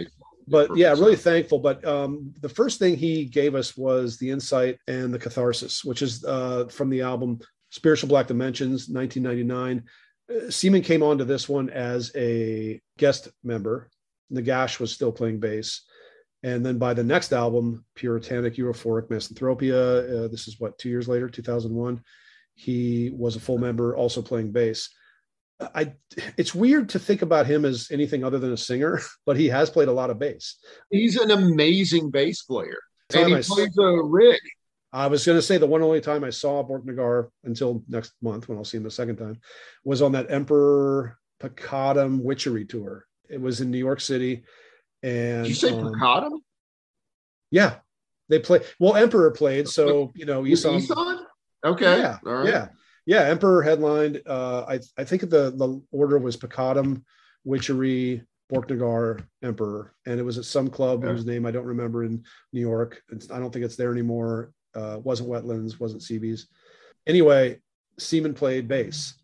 but 0.49 0.77
yeah, 0.77 0.91
really 0.91 1.17
thankful. 1.17 1.61
But 1.61 1.85
um, 1.85 2.35
the 2.41 2.49
first 2.49 2.79
thing 2.79 2.97
he 2.97 3.25
gave 3.25 3.55
us 3.55 3.77
was 3.77 4.19
the 4.19 4.31
insight 4.31 4.79
and 4.89 5.15
the 5.15 5.19
catharsis, 5.19 5.85
which 5.85 6.03
is 6.03 6.25
uh, 6.25 6.67
from 6.67 6.91
the 6.91 7.03
album 7.03 7.39
Spiritual 7.71 8.09
Black 8.09 8.27
Dimensions, 8.27 8.89
1999. 8.89 9.85
Uh, 10.31 10.51
Simen 10.51 10.85
came 10.85 11.03
on 11.03 11.19
to 11.19 11.25
this 11.25 11.49
one 11.49 11.71
as 11.71 12.11
a 12.17 12.81
guest 12.97 13.29
member. 13.45 13.89
Nagash 14.33 14.79
was 14.81 14.93
still 14.93 15.13
playing 15.13 15.41
bass. 15.41 15.83
And 16.43 16.65
then 16.65 16.79
by 16.79 16.95
the 16.95 17.03
next 17.03 17.33
album, 17.33 17.85
Puritanic 17.95 18.55
Euphoric 18.55 19.09
Misanthropia, 19.09 20.25
uh, 20.25 20.29
this 20.29 20.47
is 20.47 20.61
what, 20.61 20.79
two 20.79 20.89
years 20.89 21.09
later, 21.09 21.29
2001, 21.29 22.01
he 22.55 23.11
was 23.15 23.37
a 23.37 23.41
full 23.41 23.59
member, 23.59 23.97
also 23.97 24.23
playing 24.23 24.53
bass. 24.53 24.91
I 25.61 25.95
it's 26.37 26.55
weird 26.55 26.91
to 26.91 27.01
think 27.01 27.23
about 27.23 27.47
him 27.47 27.65
as 27.65 27.89
anything 27.91 28.23
other 28.23 28.39
than 28.39 28.53
a 28.53 28.57
singer, 28.57 29.01
but 29.27 29.37
he 29.37 29.49
has 29.49 29.71
played 29.71 29.89
a 29.89 29.93
lot 29.93 30.11
of 30.11 30.19
bass. 30.19 30.57
He's 30.91 31.17
an 31.17 31.33
amazing 31.33 32.11
bass 32.11 32.43
player. 32.43 32.79
and 33.13 33.29
he 33.29 33.35
I 33.35 33.43
plays 33.43 33.75
saw, 33.75 33.83
a 33.83 34.05
rig. 34.05 34.41
I 34.93 35.09
was 35.09 35.27
going 35.27 35.37
to 35.37 35.43
say 35.43 35.59
the 35.59 35.67
one 35.67 35.83
only 35.83 36.01
time 36.01 36.25
I 36.25 36.31
saw 36.31 36.63
Borknagar 36.63 37.29
until 37.45 37.83
next 37.89 38.13
month 38.23 38.49
when 38.49 38.57
I'll 38.57 38.65
see 38.65 38.79
him 38.79 38.85
the 38.85 38.91
second 38.91 39.17
time 39.17 39.41
was 39.85 40.01
on 40.01 40.13
that 40.13 40.31
Emperor 40.31 41.19
Peccatum 41.41 42.23
Witchery 42.23 42.65
tour. 42.65 43.08
It 43.29 43.41
was 43.41 43.61
in 43.61 43.71
New 43.71 43.79
York 43.79 44.01
City. 44.01 44.45
And 45.03 45.45
Did 45.45 45.49
you 45.49 45.55
say 45.55 45.73
um? 45.73 46.41
Yeah. 47.51 47.77
They 48.29 48.39
play 48.39 48.61
well, 48.79 48.95
Emperor 48.95 49.31
played, 49.31 49.69
so 49.69 50.13
you 50.15 50.27
know, 50.27 50.43
Ihsahn. 50.43 51.21
Okay. 51.65 51.99
Yeah. 51.99 52.19
Yeah 52.25 52.69
yeah, 53.09 53.23
Emperor 53.23 53.63
headlined. 53.63 54.21
Uh, 54.27 54.67
I 54.69 54.81
I 54.99 55.05
think 55.05 55.23
the 55.23 55.51
the 55.57 55.83
order 55.91 56.19
was 56.19 56.37
Peccatum, 56.37 57.03
Witchery, 57.43 58.23
Borknagar, 58.53 59.25
Emperor, 59.43 59.95
and 60.05 60.21
it 60.21 60.23
was 60.23 60.37
at 60.37 60.45
some 60.45 60.69
club 60.69 61.03
whose 61.05 61.25
name 61.25 61.47
I 61.47 61.51
don't 61.51 61.65
remember 61.65 62.05
in 62.05 62.23
New 62.53 62.61
York. 62.61 63.03
It's, 63.09 63.31
I 63.31 63.39
don't 63.39 63.51
think 63.51 63.65
it's 63.65 63.77
there 63.77 63.93
anymore. 63.93 64.53
Uh, 64.75 64.99
wasn't 65.03 65.31
Wetlands, 65.31 65.81
wasn't 65.81 66.03
CB's. 66.03 66.49
Anyway, 67.07 67.63
Simen 67.99 68.37
played 68.37 68.69
bass 68.69 69.15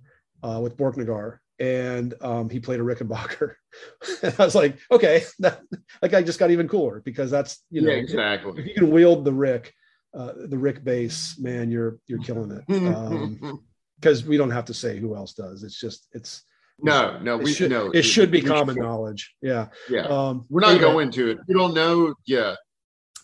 uh, 0.42 0.60
with 0.62 0.78
Borknagar, 0.78 1.40
and 1.58 2.14
um, 2.20 2.48
he 2.50 2.60
played 2.60 2.80
a 2.80 2.82
Rickenbacker. 2.82 3.54
and 4.22 4.34
I 4.38 4.44
was 4.44 4.54
like, 4.54 4.78
okay, 4.90 5.24
that, 5.40 5.60
that 6.00 6.10
guy 6.10 6.22
just 6.22 6.38
got 6.38 6.50
even 6.50 6.68
cooler 6.68 7.00
because 7.04 7.30
that's 7.30 7.62
you 7.70 7.82
know 7.82 7.90
yeah, 7.90 7.98
exactly. 7.98 8.60
If 8.60 8.66
you 8.66 8.74
can 8.74 8.90
wield 8.90 9.24
the 9.24 9.32
Rick, 9.32 9.72
uh, 10.16 10.32
the 10.36 10.58
Rick 10.58 10.84
bass, 10.84 11.38
man, 11.38 11.70
you're 11.70 11.98
you're 12.06 12.22
killing 12.22 12.50
it. 12.50 12.64
Um, 12.94 13.60
because 14.00 14.24
we 14.24 14.36
don't 14.36 14.50
have 14.50 14.66
to 14.66 14.74
say 14.74 14.98
who 14.98 15.14
else 15.14 15.32
does. 15.32 15.62
It's 15.62 15.80
just 15.80 16.08
it's 16.12 16.42
no, 16.80 17.18
no, 17.20 17.38
we 17.38 17.52
should, 17.52 17.70
no. 17.70 17.90
It 17.90 18.02
should 18.02 18.30
be 18.30 18.42
common 18.42 18.76
knowledge. 18.76 19.34
Yeah, 19.40 19.68
yeah. 19.88 20.06
Um, 20.06 20.44
We're 20.50 20.60
not 20.60 20.72
anyway. 20.72 20.84
going 20.84 21.10
to 21.12 21.30
it. 21.30 21.38
You 21.46 21.56
don't 21.56 21.72
know. 21.72 22.14
Yeah. 22.26 22.56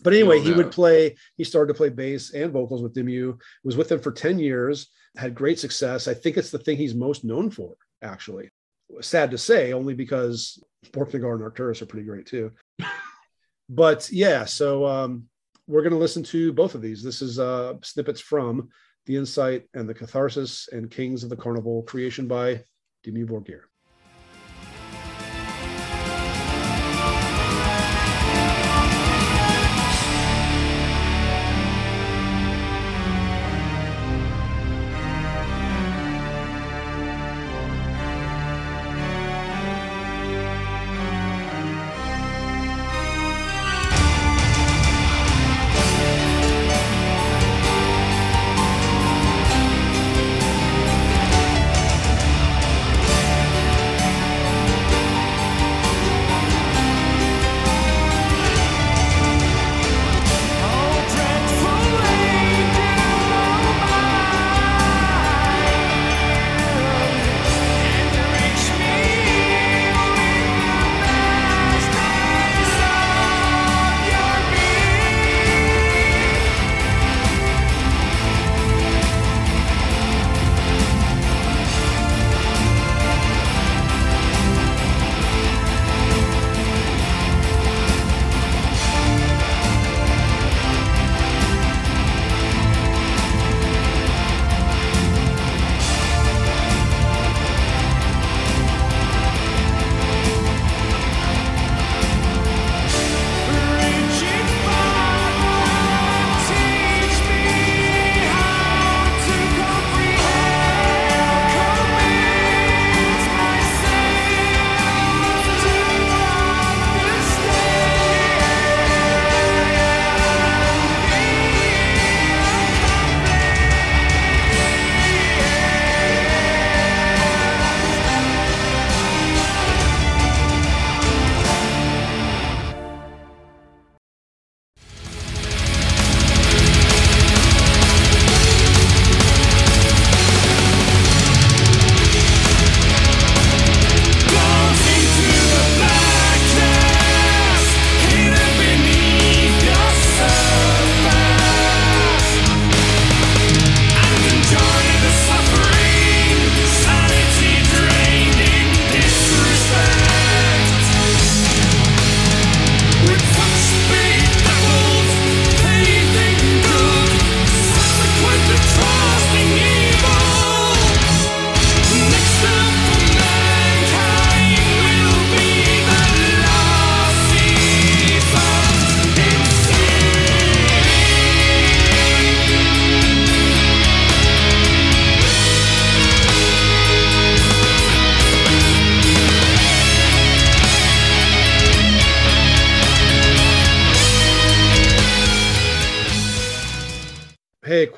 But 0.01 0.13
anyway, 0.13 0.39
he 0.39 0.51
know. 0.51 0.57
would 0.57 0.71
play. 0.71 1.17
He 1.35 1.43
started 1.43 1.73
to 1.73 1.77
play 1.77 1.89
bass 1.89 2.33
and 2.33 2.51
vocals 2.51 2.81
with 2.81 2.95
Dimmu. 2.95 3.37
Was 3.63 3.77
with 3.77 3.89
them 3.89 3.99
for 3.99 4.11
ten 4.11 4.39
years. 4.39 4.87
Had 5.17 5.35
great 5.35 5.59
success. 5.59 6.07
I 6.07 6.13
think 6.13 6.37
it's 6.37 6.49
the 6.49 6.57
thing 6.57 6.77
he's 6.77 6.95
most 6.95 7.23
known 7.23 7.51
for. 7.51 7.75
Actually, 8.01 8.49
sad 9.01 9.31
to 9.31 9.37
say, 9.37 9.73
only 9.73 9.93
because 9.93 10.61
Borknagar 10.87 11.35
and 11.35 11.43
Arcturus 11.43 11.81
are 11.81 11.85
pretty 11.85 12.05
great 12.05 12.25
too. 12.25 12.51
but 13.69 14.09
yeah, 14.11 14.45
so 14.45 14.85
um, 14.85 15.25
we're 15.67 15.83
going 15.83 15.93
to 15.93 15.99
listen 15.99 16.23
to 16.23 16.51
both 16.53 16.75
of 16.75 16.81
these. 16.81 17.03
This 17.03 17.21
is 17.21 17.39
uh, 17.39 17.75
snippets 17.83 18.21
from 18.21 18.69
the 19.05 19.15
Insight 19.15 19.67
and 19.73 19.87
the 19.87 19.93
Catharsis 19.93 20.69
and 20.71 20.91
Kings 20.91 21.23
of 21.23 21.29
the 21.29 21.35
Carnival, 21.35 21.83
creation 21.83 22.27
by 22.27 22.63
Dimmu 23.05 23.25
Borgir. 23.25 23.70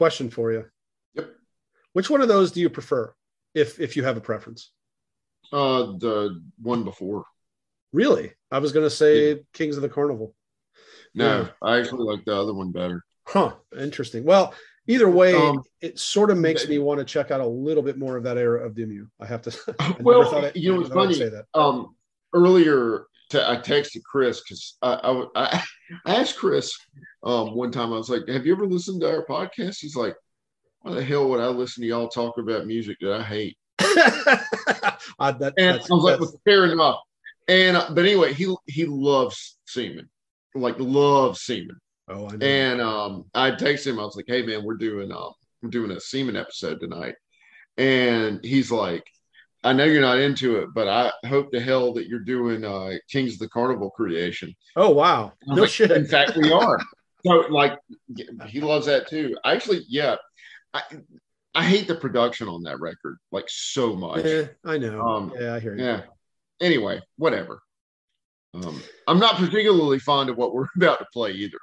Question 0.04 0.30
for 0.30 0.51
you. 0.51 0.66
Yep. 1.14 1.30
Which 1.93 2.10
one 2.10 2.20
of 2.20 2.28
those 2.28 2.51
do 2.51 2.60
you 2.60 2.70
prefer, 2.70 3.14
if 3.56 3.80
if 3.80 3.95
you 3.95 4.04
have 4.04 4.18
a 4.18 4.22
preference? 4.22 4.72
Uh, 5.54 5.93
the 5.97 6.41
one 6.62 6.84
before. 6.84 7.24
Really? 7.93 8.34
I 8.51 8.60
was 8.60 8.74
going 8.74 8.86
to 8.86 8.89
say 8.89 9.30
yeah. 9.30 9.36
Kings 9.54 9.78
of 9.78 9.82
the 9.82 9.88
Carnival. 9.88 10.36
No, 11.16 11.43
yeah. 11.43 11.47
I 11.62 11.80
actually 11.80 12.04
like 12.04 12.26
the 12.26 12.36
other 12.38 12.54
one 12.54 12.74
better. 12.74 13.06
Huh. 13.26 13.54
Interesting. 13.80 14.26
Well, 14.26 14.54
either 14.88 15.10
way, 15.10 15.36
um, 15.36 15.64
it 15.80 15.97
sort 15.97 16.32
of 16.32 16.38
makes 16.38 16.68
me 16.68 16.80
want 16.80 16.99
to 16.99 17.06
check 17.06 17.32
out 17.32 17.39
a 17.39 17.47
little 17.47 17.84
bit 17.84 17.97
more 17.97 18.18
of 18.18 18.24
that 18.24 18.38
era 18.38 18.66
of 18.66 18.74
Dimmu. 18.74 19.08
I 19.22 19.26
have 19.26 19.43
to. 19.43 19.58
I 19.80 19.95
well, 20.01 20.36
I, 20.36 20.51
you 20.54 20.74
know, 20.74 20.82
it's 20.82 20.93
funny. 20.93 21.14
Say 21.14 21.30
that. 21.30 21.45
Um, 21.54 21.95
earlier, 22.34 23.06
t- 23.34 23.43
I 23.45 23.57
texted 23.57 24.03
Chris 24.03 24.41
because 24.41 24.77
I, 24.81 25.25
I, 25.36 25.63
I 26.05 26.15
asked 26.15 26.38
Chris 26.38 26.73
um, 27.23 27.55
one 27.55 27.71
time. 27.71 27.91
I 27.93 27.97
was 27.97 28.09
like, 28.09 28.27
"Have 28.27 28.45
you 28.45 28.53
ever 28.53 28.67
listened 28.67 29.01
to 29.01 29.09
our 29.09 29.25
podcast?" 29.25 29.77
He's 29.79 29.95
like, 29.95 30.15
"Why 30.81 30.93
the 30.93 31.03
hell 31.03 31.29
would 31.29 31.41
I 31.41 31.47
listen 31.47 31.81
to 31.81 31.88
y'all 31.88 32.07
talk 32.07 32.38
about 32.38 32.67
music 32.67 32.97
that 33.01 33.13
I 33.13 33.23
hate?" 33.23 33.57
uh, 33.79 35.31
that, 35.31 35.53
and 35.57 35.75
I 35.75 35.77
was 35.77 35.89
like, 35.89 36.19
well, 36.19 36.41
"Fair 36.45 36.71
enough." 36.71 36.99
And 37.47 37.75
uh, 37.75 37.89
but 37.91 38.05
anyway, 38.05 38.34
he 38.34 38.55
he 38.67 38.86
loves 38.86 39.57
Simen, 39.67 40.07
like 40.55 40.75
loves 40.79 41.41
Simen. 41.41 41.77
Oh, 42.09 42.27
I 42.29 42.36
know. 42.36 42.45
And 42.45 42.81
um, 42.81 43.25
I 43.34 43.51
texted 43.51 43.88
him. 43.88 43.99
I 43.99 44.03
was 44.03 44.15
like, 44.15 44.25
"Hey, 44.27 44.43
man, 44.43 44.63
we're 44.63 44.75
doing 44.75 45.11
um, 45.11 45.34
we're 45.61 45.69
doing 45.69 45.91
a 45.91 45.95
Simen 45.95 46.39
episode 46.39 46.79
tonight," 46.79 47.15
and 47.77 48.43
he's 48.43 48.71
like, 48.71 49.03
"I 49.64 49.74
know 49.74 49.86
you're 49.86 50.01
not 50.01 50.20
into 50.20 50.57
it, 50.57 50.70
but 50.74 50.88
I 50.88 51.11
hope 51.28 51.51
to 51.51 51.59
hell 51.59 51.93
that 51.93 52.07
you're 52.07 52.20
doing 52.20 52.66
uh, 52.66 52.93
Kings 53.09 53.34
of 53.34 53.39
the 53.39 53.49
Carnival 53.49 53.89
creation." 53.91 54.53
Oh 54.76 54.89
wow, 54.89 55.34
no 55.47 55.64
like, 55.64 55.72
shit. 55.72 55.91
In 55.91 56.05
fact, 56.05 56.38
we 56.38 56.51
are. 56.51 56.80
so 57.26 57.45
like, 57.49 57.78
he 58.47 58.61
loves 58.61 58.86
that 58.88 59.07
too. 59.07 59.38
Actually, 59.45 59.84
yeah. 59.88 60.16
I, 60.74 60.82
I 61.55 61.64
hate 61.64 61.88
the 61.88 61.95
production 61.95 62.47
on 62.47 62.64
that 62.64 62.80
record 62.80 63.18
like 63.32 63.45
so 63.47 63.95
much. 63.95 64.26
Yeah, 64.26 64.47
I 64.66 64.78
know. 64.78 65.01
Um, 65.01 65.34
yeah, 65.39 65.53
I 65.53 65.59
hear 65.59 65.76
you. 65.76 65.84
Yeah. 65.84 66.01
Anyway, 66.61 67.01
whatever. 67.18 67.61
Um, 68.53 68.82
I'm 69.07 69.20
not 69.20 69.36
particularly 69.38 69.99
fond 69.99 70.30
of 70.30 70.38
what 70.38 70.53
we're 70.53 70.68
about 70.76 70.99
to 70.99 71.05
play 71.14 71.32
either. 71.32 71.57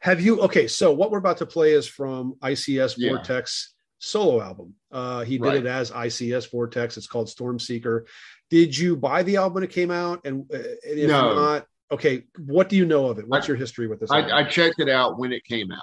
Have 0.00 0.20
you? 0.20 0.40
Okay, 0.40 0.66
so 0.66 0.92
what 0.92 1.10
we're 1.10 1.18
about 1.18 1.36
to 1.38 1.46
play 1.46 1.72
is 1.72 1.86
from 1.86 2.34
ICS. 2.42 3.00
Vortex 3.00 3.74
solo 4.00 4.40
album. 4.40 4.74
Uh, 4.90 5.22
he 5.22 5.38
did 5.38 5.46
right. 5.46 5.56
it 5.58 5.66
as 5.66 5.92
ICS 5.92 6.50
Vortex. 6.50 6.96
It's 6.96 7.06
called 7.06 7.28
Storm 7.28 7.60
Seeker. 7.60 8.06
Did 8.48 8.76
you 8.76 8.96
buy 8.96 9.22
the 9.22 9.36
album 9.36 9.54
when 9.54 9.62
it 9.62 9.70
came 9.70 9.92
out? 9.92 10.22
And, 10.24 10.50
uh, 10.52 10.56
and 10.56 10.98
if 10.98 11.08
no. 11.08 11.34
not, 11.34 11.66
okay, 11.92 12.24
what 12.38 12.68
do 12.68 12.76
you 12.76 12.86
know 12.86 13.06
of 13.06 13.18
it? 13.18 13.28
What's 13.28 13.46
I, 13.46 13.48
your 13.48 13.56
history 13.56 13.86
with 13.86 14.00
this? 14.00 14.10
I, 14.10 14.40
I, 14.40 14.44
checked 14.44 14.80
it 14.80 14.88
out 14.88 15.18
when 15.18 15.32
it 15.32 15.44
came 15.44 15.70
out. 15.70 15.78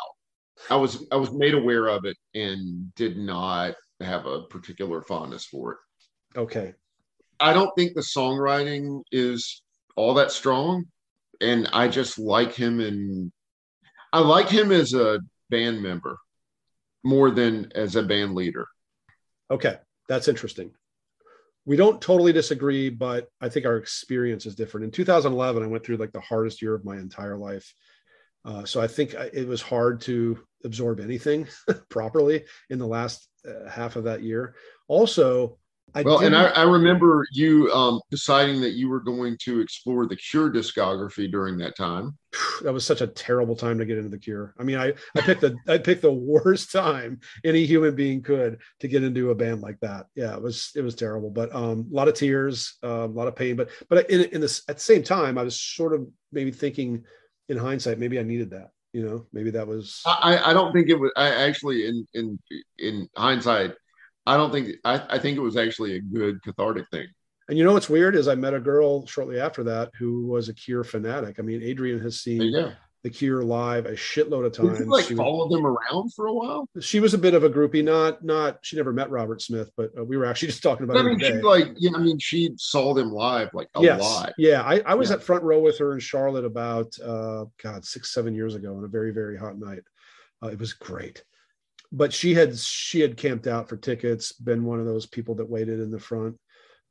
I 0.70 0.76
was 0.76 1.06
I 1.12 1.16
was 1.16 1.32
made 1.32 1.54
aware 1.54 1.88
of 1.88 2.04
it 2.06 2.18
and 2.34 2.94
did 2.96 3.16
not 3.16 3.76
have 4.02 4.26
a 4.26 4.42
particular 4.44 5.02
fondness 5.04 5.46
for 5.46 5.74
it. 5.74 6.40
Okay. 6.40 6.74
I 7.40 7.54
don't 7.54 7.70
think 7.78 7.94
the 7.94 8.02
songwriting 8.02 9.04
is 9.12 9.62
all 9.96 10.16
that 10.16 10.32
strong, 10.32 10.86
and 11.40 11.70
I 11.72 11.88
just 11.88 12.18
like 12.18 12.54
him 12.54 12.80
and 12.80 13.32
I 14.12 14.20
like 14.20 14.50
him 14.50 14.72
as 14.72 14.94
a 14.94 15.20
band 15.52 15.84
member 15.84 16.18
more 17.08 17.32
than 17.32 17.72
as 17.74 17.96
a 17.96 18.04
band 18.04 18.36
leader. 18.36 18.68
Okay, 19.50 19.78
that's 20.10 20.28
interesting. 20.28 20.72
We 21.66 21.78
don't 21.78 22.02
totally 22.02 22.34
disagree, 22.34 22.90
but 22.90 23.30
I 23.40 23.48
think 23.48 23.66
our 23.66 23.78
experience 23.78 24.46
is 24.46 24.56
different. 24.56 24.84
In 24.84 24.92
2011, 24.92 25.64
I 25.64 25.68
went 25.68 25.86
through 25.86 25.98
like 25.98 26.12
the 26.12 26.20
hardest 26.20 26.62
year 26.62 26.76
of 26.76 26.84
my 26.84 26.98
entire 26.98 27.38
life. 27.38 27.74
Uh, 28.44 28.66
so 28.66 28.82
I 28.82 28.88
think 28.88 29.14
it 29.14 29.48
was 29.48 29.62
hard 29.62 30.02
to 30.02 30.38
absorb 30.66 31.00
anything 31.00 31.48
properly 31.90 32.44
in 32.70 32.78
the 32.78 32.88
last 32.88 33.28
uh, 33.48 33.70
half 33.70 33.96
of 33.96 34.04
that 34.04 34.22
year. 34.22 34.56
Also, 34.90 35.58
I 35.96 36.02
well, 36.02 36.20
and 36.20 36.36
I, 36.36 36.48
I, 36.48 36.64
remember 36.64 37.26
you 37.32 37.72
um, 37.72 38.02
deciding 38.12 38.60
that 38.62 38.72
you 38.72 38.90
were 38.90 39.00
going 39.00 39.38
to 39.44 39.62
explore 39.62 40.06
the 40.06 40.18
Cure 40.18 40.52
discography 40.52 41.32
during 41.32 41.58
that 41.60 41.76
time. 41.76 42.18
That 42.64 42.74
was 42.74 42.86
such 42.86 43.02
a 43.02 43.08
terrible 43.08 43.56
time 43.56 43.78
to 43.78 43.86
get 43.86 43.98
into 43.98 44.10
the 44.10 44.18
Cure. 44.18 44.56
I 44.60 44.64
mean, 44.64 44.78
I, 44.78 44.94
I 45.16 45.22
picked 45.22 45.42
the 45.42 45.56
I 45.68 45.78
picked 45.78 46.02
the 46.02 46.12
worst 46.12 46.72
time 46.72 47.20
any 47.44 47.66
human 47.66 47.96
being 47.96 48.22
could 48.24 48.60
to 48.80 48.88
get 48.88 49.04
into 49.04 49.30
a 49.30 49.36
band 49.36 49.62
like 49.62 49.80
that. 49.82 50.08
Yeah, 50.16 50.36
it 50.36 50.42
was 50.42 50.72
it 50.76 50.82
was 50.82 50.96
terrible, 50.96 51.30
but 51.30 51.54
um, 51.56 51.88
a 51.92 51.96
lot 51.96 52.08
of 52.08 52.16
tears, 52.16 52.78
uh, 52.84 53.06
a 53.06 53.08
lot 53.08 53.28
of 53.28 53.36
pain. 53.36 53.56
But 53.56 53.70
but 53.90 54.10
in, 54.10 54.22
in 54.32 54.42
this 54.42 54.64
at 54.68 54.78
the 54.78 54.82
same 54.82 55.04
time, 55.04 55.38
I 55.38 55.44
was 55.44 55.62
sort 55.62 55.94
of 55.94 56.08
maybe 56.32 56.52
thinking, 56.52 57.04
in 57.48 57.58
hindsight, 57.58 58.00
maybe 58.00 58.20
I 58.20 58.24
needed 58.24 58.50
that. 58.52 58.72
You 58.92 59.06
know, 59.06 59.28
maybe 59.32 59.52
that 59.52 59.68
was. 59.68 60.02
I 60.06 60.40
I 60.44 60.54
don't 60.54 60.74
think 60.74 60.90
it 60.90 61.00
was. 61.00 61.12
I 61.16 61.30
actually 61.30 61.88
in 61.88 62.08
in 62.14 62.40
in 62.80 63.08
hindsight 63.16 63.76
I 64.28 64.36
don't 64.36 64.52
think 64.52 64.76
I, 64.84 65.02
I 65.10 65.20
think 65.20 65.38
it 65.38 65.42
was 65.42 65.56
actually 65.56 65.96
a 65.96 66.02
good 66.02 66.44
cathartic 66.44 66.90
thing. 66.92 67.08
And 67.48 67.58
you 67.58 67.64
know 67.64 67.72
what's 67.72 67.90
weird 67.90 68.16
is 68.16 68.28
I 68.28 68.36
met 68.36 68.54
a 68.54 68.60
girl 68.60 69.08
shortly 69.08 69.40
after 69.40 69.64
that 69.64 69.92
who 69.98 70.26
was 70.26 70.50
a 70.50 70.54
Cure 70.54 70.84
fanatic. 70.84 71.40
I 71.40 71.44
mean, 71.44 71.64
Adrian 71.64 72.02
has 72.02 72.20
seen 72.20 72.42
yeah. 72.42 72.74
the 73.04 73.10
Cure 73.10 73.42
live 73.42 73.86
a 73.86 73.94
shitload 73.94 74.46
of 74.46 74.52
times. 74.52 74.80
Did 74.80 74.86
you 74.86 74.92
like 74.92 75.06
she 75.06 75.16
followed 75.16 75.50
them 75.50 75.66
around 75.66 76.14
for 76.14 76.28
a 76.28 76.34
while? 76.34 76.68
She 76.82 77.00
was 77.00 77.14
a 77.14 77.18
bit 77.18 77.36
of 77.36 77.46
a 77.46 77.50
groupie. 77.50 77.86
Not 77.86 78.22
not 78.22 78.58
she 78.64 78.76
never 78.76 78.92
met 78.92 79.10
Robert 79.10 79.42
Smith, 79.42 79.72
but 79.78 79.92
uh, 79.98 80.04
we 80.04 80.18
were 80.18 80.26
actually 80.26 80.48
just 80.50 80.62
talking 80.62 80.84
about. 80.84 80.98
I 80.98 81.04
mean, 81.04 81.20
she 81.20 81.32
like 81.36 81.70
yeah. 81.78 81.92
I 81.96 82.00
mean, 82.00 82.20
she 82.20 82.52
saw 82.58 82.94
them 82.94 83.14
live 83.14 83.54
like 83.54 83.70
a 83.76 83.82
yes. 83.82 84.02
lot. 84.02 84.34
Yeah, 84.38 84.62
I, 84.62 84.82
I 84.86 84.96
was 84.96 85.10
yeah. 85.10 85.16
at 85.16 85.24
front 85.24 85.44
row 85.44 85.62
with 85.62 85.78
her 85.78 85.94
in 85.94 86.00
Charlotte 86.00 86.44
about 86.44 86.94
uh, 87.00 87.46
God 87.64 87.86
six 87.86 88.14
seven 88.14 88.36
years 88.36 88.56
ago 88.56 88.76
on 88.76 88.84
a 88.84 88.90
very 88.90 89.12
very 89.12 89.38
hot 89.38 89.58
night. 89.58 89.84
Uh, 90.44 90.48
it 90.48 90.60
was 90.60 90.74
great 90.74 91.24
but 91.92 92.14
she 92.14 92.34
had 92.34 92.58
she 92.58 93.00
had 93.00 93.18
camped 93.18 93.48
out 93.48 93.70
for 93.70 93.78
tickets, 93.78 94.32
been 94.34 94.66
one 94.66 94.80
of 94.80 94.86
those 94.86 95.06
people 95.06 95.36
that 95.36 95.50
waited 95.50 95.80
in 95.80 95.92
the 95.92 96.00
front 96.00 96.38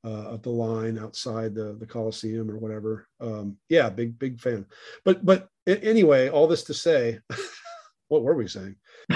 uh, 0.04 0.28
of 0.28 0.42
the 0.42 0.50
line 0.50 0.98
outside 0.98 1.54
the 1.54 1.76
the 1.78 1.86
Coliseum 1.86 2.50
or 2.50 2.58
whatever. 2.58 3.08
Um, 3.20 3.56
yeah, 3.68 3.90
big 3.90 4.18
big 4.18 4.40
fan. 4.40 4.66
But 5.04 5.24
but 5.24 5.48
anyway, 5.66 6.28
all 6.28 6.46
this 6.46 6.64
to 6.64 6.74
say, 6.74 7.18
what 8.08 8.22
were 8.22 8.34
we 8.34 8.48
saying? 8.48 8.76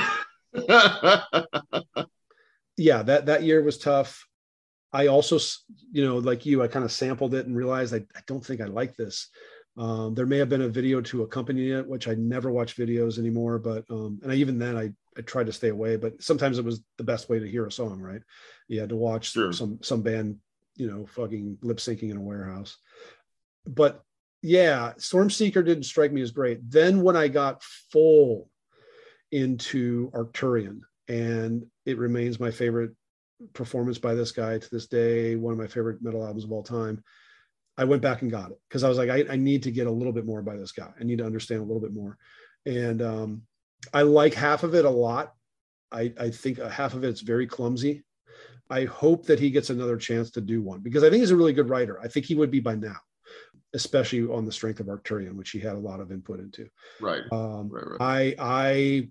yeah, 2.77 3.03
that 3.03 3.27
that 3.27 3.43
year 3.43 3.63
was 3.63 3.79
tough. 3.79 4.27
I 4.93 5.07
also, 5.07 5.39
you 5.93 6.05
know, 6.05 6.19
like 6.19 6.45
you, 6.45 6.63
I 6.63 6.69
kind 6.69 6.85
of 6.85 6.91
sampled 6.91 7.35
it 7.35 7.47
and 7.47 7.57
realized 7.57 7.95
I, 7.95 7.99
I 8.17 8.21
don't 8.27 8.45
think 8.45 8.61
I 8.61 8.65
like 8.65 8.97
this. 8.97 9.29
Um, 9.77 10.15
there 10.15 10.27
may 10.27 10.39
have 10.39 10.49
been 10.49 10.63
a 10.63 10.69
video 10.69 11.01
to 11.03 11.23
accompany 11.23 11.71
it, 11.71 11.87
which 11.87 12.09
I 12.09 12.15
never 12.15 12.51
watch 12.51 12.77
videos 12.77 13.19
anymore. 13.19 13.59
But 13.59 13.85
um, 13.89 14.19
and 14.23 14.33
I, 14.33 14.35
even 14.35 14.59
then, 14.59 14.77
I 14.77 14.93
I 15.21 15.23
tried 15.23 15.47
to 15.47 15.53
stay 15.53 15.69
away. 15.69 15.97
But 15.97 16.23
sometimes 16.23 16.59
it 16.59 16.65
was 16.65 16.83
the 16.97 17.05
best 17.05 17.29
way 17.29 17.39
to 17.39 17.51
hear 17.51 17.67
a 17.67 17.73
song, 17.73 18.01
right? 18.01 18.23
You 18.69 18.81
had 18.81 18.89
to 18.89 18.97
watch 18.97 19.33
sure. 19.33 19.53
some 19.53 19.79
some 19.83 20.03
band, 20.03 20.39
you 20.77 20.91
know, 20.91 21.07
fucking 21.07 21.59
lip 21.63 21.77
syncing 21.77 22.11
in 22.11 22.17
a 22.17 22.23
warehouse. 22.23 22.79
But 23.67 24.03
yeah, 24.43 24.95
Storm 24.97 25.29
Seeker 25.29 25.63
didn't 25.63 25.85
strike 25.85 26.13
me 26.13 26.23
as 26.23 26.31
great. 26.31 26.59
Then 26.71 27.03
when 27.03 27.17
I 27.17 27.29
got 27.29 27.63
full 27.93 28.49
into 29.31 30.11
Arcturian, 30.13 30.81
and 31.09 31.67
it 31.85 31.99
remains 31.99 32.41
my 32.41 32.51
favorite 32.51 32.93
performance 33.53 33.99
by 33.99 34.15
this 34.15 34.33
guy 34.33 34.59
to 34.59 34.71
this 34.71 34.87
day, 34.87 35.37
one 35.37 35.53
of 35.53 35.59
my 35.59 35.67
favorite 35.67 36.03
metal 36.03 36.25
albums 36.25 36.45
of 36.45 36.53
all 36.53 36.63
time. 36.63 37.03
I 37.77 37.85
went 37.85 38.03
back 38.03 38.23
and 38.23 38.31
got 38.31 38.51
it 38.51 38.61
because 38.69 38.85
I 38.85 38.89
was 38.89 38.99
like, 38.99 39.11
I, 39.11 39.25
I, 39.31 39.37
need 39.37 39.63
to 39.63 39.71
get 39.71 39.87
a 39.87 39.91
little 39.91 40.13
bit 40.13 40.27
more 40.27 40.43
by 40.43 40.57
this 40.57 40.73
guy. 40.73 40.91
I 41.01 41.05
need 41.05 41.19
to 41.19 41.25
understand 41.25 41.63
a 41.63 41.65
little 41.65 41.81
bit 41.81 41.95
more. 41.95 42.19
And 42.67 43.01
um, 43.01 43.43
I 43.93 44.03
like 44.03 44.35
half 44.35 44.63
of 44.63 44.75
it 44.75 44.85
a 44.85 44.91
lot. 44.91 45.35
I, 45.93 46.13
I 46.19 46.31
think 46.31 46.59
half 46.59 46.95
of 46.95 47.05
it's 47.05 47.21
very 47.21 47.47
clumsy. 47.47 48.05
I 48.69 48.85
hope 48.85 49.27
that 49.27 49.41
he 49.41 49.51
gets 49.51 49.71
another 49.71 49.97
chance 49.97 50.31
to 50.33 50.41
do 50.41 50.63
one 50.63 50.81
because 50.81 51.03
I 51.03 51.11
think 51.11 51.21
he's 51.21 51.33
a 51.33 51.37
really 51.37 51.53
good 51.53 51.69
writer. 51.69 52.01
I 52.01 52.07
think 52.07 52.27
he 52.27 52.37
would 52.37 52.51
be 52.51 52.61
by 52.61 52.77
now, 52.77 52.97
especially 53.75 54.23
on 54.23 54.45
the 54.45 54.53
strength 54.53 54.79
of 54.79 54.87
Arcturian, 54.87 55.35
which 55.35 55.51
he 55.51 55.59
had 55.59 55.75
a 55.75 55.81
lot 55.81 55.99
of 55.99 56.13
input 56.13 56.39
into. 56.39 56.69
Right. 57.01 57.23
Um, 57.33 57.69
right, 57.69 57.87
right. 57.87 58.01
I 58.01 58.35
I 58.39 59.09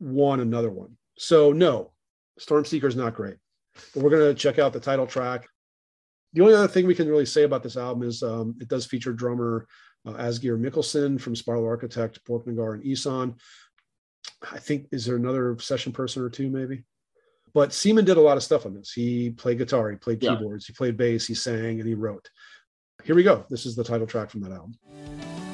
want 0.00 0.40
another 0.40 0.70
one. 0.70 0.96
So 1.18 1.52
no, 1.52 1.92
Storm 2.38 2.64
Seeker 2.64 2.86
is 2.86 2.96
not 2.96 3.14
great, 3.14 3.36
but 3.94 4.02
we're 4.02 4.10
gonna 4.10 4.32
check 4.32 4.58
out 4.58 4.72
the 4.72 4.80
title 4.80 5.06
track 5.06 5.46
the 6.32 6.42
only 6.42 6.54
other 6.54 6.68
thing 6.68 6.86
we 6.86 6.94
can 6.94 7.08
really 7.08 7.26
say 7.26 7.42
about 7.42 7.62
this 7.62 7.76
album 7.76 8.08
is 8.08 8.22
um, 8.22 8.56
it 8.60 8.68
does 8.68 8.86
feature 8.86 9.12
drummer 9.12 9.66
uh, 10.06 10.12
Asgeir 10.12 10.58
Mikkelsen 10.58 11.20
from 11.20 11.36
Spiral 11.36 11.66
Architect, 11.66 12.20
Borknagar, 12.24 12.74
and 12.74 12.84
Ihsahn. 12.84 13.34
I 14.50 14.58
think 14.58 14.88
is 14.92 15.06
there 15.06 15.16
another 15.16 15.56
session 15.58 15.92
person 15.92 16.22
or 16.22 16.28
two 16.28 16.50
maybe, 16.50 16.84
but 17.54 17.70
Simen 17.70 18.04
did 18.04 18.16
a 18.16 18.20
lot 18.20 18.36
of 18.36 18.42
stuff 18.42 18.66
on 18.66 18.74
this. 18.74 18.92
He 18.92 19.30
played 19.30 19.58
guitar, 19.58 19.90
he 19.90 19.96
played 19.96 20.20
keyboards, 20.20 20.66
yeah. 20.68 20.72
he 20.72 20.76
played 20.76 20.96
bass, 20.96 21.26
he 21.26 21.34
sang, 21.34 21.80
and 21.80 21.88
he 21.88 21.94
wrote. 21.94 22.28
Here 23.04 23.14
we 23.14 23.22
go. 23.22 23.44
This 23.50 23.66
is 23.66 23.74
the 23.74 23.84
title 23.84 24.06
track 24.06 24.30
from 24.30 24.42
that 24.42 24.52
album. 24.52 25.51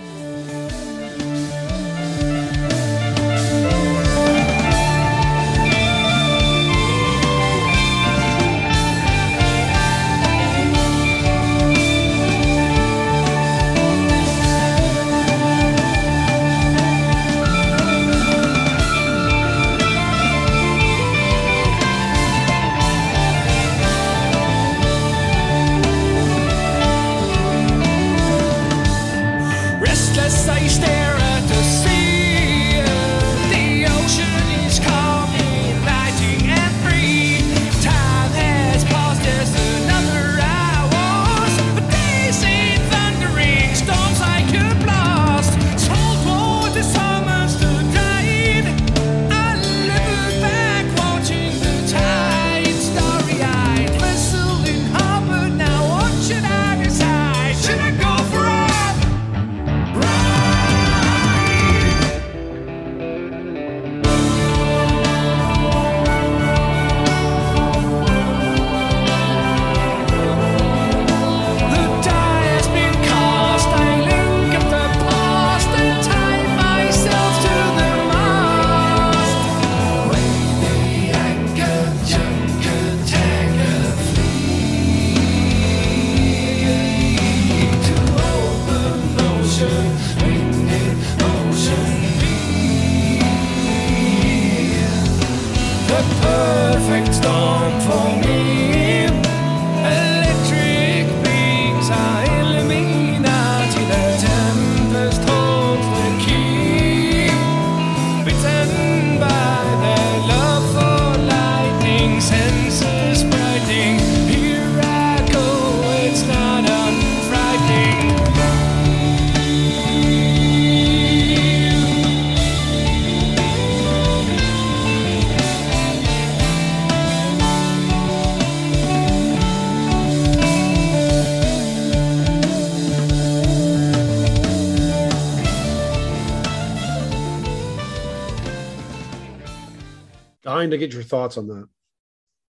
Dying 140.59 140.71
to 140.71 140.79
get 140.79 140.93
your 140.93 141.03
thoughts 141.03 141.37
on 141.37 141.47
that. 141.49 141.69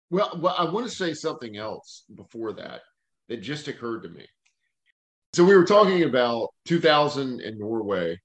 Well, 0.10 0.38
well, 0.42 0.56
I 0.58 0.66
want 0.66 0.88
to 0.88 0.96
say 0.96 1.14
something 1.14 1.58
else 1.58 2.04
before 2.14 2.54
that 2.54 2.82
that 3.30 3.38
just 3.38 3.68
occurred 3.68 4.04
to 4.04 4.10
me. 4.10 4.28
So 5.34 5.44
we 5.44 5.56
were 5.56 5.66
talking 5.66 6.04
about 6.04 6.50
2000 6.66 7.42
in 7.42 7.58
Norway, 7.58 8.20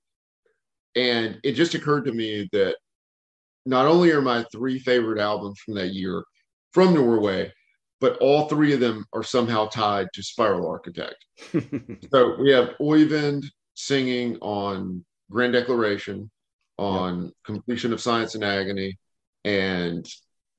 and 0.94 1.38
it 1.42 1.52
just 1.52 1.74
occurred 1.74 2.04
to 2.04 2.12
me 2.12 2.48
that 2.52 2.76
not 3.64 3.86
only 3.86 4.10
are 4.10 4.20
my 4.20 4.44
three 4.52 4.78
favorite 4.78 5.20
albums 5.20 5.58
from 5.60 5.74
that 5.74 5.94
year 5.94 6.24
from 6.72 6.94
Norway, 6.94 7.52
but 8.00 8.18
all 8.18 8.48
three 8.48 8.74
of 8.74 8.80
them 8.80 9.06
are 9.12 9.22
somehow 9.22 9.68
tied 9.68 10.08
to 10.12 10.22
Spiral 10.22 10.68
Architect. 10.68 11.24
so 12.10 12.36
we 12.38 12.52
have 12.52 12.74
Oyvind 12.80 13.46
singing 13.74 14.36
on 14.40 15.04
Grand 15.30 15.54
Declaration, 15.54 16.30
on 16.78 17.24
yep. 17.24 17.32
Completion 17.44 17.92
of 17.92 18.00
Science 18.00 18.34
and 18.34 18.44
Agony, 18.44 18.98
and 19.44 20.06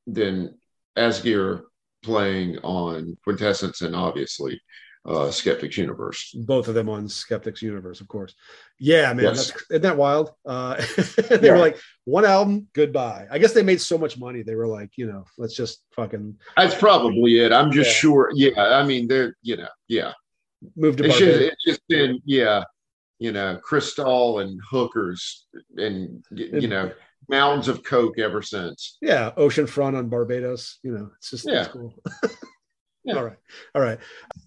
then 0.08 0.56
Asgeir 0.98 1.62
playing 2.04 2.58
on 2.60 3.18
Quintessence 3.24 3.82
and 3.82 3.96
obviously 3.96 4.60
uh, 5.06 5.32
Sceptic's 5.32 5.78
Universe. 5.78 6.34
Both 6.34 6.68
of 6.68 6.76
them 6.76 6.90
on 6.90 7.08
Sceptic's 7.08 7.62
Universe, 7.62 8.02
of 8.02 8.08
course. 8.08 8.36
Yeah, 8.80 9.14
man, 9.14 9.26
yes. 9.26 9.52
that's 9.52 9.64
isn't 9.72 9.82
that 9.82 9.98
wild? 9.98 10.32
Uh, 10.46 10.76
they 11.30 11.48
yeah. 11.48 11.54
were 11.54 11.58
like 11.58 11.80
one 12.06 12.26
album, 12.26 12.68
goodbye. 12.74 13.28
I 13.32 13.40
guess 13.40 13.54
they 13.54 13.64
made 13.64 13.82
so 13.82 13.98
much 13.98 14.18
money, 14.18 14.44
they 14.44 14.56
were 14.56 14.68
like, 14.68 14.92
you 14.98 15.08
know, 15.08 15.26
let's 15.38 15.56
just 15.56 15.84
fucking. 15.96 16.38
That's 16.58 16.76
probably 16.76 17.40
it. 17.40 17.52
I'm 17.52 17.72
just 17.72 17.90
yeah. 17.90 17.96
sure. 17.96 18.32
Yeah, 18.34 18.62
I 18.62 18.86
mean, 18.86 19.08
they're 19.08 19.36
you 19.42 19.58
know, 19.58 19.68
yeah. 19.88 20.14
Moved 20.76 20.98
to 20.98 21.06
it's 21.06 21.18
just, 21.18 21.40
it's 21.40 21.64
just 21.66 21.88
been 21.88 22.22
yeah, 22.26 22.64
you 23.18 23.32
know, 23.32 23.58
crystal 23.64 24.40
and 24.40 24.60
hookers 24.70 25.48
and 25.78 26.24
you 26.32 26.68
know 26.68 26.92
mountains 27.30 27.68
of 27.68 27.84
coke 27.84 28.20
ever 28.20 28.42
since. 28.42 28.98
Yeah, 29.02 29.32
oceanfront 29.38 29.98
on 29.98 30.10
Barbados. 30.10 30.80
You 30.84 30.92
know, 30.92 31.12
it's 31.18 31.30
just 31.30 31.48
yeah. 31.48 31.66
Cool. 31.66 31.94
yeah. 33.04 33.16
All 33.16 33.24
right, 33.24 33.38
all 33.76 33.82
right. 33.82 34.00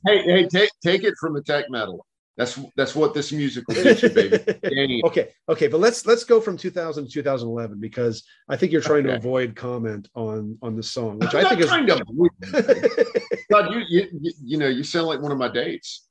Hey, 0.06 0.22
hey, 0.22 0.46
take 0.48 0.70
take 0.84 1.04
it 1.04 1.14
from 1.20 1.36
a 1.36 1.42
tech 1.42 1.70
metal. 1.70 2.06
That's 2.36 2.58
that's 2.76 2.94
what 2.94 3.12
this 3.12 3.30
music 3.30 3.64
is, 3.68 4.00
baby. 4.00 5.02
okay, 5.04 5.28
okay, 5.50 5.68
but 5.68 5.80
let's 5.80 6.06
let's 6.06 6.24
go 6.24 6.40
from 6.40 6.56
2000 6.56 7.04
to 7.04 7.10
2011 7.10 7.78
because 7.78 8.24
I 8.48 8.56
think 8.56 8.72
you're 8.72 8.80
trying 8.80 9.04
okay. 9.04 9.12
to 9.12 9.16
avoid 9.16 9.54
comment 9.54 10.08
on 10.14 10.56
on 10.62 10.74
the 10.74 10.82
song, 10.82 11.18
which 11.18 11.34
I'm 11.34 11.44
i 11.44 11.48
think 11.50 11.60
is. 11.60 11.68
To 11.68 13.36
God, 13.52 13.74
you, 13.74 13.82
you 13.88 14.32
you 14.42 14.56
know 14.56 14.68
you 14.68 14.82
sound 14.82 15.08
like 15.08 15.20
one 15.20 15.30
of 15.30 15.36
my 15.36 15.48
dates. 15.48 16.08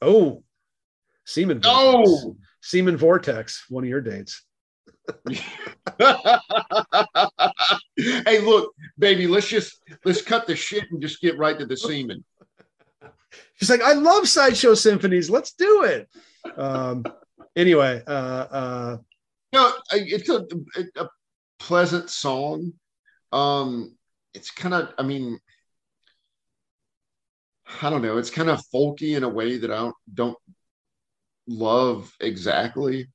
Oh, 0.00 0.44
Semen. 1.24 1.60
Oh, 1.64 2.36
Semen 2.62 2.96
Vortex, 2.96 3.66
one 3.68 3.82
of 3.82 3.90
your 3.90 4.00
dates. 4.00 4.45
hey, 7.96 8.40
look, 8.40 8.72
baby, 8.98 9.26
let's 9.26 9.48
just 9.48 9.80
let's 10.04 10.22
cut 10.22 10.46
the 10.46 10.56
shit 10.56 10.84
and 10.90 11.00
just 11.00 11.20
get 11.20 11.38
right 11.38 11.58
to 11.58 11.66
the 11.66 11.76
semen. 11.76 12.24
She's 13.54 13.70
like, 13.70 13.82
I 13.82 13.92
love 13.92 14.28
sideshow 14.28 14.74
symphonies. 14.74 15.30
Let's 15.30 15.52
do 15.52 15.84
it. 15.84 16.08
Um, 16.56 17.04
anyway, 17.54 18.02
uh, 18.06 18.10
uh, 18.10 18.96
no, 19.52 19.72
it's 19.92 20.28
a, 20.28 20.46
a 20.96 21.08
pleasant 21.58 22.10
song. 22.10 22.72
Um, 23.32 23.96
it's 24.34 24.50
kind 24.50 24.74
of, 24.74 24.92
I 24.98 25.02
mean, 25.02 25.38
I 27.82 27.90
don't 27.90 28.02
know. 28.02 28.18
It's 28.18 28.30
kind 28.30 28.50
of 28.50 28.62
folky 28.72 29.16
in 29.16 29.24
a 29.24 29.28
way 29.28 29.58
that 29.58 29.70
I 29.70 29.76
don't 29.76 29.94
don't 30.12 30.38
love 31.46 32.14
exactly. 32.20 33.08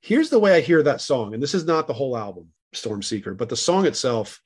Here's 0.00 0.30
the 0.30 0.38
way 0.38 0.54
I 0.54 0.60
hear 0.60 0.82
that 0.82 1.00
song, 1.00 1.34
and 1.34 1.42
this 1.42 1.54
is 1.54 1.64
not 1.64 1.86
the 1.86 1.92
whole 1.92 2.16
album, 2.16 2.48
Storm 2.72 3.02
Seeker, 3.02 3.34
but 3.34 3.48
the 3.48 3.56
song 3.56 3.86
itself. 3.86 4.40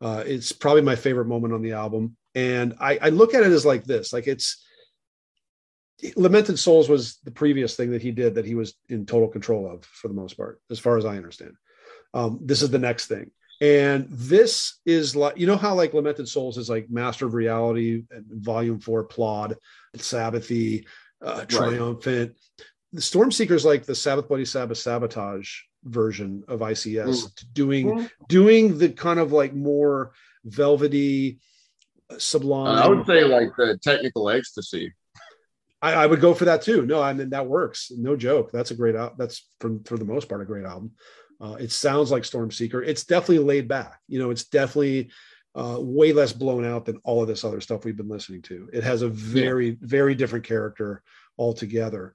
Uh, 0.00 0.22
it's 0.26 0.52
probably 0.52 0.82
my 0.82 0.96
favorite 0.96 1.26
moment 1.26 1.54
on 1.54 1.62
the 1.62 1.72
album, 1.72 2.16
and 2.34 2.74
I, 2.80 2.98
I 3.00 3.08
look 3.08 3.34
at 3.34 3.42
it 3.42 3.52
as 3.52 3.64
like 3.64 3.84
this: 3.84 4.12
like 4.12 4.26
it's 4.26 4.62
Lamented 6.16 6.58
Souls 6.58 6.88
was 6.88 7.18
the 7.24 7.30
previous 7.30 7.76
thing 7.76 7.90
that 7.92 8.02
he 8.02 8.10
did 8.10 8.34
that 8.34 8.44
he 8.44 8.54
was 8.54 8.74
in 8.88 9.06
total 9.06 9.28
control 9.28 9.70
of 9.70 9.84
for 9.84 10.08
the 10.08 10.14
most 10.14 10.34
part, 10.34 10.60
as 10.70 10.78
far 10.78 10.98
as 10.98 11.04
I 11.04 11.16
understand. 11.16 11.54
Um, 12.12 12.38
this 12.42 12.62
is 12.62 12.70
the 12.70 12.78
next 12.78 13.06
thing. 13.06 13.30
And 13.60 14.06
this 14.10 14.80
is 14.84 15.16
like, 15.16 15.38
you 15.38 15.46
know 15.46 15.56
how 15.56 15.74
like 15.74 15.94
Lamented 15.94 16.28
Souls 16.28 16.58
is 16.58 16.68
like 16.68 16.90
Master 16.90 17.26
of 17.26 17.32
Reality, 17.32 18.04
Volume 18.10 18.80
4 18.80 19.04
Plod, 19.04 19.56
Sabbathy, 19.96 20.84
uh, 21.22 21.46
triumphant. 21.46 22.36
Right. 22.58 22.66
The 22.96 23.02
Storm 23.02 23.30
Seekers 23.30 23.64
like 23.64 23.84
the 23.84 23.94
Sabbath 23.94 24.26
Bloody 24.26 24.46
Sabbath 24.46 24.78
sabotage 24.78 25.60
version 25.84 26.42
of 26.48 26.60
ICS, 26.60 27.06
mm. 27.06 27.44
doing 27.52 27.86
mm. 27.90 28.10
doing 28.26 28.78
the 28.78 28.88
kind 28.88 29.20
of 29.20 29.32
like 29.32 29.54
more 29.54 30.12
velvety, 30.44 31.40
uh, 32.10 32.18
sublime. 32.18 32.78
I 32.78 32.88
would 32.88 33.06
say 33.06 33.24
like 33.24 33.50
the 33.56 33.78
technical 33.82 34.30
ecstasy. 34.30 34.94
I, 35.82 35.92
I, 35.92 36.06
would 36.06 36.22
go 36.22 36.32
for 36.32 36.46
that 36.46 36.62
too. 36.62 36.86
No, 36.86 37.02
I 37.02 37.12
mean 37.12 37.30
that 37.30 37.46
works. 37.46 37.92
No 37.94 38.16
joke. 38.16 38.50
That's 38.50 38.70
a 38.70 38.74
great 38.74 38.96
out. 38.96 39.18
That's 39.18 39.46
for 39.60 39.78
for 39.84 39.98
the 39.98 40.06
most 40.06 40.26
part 40.26 40.40
a 40.40 40.46
great 40.46 40.64
album. 40.64 40.92
Uh, 41.38 41.56
it 41.60 41.70
sounds 41.70 42.10
like 42.10 42.24
Storm 42.24 42.50
Seeker. 42.50 42.82
It's 42.82 43.04
definitely 43.04 43.44
laid 43.44 43.68
back. 43.68 44.00
You 44.08 44.18
know, 44.18 44.30
it's 44.30 44.44
definitely 44.44 45.10
uh, 45.54 45.76
way 45.80 46.12
less 46.12 46.32
blown 46.32 46.64
out 46.64 46.86
than 46.86 47.00
all 47.04 47.20
of 47.20 47.28
this 47.28 47.44
other 47.44 47.60
stuff 47.60 47.84
we've 47.84 47.96
been 47.96 48.08
listening 48.08 48.42
to. 48.42 48.68
It 48.72 48.84
has 48.84 49.02
a 49.02 49.08
very, 49.08 49.70
yeah. 49.70 49.74
very 49.80 50.14
different 50.14 50.44
character 50.44 51.02
altogether. 51.38 52.14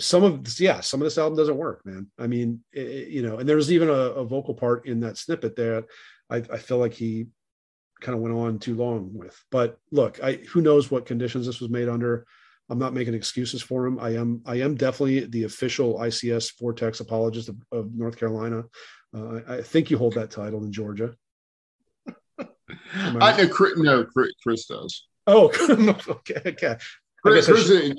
Some 0.00 0.24
of 0.24 0.44
this, 0.44 0.60
yeah, 0.60 0.80
some 0.80 1.00
of 1.00 1.04
this 1.04 1.18
album 1.18 1.36
doesn't 1.36 1.56
work, 1.56 1.84
man. 1.84 2.08
I 2.18 2.26
mean, 2.26 2.60
it, 2.72 3.08
you 3.08 3.22
know, 3.22 3.38
and 3.38 3.48
there's 3.48 3.70
even 3.70 3.88
a, 3.88 3.92
a, 3.92 4.24
vocal 4.24 4.54
part 4.54 4.86
in 4.86 5.00
that 5.00 5.18
snippet 5.18 5.54
there. 5.54 5.84
I, 6.28 6.36
I 6.36 6.58
feel 6.58 6.78
like 6.78 6.94
he 6.94 7.26
kind 8.00 8.16
of 8.16 8.20
went 8.20 8.34
on 8.34 8.58
too 8.58 8.74
long 8.74 9.10
with. 9.12 9.40
But 9.50 9.78
look, 9.92 10.22
I 10.22 10.34
who 10.48 10.60
knows 10.60 10.90
what 10.90 11.06
conditions 11.06 11.46
this 11.46 11.60
was 11.60 11.70
made 11.70 11.88
under. 11.88 12.26
I'm 12.68 12.78
not 12.78 12.94
making 12.94 13.14
excuses 13.14 13.62
for 13.62 13.86
him. 13.86 13.98
I 14.00 14.16
am 14.16 14.42
I 14.46 14.56
am 14.56 14.74
definitely 14.74 15.26
the 15.26 15.44
official 15.44 15.98
ICS 15.98 16.58
Vortex 16.58 17.00
apologist 17.00 17.48
of, 17.48 17.56
of 17.70 17.94
North 17.94 18.16
Carolina. 18.16 18.64
Uh, 19.14 19.40
I, 19.46 19.56
I 19.56 19.62
think 19.62 19.90
you 19.90 19.98
hold 19.98 20.14
that 20.14 20.30
title 20.30 20.64
in 20.64 20.72
Georgia. 20.72 21.14
I 22.94 23.36
know 23.36 23.48
Chris, 23.48 23.74
no, 23.76 24.06
Chris 24.42 24.66
does. 24.66 25.06
Oh, 25.26 25.48
okay, 26.08 26.40
okay. 26.46 26.76
Chris, 27.24 27.46
Chris 27.46 27.70
is, 27.70 27.94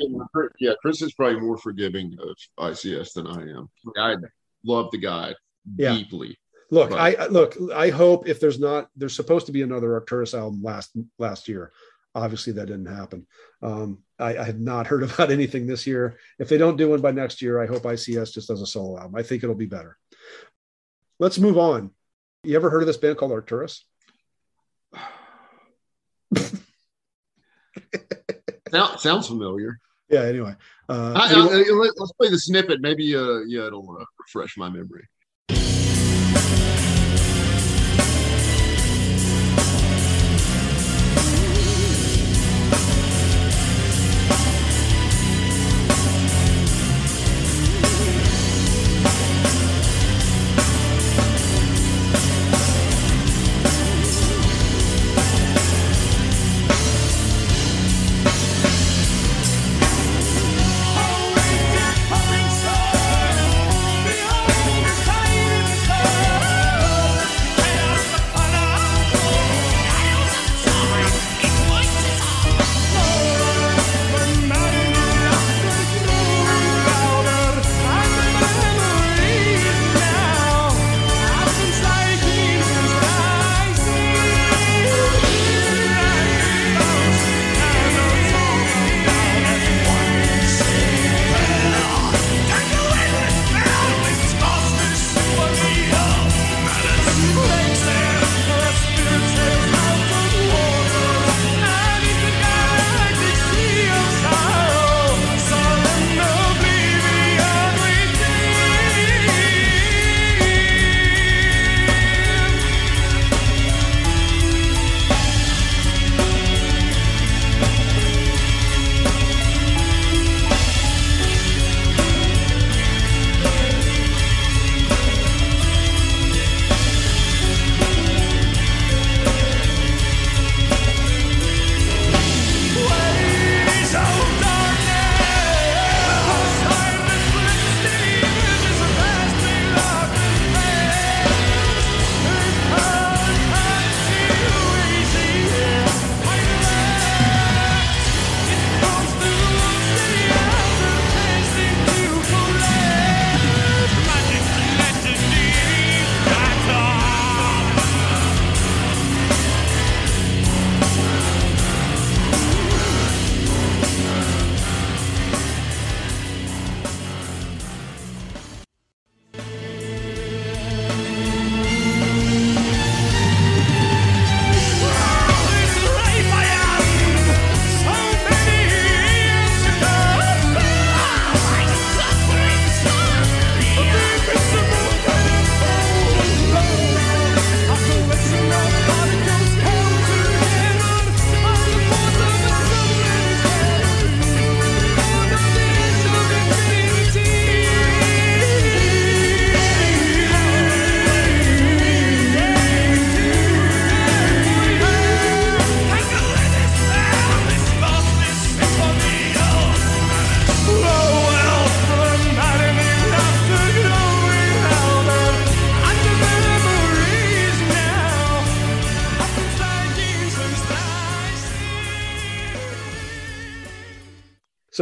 yeah, 0.60 0.74
Chris 0.82 1.02
is 1.02 1.14
probably 1.14 1.40
more 1.40 1.58
forgiving 1.58 2.16
of 2.22 2.36
ICS 2.60 3.14
than 3.14 3.26
I 3.26 3.42
am. 3.42 3.70
I 3.98 4.18
love 4.64 4.92
the 4.92 5.00
guy 5.00 5.34
yeah. 5.78 5.96
deeply. 5.96 6.38
Look, 6.70 6.92
but. 6.92 7.00
I 7.00 7.26
look. 7.28 7.58
I 7.74 7.90
hope 7.90 8.28
if 8.28 8.40
there's 8.40 8.60
not, 8.60 8.90
there's 8.96 9.16
supposed 9.16 9.48
to 9.48 9.52
be 9.52 9.64
another 9.64 9.96
Arcturus 9.96 10.36
album 10.36 10.62
last 10.62 10.96
last 11.18 11.48
year. 11.48 11.72
Obviously, 12.14 12.54
that 12.54 12.68
didn't 12.68 12.86
happen. 12.86 13.26
Um, 13.64 14.04
I, 14.20 14.38
I 14.38 14.44
had 14.44 14.62
not 14.62 14.86
heard 14.92 15.02
about 15.04 15.32
anything 15.32 15.66
this 15.66 15.88
year. 15.88 16.18
If 16.38 16.48
they 16.50 16.60
don't 16.60 16.78
do 16.78 16.90
one 16.90 17.02
by 17.02 17.12
next 17.12 17.42
year, 17.42 17.60
I 17.60 17.66
hope 17.66 17.82
ICS 17.84 18.34
just 18.34 18.48
does 18.48 18.62
a 18.62 18.68
solo 18.68 19.00
album. 19.00 19.16
I 19.16 19.24
think 19.24 19.44
it'll 19.44 19.56
be 19.56 19.66
better. 19.66 19.98
Let's 21.20 21.40
move 21.40 21.58
on. 21.58 21.92
You 22.44 22.56
ever 22.56 22.70
heard 22.70 22.84
of 22.84 22.88
this 22.88 22.98
band 22.98 23.18
called 23.18 23.32
Arcturus? 23.32 23.86
Sound, 28.76 29.00
sounds 29.00 29.28
familiar. 29.28 29.80
Yeah. 30.10 30.24
Anyway, 30.24 30.54
uh, 30.90 31.14
I, 31.16 31.34
I, 31.34 31.90
let's 31.98 32.12
play 32.14 32.30
the 32.30 32.38
snippet. 32.38 32.82
Maybe, 32.82 33.16
uh, 33.16 33.40
yeah, 33.48 33.68
it'll 33.68 33.98
uh, 34.00 34.06
refresh 34.20 34.58
my 34.58 34.70
memory. 34.70 35.08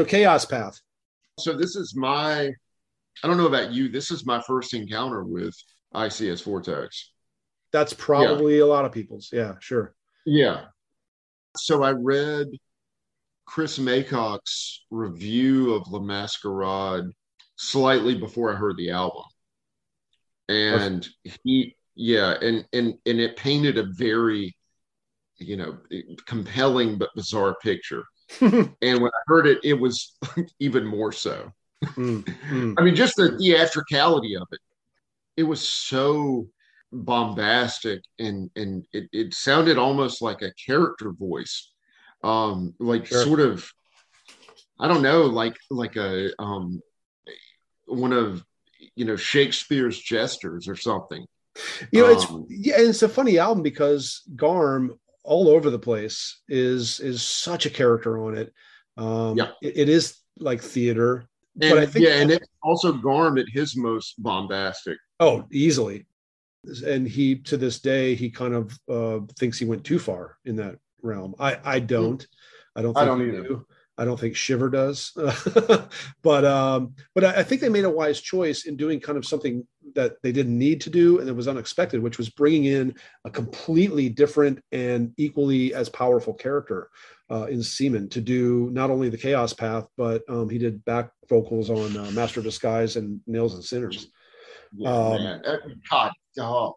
So 0.04 0.10
Chaos 0.10 0.46
Path. 0.46 0.80
So 1.40 1.54
this 1.54 1.76
is 1.76 1.96
my 1.96 2.52
I 3.24 3.28
don't 3.28 3.38
know 3.38 3.48
about 3.48 3.72
you. 3.72 3.90
This 3.90 4.12
is 4.12 4.26
my 4.26 4.42
first 4.42 4.74
encounter 4.74 5.24
with 5.24 5.56
ICS 5.94 6.44
Vortex. 6.44 7.12
That's 7.72 7.94
probably 7.94 8.58
yeah. 8.58 8.64
a 8.64 8.66
lot 8.66 8.86
of 8.86 8.92
people's. 8.92 9.30
Yeah, 9.32 9.54
sure. 9.60 9.96
Yeah. 10.26 10.66
So 11.58 11.84
I 11.84 11.92
read 11.92 12.48
Chris 13.46 13.78
Maycock's 13.78 14.86
review 14.90 15.74
of 15.74 15.92
La 15.92 16.00
Masquerade 16.00 17.12
slightly 17.56 18.18
before 18.18 18.52
I 18.52 18.56
heard 18.56 18.78
the 18.78 18.92
album. 18.92 19.24
And 20.50 21.08
he 21.44 21.76
yeah, 21.96 22.36
and 22.42 22.66
and 22.74 22.96
and 23.06 23.20
it 23.20 23.38
painted 23.38 23.78
a 23.78 23.84
very 23.84 24.56
you 25.38 25.58
know 25.58 25.78
compelling 26.26 26.98
but 26.98 27.10
bizarre 27.16 27.56
picture 27.62 28.04
and 28.42 29.02
when 29.02 29.12
I 29.12 29.22
heard 29.28 29.48
it, 29.48 29.60
it 29.64 29.74
was 29.74 30.18
even 30.60 30.86
more 30.86 31.12
so. 31.12 31.52
Mm, 31.84 32.24
mm. 32.24 32.76
I 32.80 32.84
mean, 32.84 32.96
just 32.96 33.16
the 33.16 33.38
theatricality 33.38 34.36
of 34.36 34.48
it. 34.52 34.60
It 35.36 35.44
was 35.44 35.68
so 35.68 36.48
bombastic 36.92 38.04
and 38.20 38.52
and 38.56 38.86
it, 38.94 39.10
it 39.12 39.34
sounded 39.34 39.80
almost 39.80 40.22
like 40.22 40.42
a 40.42 40.54
character 40.54 41.12
voice. 41.12 41.72
Um, 42.24 42.74
like 42.80 43.08
sure. 43.08 43.24
sort 43.24 43.40
of 43.40 43.70
I 44.80 44.88
don't 44.88 45.02
know, 45.02 45.24
like 45.24 45.58
like 45.70 45.96
a 45.96 46.30
um 46.40 46.82
one 47.86 48.14
of 48.14 48.44
you 48.96 49.06
know 49.06 49.16
Shakespeare's 49.16 50.00
jesters 50.00 50.68
or 50.68 50.76
something. 50.76 51.26
You 51.92 52.02
know, 52.02 52.10
it's 52.10 52.26
um, 52.26 52.46
yeah, 52.50 52.76
it's 52.78 53.04
a 53.04 53.10
funny 53.10 53.38
album 53.38 53.64
because 53.64 54.24
Garm 54.36 55.00
all 55.24 55.48
over 55.48 55.70
the 55.70 55.80
place 55.80 56.42
is 56.48 57.00
is 57.00 57.22
such 57.22 57.66
a 57.66 57.70
character 57.70 58.24
on 58.24 58.38
it 58.38 58.54
um 58.98 59.38
yeah. 59.38 59.52
it, 59.62 59.78
it 59.78 59.90
is 59.90 60.18
like 60.40 60.62
theater 60.62 61.26
and, 61.62 61.72
but 61.72 61.78
i 61.78 61.86
think 61.86 62.06
yeah 62.06 62.16
and 62.16 62.32
it's 62.32 62.48
also 62.62 62.92
garm 62.92 63.38
at 63.38 63.46
his 63.52 63.76
most 63.76 64.22
bombastic 64.22 64.98
oh 65.20 65.46
easily 65.52 66.06
and 66.86 67.08
he 67.08 67.36
to 67.36 67.58
this 67.58 67.80
day 67.80 68.16
he 68.16 68.30
kind 68.30 68.54
of 68.54 68.80
uh 68.90 69.20
thinks 69.38 69.58
he 69.58 69.66
went 69.66 69.84
too 69.84 70.00
far 70.00 70.38
in 70.46 70.56
that 70.56 70.76
realm 71.02 71.36
i 71.40 71.58
i 71.64 71.80
hmm. 71.80 71.86
don't 71.86 72.28
i 72.76 72.82
don't 72.82 72.94
think 72.94 73.04
I 73.04 73.06
don't 73.06 73.22
either. 73.22 73.44
Do. 73.44 73.66
I 73.96 74.06
don't 74.06 74.20
think 74.20 74.36
Shiver 74.36 74.70
does, 74.70 75.12
but 76.24 76.46
um, 76.46 76.96
but 77.14 77.24
I, 77.24 77.36
I, 77.38 77.44
think 77.44 77.62
they 77.62 77.70
made 77.70 77.86
a 77.86 77.90
wise 77.90 78.20
choice 78.20 78.66
in 78.66 78.76
doing 78.76 79.00
kind 79.00 79.20
of 79.20 79.26
something 79.26 79.68
that 79.96 80.22
they 80.22 80.32
didn't 80.32 80.58
need 80.58 80.82
to 80.82 80.90
do 80.90 81.20
and 81.20 81.30
it 81.30 81.36
was 81.36 81.48
unexpected, 81.48 82.02
which 82.02 82.18
was 82.18 82.30
bringing 82.30 82.66
in 82.66 82.96
a 83.26 83.30
completely 83.30 84.10
different 84.10 84.60
and 84.72 85.14
equally 85.18 85.74
as 85.74 85.90
powerful 85.90 86.34
character 86.34 86.90
uh, 87.32 87.46
in 87.46 87.60
Simen 87.60 88.10
to 88.12 88.22
do 88.22 88.70
not 88.72 88.90
only 88.90 89.10
the 89.10 89.18
Chaos 89.18 89.54
Path, 89.54 89.88
but 89.98 90.24
um, 90.30 90.50
he 90.50 90.58
did 90.58 90.84
back 90.86 91.12
vocals 91.30 91.70
on 91.70 91.98
uh, 91.98 92.12
Master 92.12 92.40
of 92.40 92.46
Disguise 92.46 92.96
and 92.96 93.20
Nails 93.28 93.54
and 93.54 93.64
Sinners. 93.64 94.08
Yeah, 94.76 94.90
um, 94.90 95.24
man. 95.24 95.44
God, 95.90 96.12
oh, 96.40 96.76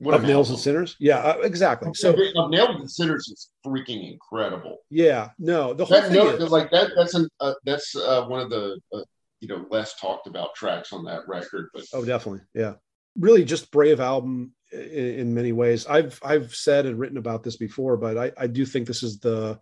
what 0.00 0.14
of 0.14 0.22
nails 0.22 0.48
and 0.48 0.58
sinners 0.58 0.96
yeah 0.98 1.18
uh, 1.18 1.38
exactly 1.42 1.90
so 1.94 2.10
of 2.10 2.50
nails 2.50 2.76
and 2.80 2.90
sinners 2.90 3.28
is 3.28 3.50
freaking 3.64 4.10
incredible 4.10 4.78
yeah 4.88 5.28
no 5.38 5.74
the 5.74 5.84
whole 5.84 6.00
that, 6.00 6.10
thing 6.10 6.26
is, 6.26 6.50
like 6.50 6.70
that 6.70 6.90
that's 6.96 7.14
an 7.14 7.28
uh, 7.40 7.52
that's 7.64 7.94
uh, 7.94 8.24
one 8.24 8.40
of 8.40 8.48
the 8.48 8.80
uh, 8.94 9.00
you 9.40 9.48
know 9.48 9.66
less 9.70 9.94
talked 9.96 10.26
about 10.26 10.54
tracks 10.54 10.92
on 10.92 11.04
that 11.04 11.26
record 11.26 11.68
but 11.74 11.84
oh 11.92 12.04
definitely 12.04 12.40
yeah 12.54 12.74
really 13.18 13.44
just 13.44 13.70
brave 13.70 14.00
album 14.00 14.52
in, 14.72 14.80
in 14.80 15.34
many 15.34 15.52
ways 15.52 15.86
i've 15.86 16.18
i've 16.22 16.54
said 16.54 16.86
and 16.86 16.98
written 16.98 17.18
about 17.18 17.42
this 17.42 17.56
before 17.56 17.96
but 17.96 18.16
i 18.16 18.32
i 18.38 18.46
do 18.46 18.64
think 18.64 18.86
this 18.86 19.02
is 19.02 19.18
the 19.20 19.58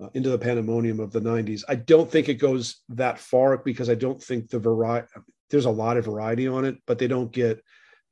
uh, 0.00 0.08
into 0.14 0.30
the 0.30 0.38
pandemonium 0.38 1.00
of 1.00 1.12
the 1.12 1.20
90s 1.20 1.62
i 1.68 1.74
don't 1.74 2.10
think 2.10 2.28
it 2.28 2.34
goes 2.34 2.82
that 2.88 3.18
far 3.18 3.58
because 3.58 3.88
i 3.88 3.94
don't 3.94 4.22
think 4.22 4.48
the 4.48 4.58
variety 4.58 5.08
there's 5.50 5.64
a 5.64 5.70
lot 5.70 5.96
of 5.96 6.04
variety 6.04 6.48
on 6.48 6.64
it 6.64 6.76
but 6.86 6.98
they 6.98 7.08
don't 7.08 7.32
get 7.32 7.62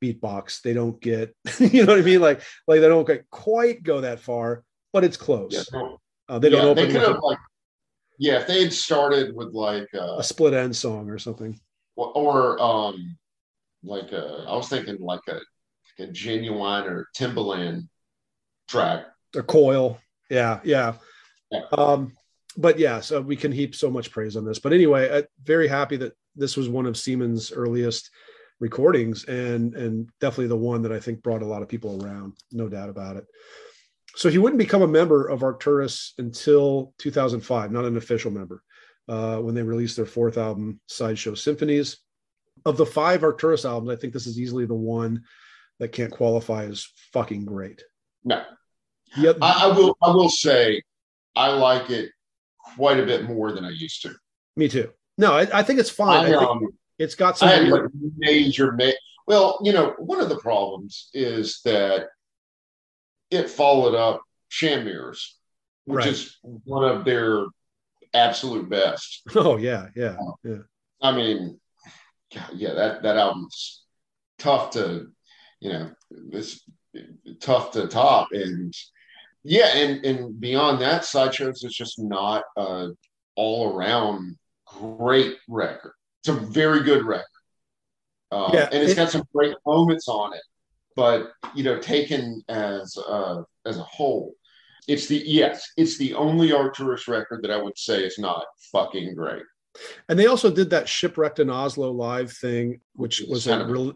beatbox. 0.01 0.61
They 0.61 0.73
don't 0.73 0.99
get, 1.01 1.35
you 1.59 1.85
know 1.85 1.93
what 1.93 1.99
I 1.99 2.03
mean? 2.03 2.21
Like, 2.21 2.41
like 2.67 2.81
they 2.81 2.87
don't 2.87 3.07
get 3.07 3.29
quite 3.29 3.83
go 3.83 4.01
that 4.01 4.19
far, 4.19 4.63
but 4.93 5.03
it's 5.03 5.17
close. 5.17 5.69
Yeah, 5.71 5.81
uh, 6.29 6.39
they 6.39 6.49
yeah, 6.49 6.57
don't 6.57 6.69
open. 6.69 6.87
They 6.87 6.93
could 6.93 7.01
have 7.01 7.19
like, 7.21 7.37
yeah, 8.17 8.39
if 8.39 8.47
they 8.47 8.63
had 8.63 8.73
started 8.73 9.35
with 9.35 9.53
like 9.53 9.87
uh, 9.93 10.17
a 10.17 10.23
split 10.23 10.53
end 10.53 10.75
song 10.75 11.09
or 11.09 11.17
something, 11.17 11.59
or, 11.95 12.61
um, 12.61 13.17
like 13.83 14.11
a, 14.11 14.45
I 14.47 14.55
was 14.55 14.69
thinking 14.69 14.97
like 14.99 15.21
a, 15.27 15.33
like 15.33 16.09
a 16.09 16.11
Ginuwine 16.11 16.85
or 16.85 17.07
Timbaland 17.17 17.87
track, 18.67 19.05
a 19.35 19.43
coil. 19.43 19.99
Yeah, 20.29 20.59
yeah. 20.63 20.93
yeah. 21.51 21.61
Um, 21.71 22.13
but 22.57 22.79
yeah, 22.79 22.99
so 22.99 23.21
we 23.21 23.35
can 23.35 23.51
heap 23.51 23.75
so 23.75 23.89
much 23.89 24.11
praise 24.11 24.35
on 24.35 24.45
this. 24.45 24.59
But 24.59 24.73
anyway, 24.73 25.09
I'm 25.09 25.23
very 25.43 25.67
happy 25.67 25.97
that 25.97 26.13
this 26.35 26.57
was 26.57 26.69
one 26.69 26.85
of 26.85 26.97
Simen's 26.97 27.51
earliest 27.51 28.09
recordings 28.59 29.23
and 29.25 29.75
and 29.75 30.09
definitely 30.19 30.47
the 30.47 30.57
one 30.57 30.81
that 30.81 30.91
I 30.91 30.99
think 30.99 31.21
brought 31.21 31.43
a 31.43 31.47
lot 31.47 31.61
of 31.61 31.69
people 31.69 32.03
around, 32.03 32.33
no 32.51 32.67
doubt 32.67 32.89
about 32.89 33.17
it. 33.17 33.25
So 34.17 34.29
he 34.29 34.39
wouldn't 34.39 34.57
become 34.57 34.81
a 34.81 34.87
member 34.87 35.27
of 35.27 35.43
Arcturus 35.43 36.15
until 36.17 36.91
2005, 36.97 37.71
not 37.71 37.85
an 37.85 37.97
official 37.97 38.31
member, 38.31 38.63
uh, 39.07 39.37
when 39.37 39.53
they 39.53 39.61
released 39.61 39.95
their 39.95 40.07
fourth 40.07 40.39
album, 40.39 40.79
Sideshow 40.87 41.35
Symphonies. 41.35 41.97
Of 42.65 42.77
the 42.77 42.85
five 42.85 43.23
Arcturus 43.23 43.63
albums, 43.63 43.91
I 43.91 43.95
think 43.95 44.13
this 44.13 44.25
is 44.25 44.39
easily 44.39 44.65
the 44.65 44.73
one 44.73 45.23
that 45.77 45.89
can't 45.89 46.11
qualify 46.11 46.65
as 46.65 46.87
fucking 47.13 47.45
great. 47.45 47.83
No, 48.23 48.43
yep. 49.15 49.37
I, 49.39 49.65
I 49.65 49.77
will. 49.77 49.95
I 50.01 50.09
will 50.09 50.29
say, 50.29 50.81
I 51.35 51.49
like 51.49 51.91
it 51.91 52.09
quite 52.75 52.99
a 52.99 53.05
bit 53.05 53.25
more 53.25 53.51
than 53.51 53.63
I 53.63 53.69
used 53.69 54.01
to. 54.01 54.15
Me 54.55 54.67
too. 54.67 54.89
No, 55.19 55.33
I, 55.33 55.47
I 55.53 55.61
think 55.61 55.79
it's 55.79 55.91
fine. 55.91 56.25
I, 56.25 56.27
I 56.27 56.31
think, 56.31 56.41
um, 56.41 56.67
it's 56.97 57.13
got 57.13 57.37
some 57.37 57.91
major, 58.17 58.71
ma- 58.71 58.89
well, 59.27 59.59
you 59.63 59.73
know, 59.73 59.93
one 59.99 60.19
of 60.19 60.29
the 60.29 60.39
problems 60.39 61.11
is 61.13 61.61
that 61.65 62.07
it 63.31 63.49
followed 63.49 63.95
up 63.95 64.21
Sham 64.49 64.85
Mirrors, 64.85 65.37
which 65.85 65.97
right. 65.97 66.07
is 66.07 66.37
one 66.41 66.83
of 66.83 67.05
their 67.05 67.45
absolute 68.13 68.69
best. 68.69 69.23
Oh 69.35 69.57
yeah, 69.57 69.87
yeah, 69.95 70.15
yeah. 70.43 70.57
I 71.01 71.11
mean, 71.11 71.59
yeah, 72.53 72.73
that 72.73 73.03
that 73.03 73.17
album's 73.17 73.83
tough 74.37 74.71
to, 74.71 75.07
you 75.59 75.73
know, 75.73 75.91
this 76.11 76.61
tough 77.39 77.71
to 77.71 77.87
top, 77.87 78.29
and 78.31 78.73
yeah, 79.43 79.75
and 79.75 80.05
and 80.05 80.39
beyond 80.39 80.81
that, 80.81 81.05
Sideshows 81.05 81.63
is 81.63 81.73
just 81.73 81.99
not 81.99 82.43
a 82.57 82.89
all 83.35 83.73
around 83.73 84.37
great 84.65 85.37
record. 85.47 85.93
It's 86.21 86.29
a 86.29 86.33
very 86.33 86.83
good 86.83 87.05
record. 87.05 87.25
Um, 88.31 88.51
yeah, 88.53 88.67
and 88.71 88.83
it's 88.83 88.93
it, 88.93 88.95
got 88.95 89.11
some 89.11 89.23
great 89.33 89.55
moments 89.65 90.07
on 90.07 90.33
it, 90.33 90.41
but 90.97 91.31
you 91.53 91.63
know, 91.63 91.79
taken 91.79 92.43
as 92.49 92.97
uh, 93.07 93.43
as 93.65 93.77
a 93.77 93.83
whole, 93.83 94.33
it's 94.87 95.05
the 95.05 95.23
yes, 95.25 95.63
it's 95.77 95.97
the 95.97 96.15
only 96.15 96.51
Arcturus 96.51 97.07
record 97.07 97.43
that 97.43 97.51
I 97.51 97.61
would 97.61 97.77
say 97.77 98.03
is 98.03 98.17
not 98.17 98.43
fucking 98.71 99.13
great. 99.13 99.43
And 100.09 100.17
they 100.17 100.25
also 100.25 100.49
did 100.49 100.71
that 100.71 100.89
shipwrecked 100.89 101.37
in 101.37 101.51
Oslo 101.51 101.91
live 101.91 102.33
thing, 102.33 102.81
which 102.93 103.21
it's 103.21 103.29
was 103.29 103.47
a 103.47 103.63
real. 103.63 103.93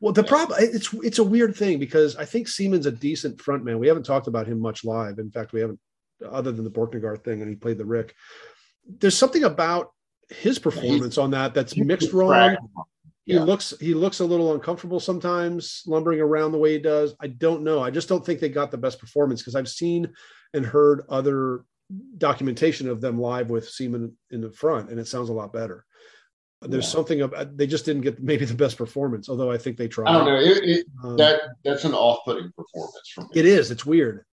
Well, 0.00 0.12
the 0.12 0.22
yeah. 0.22 0.28
problem 0.28 0.58
it's 0.60 0.92
it's 1.02 1.18
a 1.18 1.24
weird 1.24 1.56
thing 1.56 1.78
because 1.78 2.16
I 2.16 2.26
think 2.26 2.48
Simen's 2.48 2.86
a 2.86 2.92
decent 2.92 3.38
frontman. 3.38 3.78
We 3.78 3.88
haven't 3.88 4.04
talked 4.04 4.26
about 4.26 4.46
him 4.46 4.60
much 4.60 4.84
live. 4.84 5.18
In 5.18 5.30
fact, 5.30 5.54
we 5.54 5.60
haven't, 5.60 5.80
other 6.30 6.52
than 6.52 6.64
the 6.64 6.70
Borknagar 6.70 7.24
thing, 7.24 7.40
and 7.40 7.48
he 7.48 7.56
played 7.56 7.78
the 7.78 7.86
Rick. 7.86 8.14
There's 8.86 9.16
something 9.16 9.44
about 9.44 9.92
his 10.28 10.58
performance 10.58 11.16
on 11.16 11.30
that 11.30 11.54
that's 11.54 11.76
mixed 11.78 12.12
wrong. 12.12 12.56
He 13.26 13.34
yeah. 13.34 13.42
looks 13.42 13.74
he 13.80 13.94
looks 13.94 14.20
a 14.20 14.24
little 14.24 14.54
uncomfortable 14.54 14.98
sometimes, 14.98 15.82
lumbering 15.86 16.20
around 16.20 16.52
the 16.52 16.58
way 16.58 16.72
he 16.72 16.78
does. 16.78 17.14
I 17.20 17.28
don't 17.28 17.62
know. 17.62 17.80
I 17.80 17.90
just 17.90 18.08
don't 18.08 18.24
think 18.24 18.40
they 18.40 18.48
got 18.48 18.70
the 18.70 18.78
best 18.78 18.98
performance 18.98 19.40
because 19.40 19.54
I've 19.54 19.68
seen 19.68 20.12
and 20.54 20.64
heard 20.64 21.02
other 21.08 21.64
documentation 22.18 22.88
of 22.88 23.00
them 23.00 23.20
live 23.20 23.50
with 23.50 23.68
Simen 23.68 24.12
in 24.30 24.40
the 24.40 24.50
front, 24.50 24.90
and 24.90 24.98
it 24.98 25.06
sounds 25.06 25.28
a 25.28 25.34
lot 25.34 25.52
better. 25.52 25.84
There's 26.62 26.84
yeah. 26.84 26.90
something 26.90 27.20
about 27.22 27.56
they 27.56 27.66
just 27.66 27.86
didn't 27.86 28.02
get 28.02 28.22
maybe 28.22 28.44
the 28.44 28.54
best 28.54 28.76
performance, 28.76 29.28
although 29.28 29.50
I 29.50 29.56
think 29.56 29.76
they 29.76 29.88
tried. 29.88 30.10
I 30.10 30.12
don't 30.12 30.26
know. 30.26 30.36
It, 30.36 30.58
it, 30.64 30.86
um, 31.02 31.16
that 31.16 31.40
that's 31.64 31.84
an 31.84 31.94
off-putting 31.94 32.52
performance 32.52 33.08
from 33.14 33.28
It 33.34 33.46
is. 33.46 33.70
It's 33.70 33.86
weird. 33.86 34.24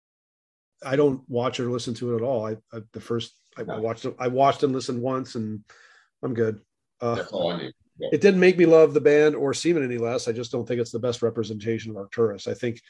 I 0.86 0.96
don't 0.96 1.22
watch 1.30 1.60
or 1.60 1.72
listen 1.72 1.94
to 1.96 2.14
it 2.14 2.18
at 2.18 2.22
all. 2.22 2.46
I, 2.46 2.58
I 2.74 2.82
the 2.92 3.00
first 3.00 3.34
I, 3.58 3.64
no. 3.64 3.76
I 3.76 3.80
watched. 3.80 4.06
I 4.20 4.28
watched 4.28 4.64
and 4.64 4.74
listened 4.74 5.02
once, 5.02 5.36
and 5.36 5.64
I'm 6.22 6.34
good. 6.34 6.60
Uh, 7.00 7.16
That's 7.16 7.32
all 7.32 7.52
I 7.52 7.58
need. 7.62 7.74
Yeah. 8.00 8.10
It 8.12 8.22
didn't 8.22 8.40
make 8.40 8.58
me 8.58 8.66
love 8.66 8.94
the 8.94 9.02
band 9.02 9.36
or 9.36 9.54
Simen 9.54 9.84
any 9.84 9.98
less. 9.98 10.28
I 10.28 10.32
just 10.32 10.52
don't 10.52 10.68
think 10.68 10.80
it's 10.80 10.92
the 10.92 11.00
best 11.00 11.22
representation 11.22 11.92
of 11.92 11.98
Arcturus. 11.98 12.48
I 12.48 12.54
think 12.54 12.82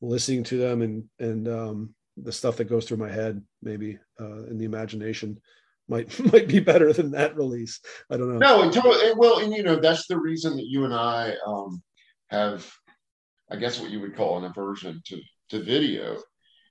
listening 0.00 0.44
to 0.44 0.56
them 0.56 0.82
and 0.82 1.04
and 1.18 1.48
um, 1.48 1.94
the 2.16 2.32
stuff 2.32 2.56
that 2.56 2.64
goes 2.64 2.86
through 2.86 2.96
my 2.96 3.10
head, 3.10 3.42
maybe 3.62 3.98
uh, 4.20 4.44
in 4.44 4.58
the 4.58 4.64
imagination, 4.64 5.40
might 5.88 6.18
might 6.32 6.48
be 6.48 6.60
better 6.60 6.92
than 6.92 7.10
that 7.12 7.36
release. 7.36 7.80
I 8.10 8.16
don't 8.16 8.32
know. 8.32 8.38
No, 8.38 8.62
and 8.62 8.72
totally, 8.72 9.12
well, 9.16 9.38
and 9.38 9.52
you 9.52 9.62
know 9.62 9.76
that's 9.76 10.06
the 10.06 10.18
reason 10.18 10.56
that 10.56 10.66
you 10.66 10.84
and 10.84 10.94
I 10.94 11.34
um, 11.46 11.82
have, 12.28 12.70
I 13.50 13.56
guess, 13.56 13.80
what 13.80 13.90
you 13.90 14.00
would 14.00 14.16
call 14.16 14.38
an 14.38 14.44
aversion 14.44 15.00
to 15.06 15.20
to 15.50 15.62
video, 15.62 16.16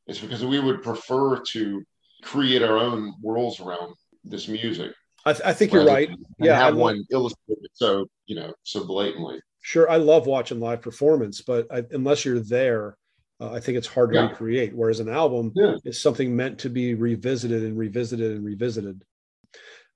is 0.08 0.20
because 0.20 0.44
we 0.44 0.60
would 0.60 0.84
prefer 0.84 1.42
to 1.52 1.84
create 2.24 2.64
our 2.64 2.78
own 2.78 3.14
worlds 3.22 3.60
around 3.60 3.94
this 4.24 4.48
music. 4.48 4.92
I, 5.26 5.34
th- 5.34 5.46
I 5.46 5.54
think 5.54 5.74
you're 5.74 5.86
right. 5.86 6.10
Yeah, 6.38 6.58
have 6.58 6.76
one 6.76 7.04
illustrated 7.12 7.70
so 7.74 8.08
you 8.28 8.36
know 8.36 8.54
so 8.64 8.86
blatantly. 8.86 9.40
Sure, 9.62 9.90
I 9.90 9.98
love 9.98 10.28
watching 10.28 10.60
live 10.60 10.82
performance, 10.82 11.42
but 11.42 11.68
I, 11.72 11.84
unless 11.92 12.24
you're 12.24 12.40
there, 12.40 12.98
uh, 13.42 13.52
I 13.52 13.60
think 13.60 13.78
it's 13.78 13.88
hard 13.88 14.12
to 14.12 14.20
yeah. 14.20 14.28
recreate. 14.28 14.76
Whereas 14.76 15.00
an 15.00 15.10
album 15.10 15.52
yeah. 15.56 15.76
is 15.84 16.00
something 16.00 16.36
meant 16.36 16.60
to 16.60 16.70
be 16.70 16.94
revisited 16.94 17.64
and 17.64 17.78
revisited 17.78 18.34
and 18.34 18.46
revisited. 18.46 19.04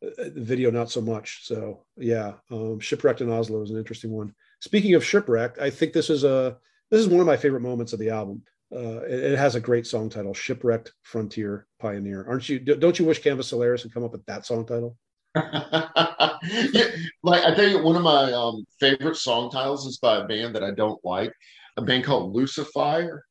Uh, 0.03 0.07
uh 0.19 0.29
video, 0.35 0.71
not 0.71 0.89
so 0.89 1.01
much. 1.01 1.45
So 1.45 1.85
yeah, 1.97 2.33
um, 2.51 2.79
shipwrecked 2.79 3.21
in 3.21 3.31
Oslo 3.31 3.61
is 3.61 3.69
an 3.69 3.77
interesting 3.77 4.11
one. 4.11 4.33
Speaking 4.61 4.95
of 4.95 5.05
shipwrecked, 5.05 5.59
I 5.59 5.69
think 5.69 5.93
this 5.93 6.09
is 6.09 6.23
a 6.23 6.57
this 6.89 7.01
is 7.01 7.07
one 7.07 7.21
of 7.21 7.27
my 7.27 7.37
favorite 7.37 7.61
moments 7.61 7.93
of 7.93 7.99
the 7.99 8.09
album. 8.09 8.41
Uh, 8.75 9.01
it, 9.01 9.31
it, 9.31 9.37
has 9.37 9.55
a 9.55 9.59
great 9.59 9.85
song 9.85 10.09
title, 10.09 10.33
"Shipwrecked 10.33 10.93
Frontier 11.03 11.67
Pioneer." 11.79 12.25
Aren't 12.27 12.49
you? 12.49 12.59
Don't 12.59 12.97
you 12.97 13.05
wish 13.05 13.21
Canvas 13.21 13.47
Solaris 13.47 13.83
had 13.83 13.93
come 13.93 14.03
up 14.03 14.11
with 14.11 14.25
that 14.25 14.45
song 14.45 14.65
title? 14.65 14.97
yeah, 16.73 16.85
like 17.23 17.43
I 17.43 17.53
tell 17.55 17.67
you, 17.67 17.83
one 17.83 17.95
of 17.95 18.03
my 18.03 18.31
um, 18.31 18.65
favorite 18.79 19.15
song 19.15 19.49
titles 19.49 19.85
is 19.85 19.97
by 19.97 20.17
a 20.17 20.27
band 20.27 20.55
that 20.55 20.63
I 20.63 20.71
don't 20.71 21.03
like, 21.03 21.33
a 21.77 21.81
band 21.81 22.03
called 22.03 22.33
Lucifer. 22.33 23.25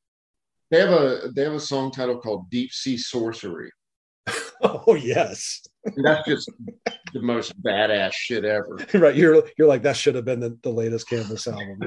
They 0.71 0.81
have 0.81 0.91
a 0.91 1.31
they 1.35 1.43
have 1.45 1.55
a 1.55 1.61
song 1.61 1.91
title 1.91 2.19
called 2.19 2.51
Deep 2.51 2.73
Sea 2.73 2.99
Sorcery. 2.99 3.71
oh 4.63 4.95
yes. 4.95 5.63
And 5.85 6.05
that's 6.05 6.29
just 6.29 6.51
the 7.15 7.23
most 7.23 7.61
badass 7.63 8.13
shit 8.13 8.45
ever. 8.45 8.79
right. 8.95 9.15
You're 9.15 9.43
you're 9.57 9.69
like 9.69 9.83
that 9.83 9.97
should 9.97 10.15
have 10.15 10.25
been 10.25 10.41
the, 10.41 10.59
the 10.63 10.71
latest 10.71 11.09
Canvas 11.09 11.47
album. 11.47 11.79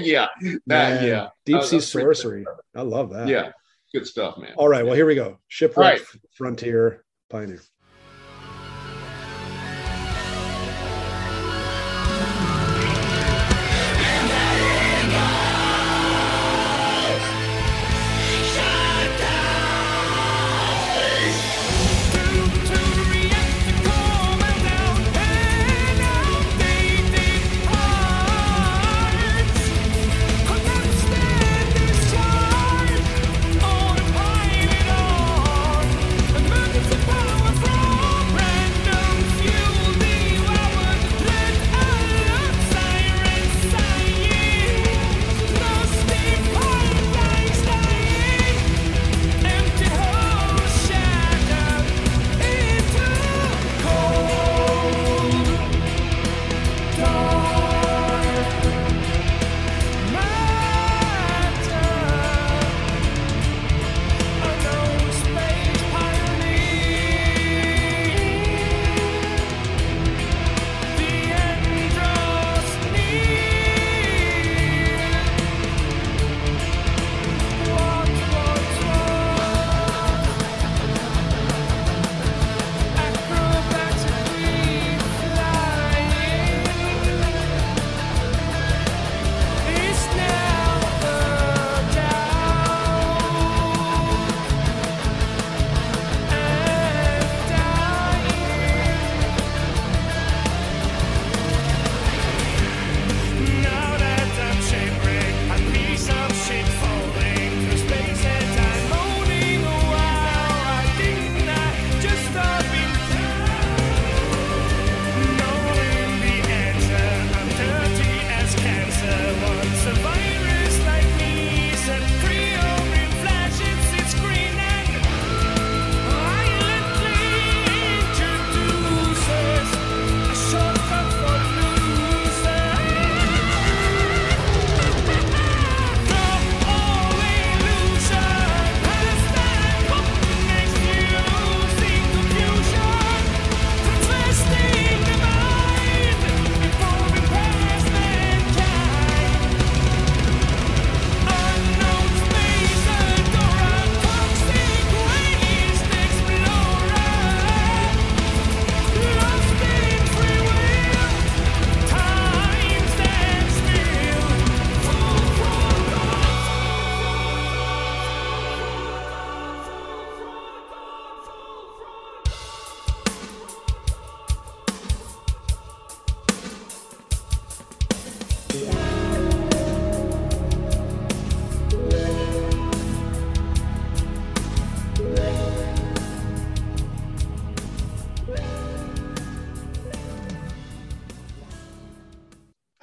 yeah. 0.00 0.26
That, 0.66 1.02
yeah. 1.02 1.28
Deep 1.44 1.62
Sea 1.62 1.80
Sorcery. 1.80 2.44
I 2.74 2.82
love 2.82 3.10
that. 3.10 3.28
Yeah. 3.28 3.50
Good 3.92 4.06
stuff, 4.06 4.38
man. 4.38 4.52
All 4.56 4.68
right. 4.68 4.84
Well, 4.84 4.94
here 4.94 5.06
we 5.06 5.16
go. 5.16 5.38
Shipwreck 5.48 5.98
right. 5.98 6.02
Frontier 6.36 7.04
Pioneer. 7.28 7.60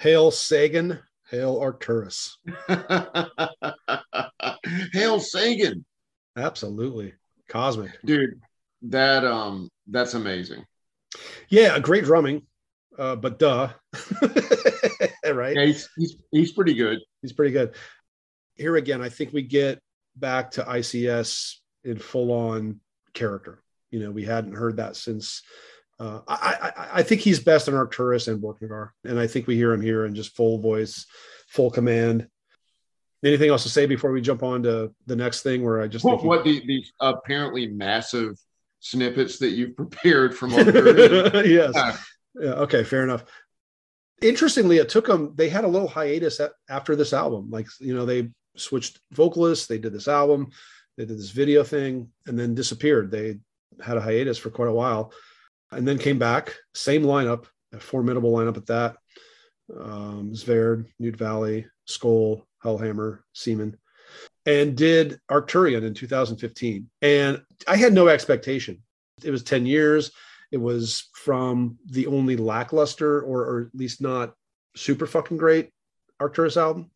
Hail 0.07 0.31
Sagan, 0.31 0.99
hail 1.29 1.59
Arcturus. 1.59 2.37
hail 4.93 5.19
Sagan. 5.19 5.83
Absolutely. 6.37 7.13
Cosmic. 7.49 7.91
Dude, 8.05 8.39
that 8.83 9.25
um 9.25 9.69
that's 9.85 10.13
amazing. 10.13 10.63
Yeah, 11.49 11.77
great 11.79 12.05
drumming. 12.05 12.43
Uh, 12.97 13.17
but 13.17 13.37
duh. 13.37 13.67
right? 15.25 15.57
Yeah, 15.57 15.65
he's, 15.65 15.89
he's 15.97 16.15
he's 16.31 16.53
pretty 16.53 16.75
good. 16.75 16.99
He's 17.21 17.33
pretty 17.33 17.51
good. 17.51 17.75
Here 18.55 18.77
again, 18.77 19.01
I 19.01 19.09
think 19.09 19.33
we 19.33 19.41
get 19.41 19.81
back 20.15 20.51
to 20.51 20.63
ICS 20.63 21.55
in 21.83 21.99
full 21.99 22.31
on 22.31 22.79
character. 23.13 23.61
You 23.91 23.99
know, 23.99 24.11
we 24.11 24.23
hadn't 24.23 24.55
heard 24.55 24.77
that 24.77 24.95
since 24.95 25.43
uh, 25.99 26.19
I, 26.27 26.57
I, 26.61 26.89
I, 26.99 27.03
think 27.03 27.21
he's 27.21 27.39
best 27.39 27.67
in 27.67 27.73
Arcturus 27.73 28.27
and 28.27 28.41
Borknagar, 28.41 28.89
and 29.03 29.19
I 29.19 29.25
think 29.25 29.47
we 29.47 29.55
hear 29.55 29.73
him 29.73 29.81
here 29.81 30.05
in 30.05 30.13
just 30.13 30.35
full 30.35 30.59
voice, 30.59 31.07
full 31.47 31.71
command. 31.71 32.27
Anything 33.25 33.49
else 33.49 33.63
to 33.63 33.69
say 33.69 33.87
before 33.87 34.11
we 34.11 34.21
jump 34.21 34.43
on 34.43 34.61
to 34.63 34.93
the 35.07 35.15
next 35.15 35.41
thing? 35.41 35.63
Where 35.63 35.81
I 35.81 35.87
just 35.87 36.05
what, 36.05 36.21
he, 36.21 36.27
what 36.27 36.43
the 36.43 36.63
the 36.67 36.85
apparently 36.99 37.67
massive 37.67 38.37
snippets 38.79 39.39
that 39.39 39.49
you've 39.49 39.75
prepared 39.77 40.37
from 40.37 40.51
yes. 40.51 41.73
Yeah. 42.35 42.51
Okay. 42.51 42.83
Fair 42.83 43.03
enough. 43.03 43.25
Interestingly, 44.21 44.77
it 44.77 44.89
took 44.89 45.07
them. 45.07 45.33
They 45.35 45.49
had 45.49 45.63
a 45.63 45.67
little 45.67 45.87
hiatus 45.87 46.39
at, 46.39 46.51
after 46.69 46.95
this 46.95 47.11
album. 47.11 47.49
Like 47.49 47.67
you 47.79 47.95
know, 47.95 48.05
they 48.05 48.29
switched 48.55 48.99
vocalists. 49.13 49.65
They 49.65 49.79
did 49.79 49.93
this 49.93 50.07
album. 50.07 50.51
They 50.95 51.05
did 51.05 51.17
this 51.17 51.31
video 51.31 51.63
thing, 51.63 52.09
and 52.27 52.37
then 52.37 52.53
disappeared. 52.53 53.09
They 53.09 53.39
had 53.83 53.97
a 53.97 54.01
hiatus 54.01 54.37
for 54.37 54.51
quite 54.51 54.69
a 54.69 54.73
while, 54.73 55.11
and 55.71 55.87
then 55.87 55.97
came 55.97 56.19
back. 56.19 56.55
Same 56.73 57.03
lineup, 57.03 57.45
a 57.73 57.79
formidable 57.79 58.31
lineup 58.31 58.57
at 58.57 58.65
that. 58.67 58.97
Um, 59.75 60.31
Sverd, 60.33 60.85
Knut 61.01 61.17
Valle, 61.17 61.65
Skoll, 61.87 62.43
Hellhammer, 62.63 63.19
Simen 63.35 63.75
and 64.47 64.77
did 64.77 65.19
Arcturian 65.29 65.83
in 65.83 65.93
2015. 65.93 66.89
And 67.01 67.43
I 67.67 67.75
had 67.75 67.93
no 67.93 68.07
expectation. 68.07 68.81
It 69.21 69.29
was 69.29 69.43
10 69.43 69.65
years. 69.65 70.11
It 70.51 70.57
was 70.57 71.09
from 71.13 71.77
the 71.85 72.07
only 72.07 72.37
lackluster 72.37 73.21
or, 73.21 73.41
or 73.45 73.61
at 73.63 73.77
least 73.77 74.01
not 74.01 74.33
super 74.75 75.05
fucking 75.05 75.35
great 75.35 75.71
Arcturus 76.19 76.55
album. 76.55 76.91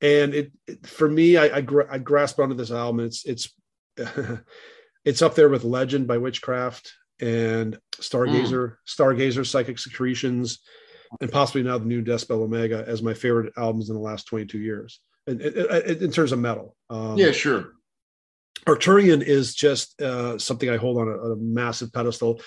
And 0.00 0.32
it, 0.32 0.52
it 0.68 0.86
for 0.86 1.08
me, 1.08 1.36
I, 1.36 1.56
I, 1.56 1.60
gra- 1.60 1.88
I 1.90 1.98
grasped 1.98 2.38
onto 2.38 2.54
this 2.54 2.70
album. 2.70 3.04
It's 3.04 3.26
it's 3.26 3.52
it's 5.04 5.20
up 5.20 5.34
there 5.34 5.48
with 5.48 5.64
Legend 5.64 6.06
by 6.06 6.18
Witchcraft 6.18 6.94
and 7.20 7.78
Stargazer, 7.96 8.72
mm. 8.72 8.76
Stargazer, 8.86 9.46
Psychic 9.46 9.78
Secretions, 9.78 10.60
and 11.20 11.30
possibly 11.30 11.62
now 11.62 11.78
the 11.78 11.86
new 11.86 12.02
Deathspell 12.02 12.42
Omega 12.42 12.84
as 12.86 13.02
my 13.02 13.14
favorite 13.14 13.52
albums 13.56 13.88
in 13.88 13.96
the 13.96 14.00
last 14.00 14.26
22 14.26 14.58
years 14.58 15.00
in, 15.26 15.40
in, 15.40 16.04
in 16.04 16.10
terms 16.12 16.32
of 16.32 16.38
metal. 16.38 16.76
Um, 16.88 17.16
yeah, 17.16 17.32
sure. 17.32 17.72
Arcturian 18.66 19.22
is 19.22 19.54
just 19.54 20.00
uh, 20.02 20.38
something 20.38 20.68
I 20.68 20.76
hold 20.76 20.98
on 20.98 21.08
a, 21.08 21.12
a, 21.12 21.36
massive 21.36 21.92
pedestal. 21.92 22.40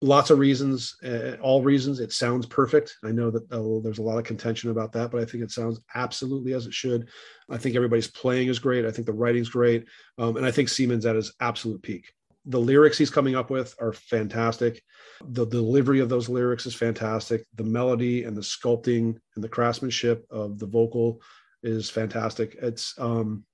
Lots 0.00 0.30
of 0.30 0.38
reasons, 0.38 0.96
uh, 1.04 1.36
all 1.42 1.62
reasons. 1.62 2.00
It 2.00 2.12
sounds 2.12 2.46
perfect. 2.46 2.96
I 3.04 3.10
know 3.10 3.30
that 3.30 3.52
uh, 3.52 3.82
there's 3.82 3.98
a 3.98 4.02
lot 4.02 4.18
of 4.18 4.24
contention 4.24 4.70
about 4.70 4.92
that, 4.92 5.10
but 5.10 5.20
I 5.20 5.26
think 5.26 5.42
it 5.42 5.50
sounds 5.50 5.80
absolutely 5.94 6.54
as 6.54 6.66
it 6.66 6.72
should. 6.72 7.08
I 7.50 7.58
think 7.58 7.76
everybody's 7.76 8.08
playing 8.08 8.48
is 8.48 8.58
great. 8.58 8.86
I 8.86 8.92
think 8.92 9.06
the 9.06 9.12
writing's 9.12 9.50
great, 9.50 9.86
um, 10.16 10.36
and 10.36 10.46
I 10.46 10.52
think 10.52 10.68
Simen's 10.68 11.04
at 11.04 11.16
his 11.16 11.34
absolute 11.40 11.82
peak. 11.82 12.12
The 12.46 12.60
lyrics 12.60 12.96
he's 12.96 13.10
coming 13.10 13.36
up 13.36 13.50
with 13.50 13.74
are 13.80 13.92
fantastic. 13.92 14.82
The 15.22 15.46
delivery 15.46 16.00
of 16.00 16.08
those 16.08 16.28
lyrics 16.28 16.66
is 16.66 16.74
fantastic. 16.74 17.44
The 17.54 17.64
melody 17.64 18.24
and 18.24 18.36
the 18.36 18.40
sculpting 18.40 19.18
and 19.34 19.44
the 19.44 19.48
craftsmanship 19.48 20.26
of 20.30 20.58
the 20.58 20.66
vocal 20.66 21.20
is 21.62 21.90
fantastic. 21.90 22.56
It's 22.60 22.94
um, 22.98 23.44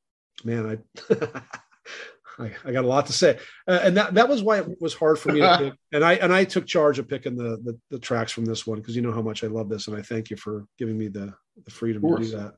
man, 0.44 0.80
I. 1.10 1.14
I, 2.38 2.52
I, 2.66 2.72
got 2.72 2.84
a 2.84 2.88
lot 2.88 3.06
to 3.06 3.14
say, 3.14 3.38
uh, 3.66 3.80
and 3.82 3.96
that 3.96 4.12
that 4.12 4.28
was 4.28 4.42
why 4.42 4.58
it 4.58 4.78
was 4.78 4.92
hard 4.92 5.18
for 5.18 5.32
me 5.32 5.40
to 5.40 5.56
pick. 5.58 5.74
And 5.92 6.04
I 6.04 6.14
and 6.16 6.32
I 6.32 6.44
took 6.44 6.66
charge 6.66 6.98
of 6.98 7.08
picking 7.08 7.34
the 7.34 7.56
the, 7.64 7.78
the 7.90 7.98
tracks 7.98 8.30
from 8.30 8.44
this 8.44 8.66
one 8.66 8.78
because 8.78 8.94
you 8.94 9.00
know 9.00 9.12
how 9.12 9.22
much 9.22 9.42
I 9.42 9.46
love 9.46 9.70
this, 9.70 9.88
and 9.88 9.96
I 9.96 10.02
thank 10.02 10.28
you 10.28 10.36
for 10.36 10.66
giving 10.78 10.98
me 10.98 11.08
the 11.08 11.32
the 11.64 11.70
freedom 11.70 12.02
to 12.02 12.22
do 12.22 12.36
that. 12.36 12.54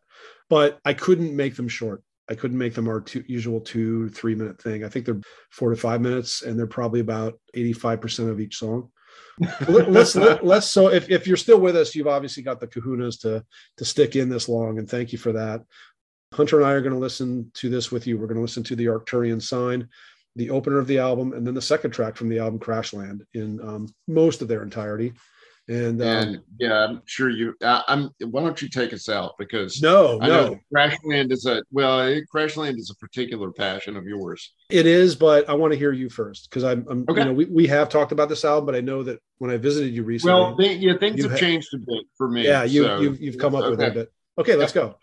But 0.50 0.80
I 0.84 0.94
couldn't 0.94 1.36
make 1.36 1.55
them 1.55 1.68
short. 1.68 2.02
I 2.30 2.34
couldn't 2.34 2.59
make 2.59 2.74
them 2.74 2.88
our 2.88 3.00
two, 3.00 3.24
usual 3.26 3.60
two 3.60 4.09
three 4.10 4.34
minute 4.34 4.60
thing. 4.60 4.84
I 4.84 4.88
think 4.88 5.06
they're 5.06 5.20
four 5.50 5.70
to 5.70 5.76
five 5.76 6.00
minutes, 6.00 6.42
and 6.42 6.59
they're 6.59 6.66
probably 6.66 7.00
about 7.00 7.38
eighty 7.55 7.72
five 7.72 8.00
percent 8.00 8.30
of 8.30 8.40
each 8.40 8.56
song 8.56 8.90
let's 9.68 10.16
let, 10.16 10.44
let's 10.44 10.66
so 10.66 10.88
if, 10.88 11.10
if 11.10 11.26
you're 11.26 11.36
still 11.36 11.60
with 11.60 11.76
us, 11.76 11.94
you've 11.94 12.09
obviously 12.09 12.42
got 12.42 12.60
the 12.60 12.66
kahunas 12.66 13.20
to 13.20 13.44
to 13.76 13.84
stick 13.84 14.16
in 14.16 14.28
this 14.28 14.48
long, 14.48 14.78
and 14.78 14.88
thank 14.88 15.12
you 15.12 15.18
for 15.18 15.32
that. 15.32 15.62
Hunter 16.32 16.59
and 16.59 16.66
I 16.66 16.72
are 16.72 16.80
going 16.80 16.92
to 16.92 16.98
listen 16.98 17.50
to 17.55 17.70
this 17.70 17.90
with 17.90 18.06
you. 18.06 18.18
We're 18.18 18.26
going 18.26 18.36
to 18.36 18.42
listen 18.42 18.64
to 18.64 18.76
the 18.76 18.86
Arcturian 18.86 19.40
sign, 19.40 19.88
the 20.36 20.50
opener 20.50 20.78
of 20.78 20.86
the 20.86 20.98
album, 20.98 21.32
and 21.32 21.46
then 21.46 21.55
the 21.55 21.62
second 21.62 21.92
track 21.92 22.16
from 22.16 22.28
the 22.28 22.38
album 22.38 22.59
Crashland 22.59 23.20
in 23.32 23.60
um, 23.60 23.86
most 24.06 24.42
of 24.42 24.48
their 24.48 24.62
entirety. 24.62 25.12
And, 25.68 26.02
um, 26.02 26.42
yeah, 26.58 26.84
I'm 26.84 27.02
sure 27.04 27.28
you. 27.28 27.54
Uh, 27.62 27.82
I'm. 27.86 28.10
Why 28.30 28.40
don't 28.40 28.60
you 28.62 28.70
take 28.70 28.94
us 28.94 29.10
out 29.10 29.34
because 29.38 29.82
no, 29.82 30.18
I 30.22 30.26
no. 30.28 30.58
Crashland 30.74 31.30
is 31.30 31.44
a 31.44 31.62
well. 31.70 31.98
Crashland 32.34 32.78
is 32.78 32.90
a 32.90 32.94
particular 32.94 33.52
passion 33.52 33.94
of 33.94 34.06
yours. 34.06 34.54
It 34.70 34.86
is, 34.86 35.14
but 35.14 35.46
I 35.46 35.52
want 35.52 35.74
to 35.74 35.78
hear 35.78 35.92
you 35.92 36.08
first 36.08 36.48
because 36.48 36.64
I'm. 36.64 36.86
I'm 36.88 37.04
okay. 37.10 37.20
You 37.20 37.26
know, 37.26 37.32
we, 37.34 37.44
we 37.44 37.66
have 37.66 37.90
talked 37.90 38.12
about 38.12 38.30
this 38.30 38.46
album, 38.46 38.64
but 38.64 38.76
I 38.76 38.80
know 38.80 39.02
that 39.02 39.20
when 39.36 39.50
I 39.50 39.58
visited 39.58 39.92
you 39.92 40.04
recently, 40.04 40.32
well, 40.32 40.56
they, 40.56 40.74
yeah, 40.76 40.96
things 40.96 41.22
have 41.22 41.32
ha- 41.32 41.36
changed 41.36 41.68
a 41.74 41.78
bit 41.78 42.06
for 42.16 42.30
me. 42.30 42.46
Yeah, 42.46 42.64
you 42.64 42.84
so. 42.84 43.00
you've, 43.00 43.20
you've 43.20 43.38
come 43.38 43.54
up 43.54 43.64
okay. 43.64 43.70
with 43.70 43.80
a 43.80 43.90
bit. 43.90 44.12
Okay, 44.38 44.56
let's 44.56 44.72
go. 44.72 44.96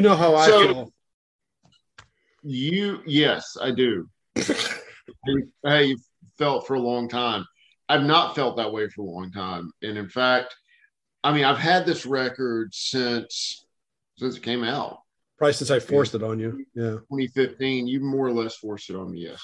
You 0.00 0.08
know 0.08 0.16
how 0.16 0.34
I 0.34 0.46
so, 0.46 0.66
feel. 0.66 0.92
You 2.42 3.02
yes, 3.04 3.58
I 3.60 3.70
do. 3.70 4.08
I 5.66 5.94
felt 6.38 6.66
for 6.66 6.72
a 6.72 6.80
long 6.80 7.06
time. 7.06 7.44
I've 7.86 8.04
not 8.04 8.34
felt 8.34 8.56
that 8.56 8.72
way 8.72 8.88
for 8.88 9.02
a 9.02 9.04
long 9.04 9.30
time, 9.30 9.70
and 9.82 9.98
in 9.98 10.08
fact, 10.08 10.56
I 11.22 11.34
mean, 11.34 11.44
I've 11.44 11.58
had 11.58 11.84
this 11.84 12.06
record 12.06 12.72
since 12.72 13.66
since 14.16 14.38
it 14.38 14.42
came 14.42 14.64
out. 14.64 15.00
Probably 15.36 15.52
since 15.52 15.70
I 15.70 15.80
forced 15.80 16.14
it 16.14 16.22
on 16.22 16.38
you. 16.38 16.64
Yeah. 16.74 16.96
2015. 17.10 17.86
You 17.86 18.00
more 18.00 18.28
or 18.28 18.32
less 18.32 18.56
forced 18.56 18.88
it 18.88 18.96
on 18.96 19.10
me. 19.10 19.24
Yes. 19.24 19.42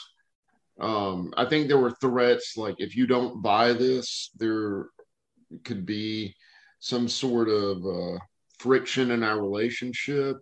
Um, 0.81 1.35
I 1.37 1.45
think 1.45 1.69
there 1.69 1.77
were 1.77 1.95
threats 2.01 2.57
like 2.57 2.77
if 2.79 2.97
you 2.97 3.07
don't 3.07 3.43
buy 3.43 3.75
this, 3.75 4.31
there 4.39 4.87
could 5.65 5.85
be 5.85 6.35
some 6.79 7.09
sort 7.09 7.51
of 7.51 7.85
uh, 7.85 8.19
friction 8.59 9.11
in 9.11 9.23
our 9.23 9.39
relationship, 9.39 10.39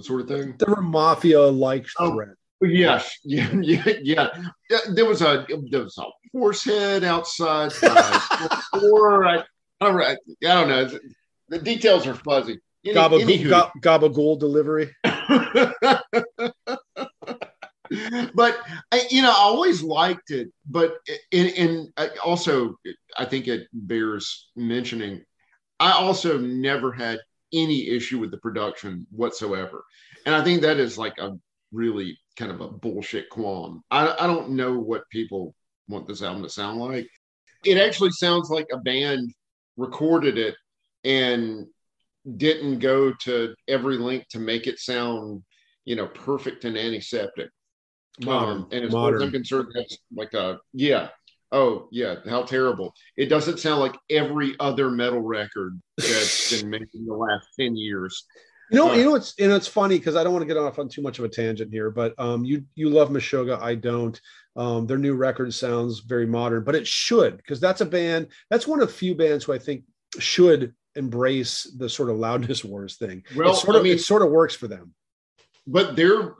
that 0.00 0.06
sort 0.06 0.22
of 0.22 0.28
thing. 0.28 0.54
There 0.58 0.74
were 0.74 0.82
mafia-like 0.82 1.86
oh, 1.98 2.14
threats. 2.14 2.36
Yes, 2.62 3.18
yeah, 3.24 3.50
yeah, 3.60 3.84
yeah, 4.02 4.28
yeah. 4.68 4.78
There 4.92 5.06
was 5.06 5.22
a 5.22 5.46
there 5.70 5.82
was 5.82 5.98
a 5.98 6.04
horse 6.32 6.64
head 6.64 7.04
outside. 7.04 7.72
or 8.82 9.26
I, 9.28 9.42
all 9.80 9.92
right, 9.92 10.18
I 10.42 10.46
don't 10.46 10.68
know. 10.68 10.90
The 11.48 11.58
details 11.58 12.06
are 12.06 12.14
fuzzy. 12.14 12.58
Any, 12.84 12.94
Gabagool, 12.94 13.70
gabagool 13.82 14.38
delivery. 14.38 14.94
but 18.34 18.58
I, 18.90 19.06
you 19.10 19.20
know, 19.20 19.30
I 19.30 19.34
always 19.34 19.82
liked 19.82 20.30
it. 20.30 20.48
But 20.66 20.94
in, 21.30 21.46
in 21.48 21.92
also, 22.24 22.76
I 23.18 23.26
think 23.26 23.48
it 23.48 23.68
bears 23.72 24.50
mentioning. 24.56 25.22
I 25.78 25.92
also 25.92 26.38
never 26.38 26.90
had 26.92 27.18
any 27.52 27.88
issue 27.88 28.18
with 28.18 28.30
the 28.30 28.38
production 28.38 29.06
whatsoever, 29.10 29.84
and 30.26 30.34
I 30.34 30.42
think 30.44 30.62
that 30.62 30.78
is 30.78 30.98
like 30.98 31.18
a 31.18 31.32
really 31.72 32.18
kind 32.36 32.50
of 32.50 32.60
a 32.60 32.68
bullshit 32.68 33.28
qualm. 33.30 33.82
I, 33.90 34.14
I 34.18 34.26
don't 34.26 34.50
know 34.50 34.78
what 34.78 35.08
people 35.10 35.54
want 35.88 36.08
this 36.08 36.22
album 36.22 36.42
to 36.42 36.48
sound 36.48 36.78
like. 36.78 37.08
It 37.64 37.76
actually 37.76 38.10
sounds 38.12 38.50
like 38.50 38.66
a 38.72 38.78
band 38.78 39.32
recorded 39.76 40.38
it 40.38 40.54
and 41.04 41.66
didn't 42.36 42.78
go 42.78 43.12
to 43.22 43.54
every 43.68 43.98
link 43.98 44.26
to 44.30 44.38
make 44.38 44.66
it 44.66 44.78
sound, 44.78 45.42
you 45.84 45.96
know, 45.96 46.06
perfect 46.06 46.64
and 46.64 46.76
antiseptic. 46.76 47.50
Modern, 48.22 48.58
um, 48.58 48.68
and 48.72 48.84
as 48.84 48.92
modern. 48.92 49.12
far 49.12 49.16
as 49.16 49.22
I'm 49.22 49.32
concerned, 49.32 49.68
that's 49.74 49.98
like 50.14 50.34
a 50.34 50.58
yeah. 50.72 51.08
Oh 51.52 51.88
yeah, 51.90 52.16
how 52.28 52.42
terrible! 52.42 52.94
It 53.16 53.26
doesn't 53.26 53.58
sound 53.58 53.80
like 53.80 53.96
every 54.08 54.54
other 54.60 54.90
metal 54.90 55.20
record 55.20 55.80
that's 55.96 56.50
been 56.60 56.70
made 56.70 56.88
in 56.94 57.06
the 57.06 57.14
last 57.14 57.48
ten 57.58 57.76
years. 57.76 58.24
You 58.70 58.78
know, 58.78 58.90
uh, 58.92 58.94
you 58.94 59.04
know 59.04 59.16
it's 59.16 59.34
and 59.38 59.50
it's 59.50 59.66
funny 59.66 59.98
because 59.98 60.14
I 60.14 60.22
don't 60.22 60.32
want 60.32 60.42
to 60.42 60.46
get 60.46 60.56
off 60.56 60.78
on 60.78 60.88
too 60.88 61.02
much 61.02 61.18
of 61.18 61.24
a 61.24 61.28
tangent 61.28 61.72
here, 61.72 61.90
but 61.90 62.14
um, 62.18 62.44
you 62.44 62.64
you 62.76 62.88
love 62.88 63.10
Meshuggah, 63.10 63.60
I 63.60 63.74
don't. 63.74 64.20
Um, 64.56 64.86
their 64.86 64.98
new 64.98 65.14
record 65.14 65.52
sounds 65.52 66.00
very 66.00 66.26
modern, 66.26 66.62
but 66.62 66.74
it 66.74 66.86
should 66.86 67.36
because 67.36 67.60
that's 67.60 67.80
a 67.80 67.86
band. 67.86 68.28
That's 68.48 68.66
one 68.66 68.80
of 68.80 68.92
few 68.92 69.16
bands 69.16 69.44
who 69.44 69.52
I 69.52 69.58
think 69.58 69.84
should 70.18 70.74
embrace 70.94 71.64
the 71.76 71.88
sort 71.88 72.10
of 72.10 72.16
loudness 72.16 72.64
wars 72.64 72.96
thing. 72.96 73.24
Well, 73.36 73.52
it 73.52 73.56
sort 73.56 73.74
of 73.74 73.80
I 73.80 73.84
mean, 73.84 73.94
it 73.94 74.00
sort 74.00 74.22
of 74.22 74.30
works 74.30 74.54
for 74.54 74.68
them. 74.68 74.94
But 75.66 75.94
they're, 75.94 76.34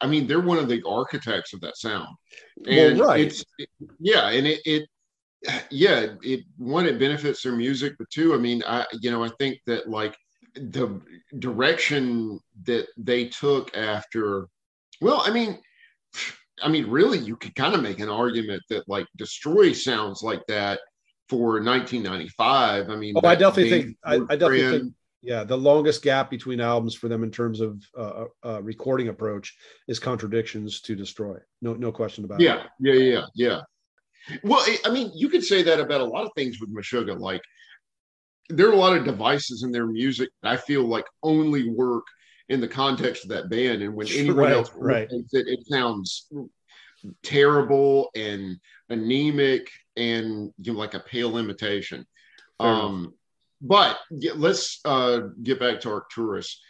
I 0.00 0.06
mean, 0.06 0.26
they're 0.26 0.40
one 0.40 0.58
of 0.58 0.68
the 0.68 0.82
architects 0.86 1.52
of 1.52 1.60
that 1.62 1.76
sound. 1.76 2.08
And 2.66 2.98
well, 2.98 3.08
right. 3.08 3.20
It's, 3.26 3.44
it, 3.58 3.68
yeah, 3.98 4.28
and 4.28 4.46
it, 4.46 4.60
it, 4.64 4.88
yeah, 5.70 6.14
it 6.22 6.40
one 6.56 6.86
it 6.86 6.98
benefits 6.98 7.42
their 7.42 7.52
music, 7.52 7.94
but 7.98 8.10
two, 8.10 8.34
I 8.34 8.38
mean, 8.38 8.62
I 8.66 8.84
you 9.00 9.10
know, 9.10 9.24
I 9.24 9.30
think 9.38 9.58
that 9.66 9.88
like 9.88 10.16
the 10.54 11.00
direction 11.38 12.40
that 12.64 12.88
they 12.96 13.28
took 13.28 13.76
after, 13.76 14.48
well, 15.00 15.22
I 15.24 15.30
mean. 15.30 15.58
I 16.60 16.68
mean, 16.68 16.90
really, 16.90 17.18
you 17.18 17.36
could 17.36 17.54
kind 17.54 17.76
of 17.76 17.82
make 17.82 18.00
an 18.00 18.08
argument 18.08 18.64
that 18.68 18.88
like 18.88 19.06
Destroy 19.16 19.72
sounds 19.72 20.24
like 20.24 20.42
that 20.48 20.80
for 21.28 21.60
1995. 21.62 22.90
I 22.90 22.96
mean, 22.96 23.14
oh, 23.16 23.26
I 23.26 23.34
definitely 23.34 23.70
think 23.70 23.96
I, 24.04 24.14
I, 24.14 24.36
definitely 24.36 24.78
think 24.78 24.94
yeah, 25.22 25.44
the 25.44 25.56
longest 25.56 26.02
gap 26.02 26.30
between 26.30 26.60
albums 26.60 26.94
for 26.94 27.08
them 27.08 27.24
in 27.24 27.30
terms 27.30 27.60
of 27.60 27.82
uh, 27.96 28.00
uh, 28.00 28.24
uh, 28.44 28.62
recording 28.62 29.08
approach 29.08 29.56
is 29.88 29.98
Contradictions 29.98 30.80
to 30.82 30.94
Destroy. 30.94 31.36
No, 31.60 31.74
no 31.74 31.90
question 31.90 32.24
about 32.24 32.40
yeah, 32.40 32.64
it. 32.64 32.66
Yeah, 32.80 32.92
yeah, 32.94 33.12
yeah, 33.12 33.24
yeah. 33.34 33.60
Well, 34.44 34.64
I 34.84 34.90
mean, 34.90 35.10
you 35.14 35.28
could 35.28 35.44
say 35.44 35.62
that 35.64 35.80
about 35.80 36.02
a 36.02 36.04
lot 36.04 36.24
of 36.24 36.30
things 36.36 36.58
with 36.60 36.72
Meshuggah. 36.74 37.18
Like, 37.18 37.42
there 38.48 38.68
are 38.68 38.72
a 38.72 38.76
lot 38.76 38.96
of 38.96 39.04
devices 39.04 39.62
in 39.62 39.72
their 39.72 39.86
music 39.86 40.28
that 40.42 40.52
I 40.52 40.56
feel 40.56 40.84
like 40.84 41.06
only 41.22 41.70
work 41.70 42.04
in 42.48 42.60
the 42.60 42.68
context 42.68 43.24
of 43.24 43.30
that 43.30 43.50
band, 43.50 43.82
and 43.82 43.94
when 43.94 44.06
anyone 44.12 44.36
right, 44.36 44.52
else 44.52 44.70
right. 44.76 45.08
it, 45.10 45.26
it 45.32 45.66
sounds 45.66 46.28
terrible 47.22 48.10
and 48.14 48.56
anemic 48.88 49.70
and 49.96 50.52
you 50.58 50.72
know, 50.72 50.78
like 50.78 50.94
a 50.94 51.00
pale 51.00 51.38
imitation. 51.38 52.06
Um, 52.60 53.14
but 53.60 53.98
let's 54.36 54.80
uh, 54.84 55.20
get 55.42 55.60
back 55.60 55.80
to 55.80 55.90
Arcturus. 55.90 56.60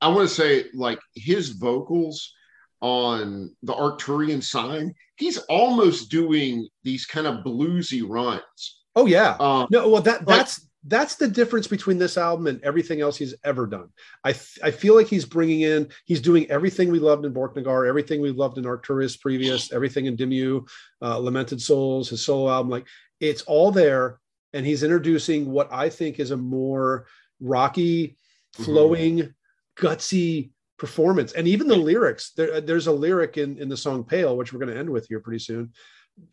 I 0.00 0.08
want 0.08 0.28
to 0.28 0.34
say, 0.34 0.64
like 0.74 0.98
his 1.14 1.50
vocals 1.50 2.32
on 2.80 3.54
the 3.62 3.74
Arcturian 3.74 4.42
sign, 4.42 4.94
he's 5.16 5.38
almost 5.48 6.10
doing 6.10 6.68
these 6.82 7.06
kind 7.06 7.26
of 7.26 7.44
bluesy 7.44 8.02
runs. 8.06 8.80
Oh 8.96 9.06
yeah, 9.06 9.36
um, 9.38 9.66
no, 9.70 9.88
well 9.88 10.02
that 10.02 10.26
that's 10.26 10.66
that's 10.84 11.16
the 11.16 11.28
difference 11.28 11.66
between 11.66 11.98
this 11.98 12.16
album 12.16 12.46
and 12.46 12.62
everything 12.62 13.00
else 13.00 13.16
he's 13.16 13.34
ever 13.44 13.66
done. 13.66 13.88
I 14.24 14.30
I 14.62 14.70
feel 14.70 14.96
like 14.96 15.08
he's 15.08 15.26
bringing 15.26 15.60
in, 15.60 15.88
he's 16.06 16.20
doing 16.20 16.50
everything 16.50 16.90
we 16.90 16.98
loved 16.98 17.24
in 17.24 17.34
Borknagar, 17.34 17.88
everything 17.88 18.20
we 18.20 18.30
loved 18.30 18.58
in 18.58 18.66
Arcturus 18.66 19.16
previous, 19.16 19.72
everything 19.72 20.06
in 20.06 20.16
Dimmu, 20.16 20.66
uh, 21.02 21.18
Lamented 21.18 21.60
Souls, 21.60 22.08
his 22.08 22.24
solo 22.24 22.50
album. 22.50 22.70
Like 22.70 22.86
it's 23.20 23.42
all 23.42 23.70
there, 23.70 24.19
and 24.52 24.66
he's 24.66 24.82
introducing 24.82 25.50
what 25.50 25.72
I 25.72 25.88
think 25.88 26.18
is 26.18 26.30
a 26.30 26.36
more 26.36 27.06
rocky, 27.40 28.08
mm-hmm. 28.08 28.64
flowing, 28.64 29.18
mm-hmm. 29.18 29.86
gutsy 29.86 30.50
performance. 30.78 31.32
And 31.32 31.46
even 31.46 31.68
the 31.68 31.76
lyrics, 31.76 32.32
there, 32.32 32.60
there's 32.60 32.86
a 32.86 32.92
lyric 32.92 33.36
in 33.38 33.58
in 33.58 33.68
the 33.68 33.76
song 33.76 34.04
"Pale," 34.04 34.36
which 34.36 34.52
we're 34.52 34.60
going 34.60 34.72
to 34.72 34.78
end 34.78 34.90
with 34.90 35.06
here 35.08 35.20
pretty 35.20 35.40
soon. 35.40 35.72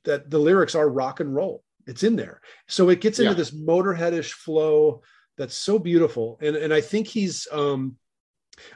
That 0.04 0.30
the 0.30 0.40
lyrics 0.40 0.76
are 0.76 0.90
rock 0.90 1.20
and 1.20 1.34
roll 1.34 1.64
it's 1.88 2.04
in 2.04 2.16
there. 2.16 2.42
So 2.68 2.90
it 2.90 3.02
gets 3.02 3.20
into 3.20 3.32
yeah. 3.32 3.38
this 3.38 3.52
motorheadish 3.52 4.32
flow 4.32 5.02
that's 5.38 5.56
so 5.56 5.80
beautiful. 5.80 6.38
And 6.42 6.56
and 6.56 6.74
I 6.74 6.82
think 6.82 7.08
he's 7.08 7.48
um 7.52 7.98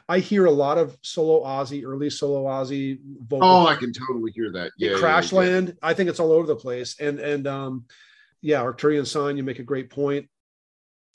I 0.08 0.20
hear 0.20 0.46
a 0.46 0.50
lot 0.50 0.78
of 0.78 0.96
solo 1.02 1.44
Ozzy, 1.44 1.84
early 1.84 2.08
solo 2.08 2.44
Ozzy 2.44 2.98
vocals. 3.02 3.42
Oh, 3.44 3.66
I 3.66 3.74
can 3.74 3.92
totally 3.92 4.32
hear 4.32 4.50
that. 4.52 4.72
Yeah, 4.78 4.92
Crashland. 4.92 5.66
Yeah, 5.66 5.74
yeah. 5.74 5.88
I 5.88 5.94
think 5.94 6.08
it's 6.08 6.20
all 6.20 6.32
over 6.32 6.46
the 6.46 6.56
place. 6.56 6.98
And 6.98 7.20
and 7.20 7.46
um 7.46 7.84
yeah, 8.42 8.60
Arcturian 8.60 9.06
Sign, 9.06 9.36
you 9.36 9.44
make 9.44 9.60
a 9.60 9.64
great 9.64 9.88
point. 9.88 10.28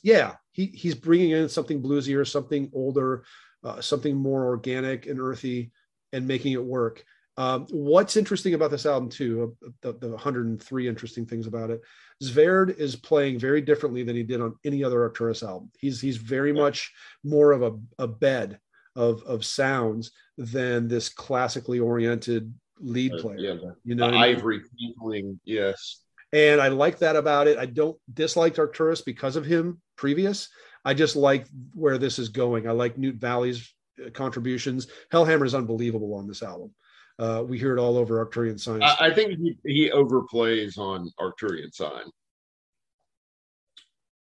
Yeah, 0.02 0.36
he 0.52 0.68
he's 0.68 0.96
bringing 0.96 1.32
in 1.32 1.50
something 1.50 1.84
bluesier, 1.84 2.26
something 2.26 2.72
older, 2.74 3.26
uh, 3.64 3.82
something 3.82 4.16
more 4.16 4.46
organic 4.46 5.06
and 5.06 5.20
earthy, 5.20 5.72
and 6.14 6.28
making 6.28 6.54
it 6.54 6.64
work. 6.64 7.04
Um, 7.36 7.68
what's 7.70 8.18
interesting 8.18 8.56
about 8.56 8.72
this 8.72 8.88
album 8.88 9.10
too, 9.10 9.56
uh, 9.64 9.70
the, 9.82 9.94
the 9.94 10.10
103 10.10 10.88
interesting 10.88 11.26
things 11.26 11.46
about 11.46 11.70
it, 11.70 11.82
Sverd 12.24 12.76
is 12.80 12.96
playing 12.96 13.38
very 13.38 13.62
differently 13.62 14.02
than 14.02 14.16
he 14.16 14.24
did 14.24 14.42
on 14.42 14.56
any 14.66 14.84
other 14.84 15.04
Arcturus 15.04 15.44
album. 15.44 15.70
He's 15.80 16.02
he's 16.02 16.18
very 16.18 16.54
much 16.54 16.92
more 17.24 17.52
of 17.52 17.62
a, 17.62 18.04
a 18.04 18.08
bed 18.08 18.60
of 18.96 19.22
of 19.24 19.46
sounds 19.46 20.12
than 20.38 20.88
this 20.88 21.10
classically 21.10 21.80
oriented 21.80 22.54
lead 22.80 23.14
uh, 23.14 23.18
player. 23.22 23.38
yeah, 23.38 23.72
you 23.84 23.96
know, 23.96 24.08
ivory 24.08 24.62
tinkling, 24.80 25.40
yes. 25.44 26.02
And 26.38 26.62
I 26.62 26.68
like 26.68 27.00
that 27.00 27.16
about 27.16 27.48
it. 27.48 27.58
I 27.58 27.66
don't 27.66 27.98
dislike 28.14 28.60
Arcturus 28.60 29.02
because 29.02 29.38
of 29.38 29.44
him 29.44 29.82
previous. 29.96 30.50
I 30.86 30.94
just 30.94 31.16
like 31.16 31.48
where 31.74 31.98
this 31.98 32.20
is 32.20 32.30
going. 32.30 32.68
I 32.68 32.74
like 32.74 32.96
Knut 32.96 33.16
Valle's 33.16 33.74
uh, 34.06 34.12
contributions. 34.12 34.86
Hellhammer 35.12 35.48
is 35.48 35.56
unbelievable 35.56 36.14
on 36.14 36.28
this 36.28 36.44
album. 36.44 36.76
Uh, 37.18 37.44
we 37.44 37.58
hear 37.58 37.76
it 37.76 37.82
all 37.82 37.98
over 37.98 38.24
Arcturian 38.24 38.60
Sign. 38.60 38.84
I, 38.84 38.98
I 39.00 39.14
think 39.16 39.40
he, 39.40 39.58
he 39.66 39.90
overplays 39.90 40.78
on 40.78 41.10
Arcturian 41.20 41.74
Sign. 41.74 42.04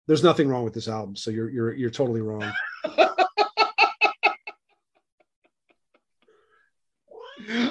There's 0.07 0.23
nothing 0.23 0.49
wrong 0.49 0.63
with 0.63 0.73
this 0.73 0.87
album, 0.87 1.15
so 1.15 1.29
you're 1.29 1.51
you're 1.51 1.75
you're 1.75 1.91
totally 1.91 2.21
wrong. 2.21 2.51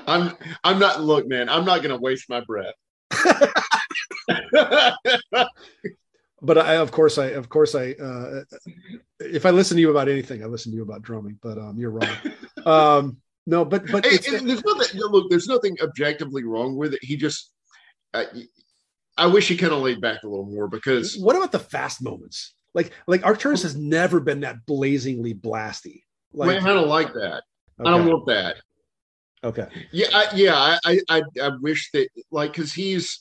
I'm 0.07 0.37
I'm 0.63 0.79
not 0.79 1.03
look, 1.03 1.27
man, 1.27 1.49
I'm 1.49 1.65
not 1.65 1.83
gonna 1.83 1.99
waste 1.99 2.31
my 2.31 2.43
breath. 2.43 2.75
But 6.43 6.59
I 6.59 6.77
of 6.77 6.93
course 6.93 7.19
I 7.19 7.27
of 7.27 7.49
course 7.49 7.75
I 7.75 7.93
uh, 7.93 8.43
if 9.21 9.47
I 9.47 9.51
listen 9.51 9.77
to 9.77 9.81
you 9.81 9.91
about 9.91 10.09
anything, 10.09 10.43
I 10.43 10.47
listen 10.47 10.73
to 10.73 10.77
you 10.77 10.83
about 10.83 11.03
drumming, 11.03 11.39
but 11.43 11.59
um 11.59 11.79
you're 11.79 11.91
wrong. 11.91 12.09
Um 12.67 13.19
no, 13.47 13.65
but 13.65 13.91
but 13.91 14.05
hey, 14.05 14.17
there's 14.17 14.65
nothing. 14.65 15.01
Look, 15.01 15.31
there's 15.31 15.47
nothing 15.47 15.77
objectively 15.81 16.43
wrong 16.43 16.77
with 16.77 16.95
it. 16.95 16.99
He 17.03 17.17
just, 17.17 17.53
uh, 18.13 18.25
I 19.17 19.27
wish 19.27 19.47
he 19.47 19.57
kind 19.57 19.73
of 19.73 19.83
laid 19.83 20.01
back 20.01 20.25
a 20.25 20.29
little 20.29 20.47
more 20.47 20.67
because. 20.67 21.17
What 21.17 21.37
about 21.37 21.53
the 21.53 21.61
fast 21.61 22.03
moments? 22.03 22.55
Like 22.75 22.93
like 23.07 23.25
Arcturus 23.25 23.63
has 23.63 23.77
never 23.77 24.19
been 24.19 24.41
that 24.41 24.67
blazingly 24.67 25.33
blasty. 25.33 26.03
Like, 26.33 26.61
I 26.61 26.71
of 26.71 26.89
like 26.89 27.15
that. 27.15 27.45
Okay. 27.81 27.89
I 27.89 27.97
don't 27.97 28.07
want 28.07 28.27
that. 28.27 28.57
Okay. 29.47 29.67
Yeah, 29.93 30.09
I, 30.13 30.27
yeah. 30.35 30.79
I, 30.85 31.01
I 31.09 31.23
I 31.41 31.51
wish 31.61 31.91
that 31.93 32.09
like 32.33 32.53
because 32.53 32.73
he's 32.73 33.21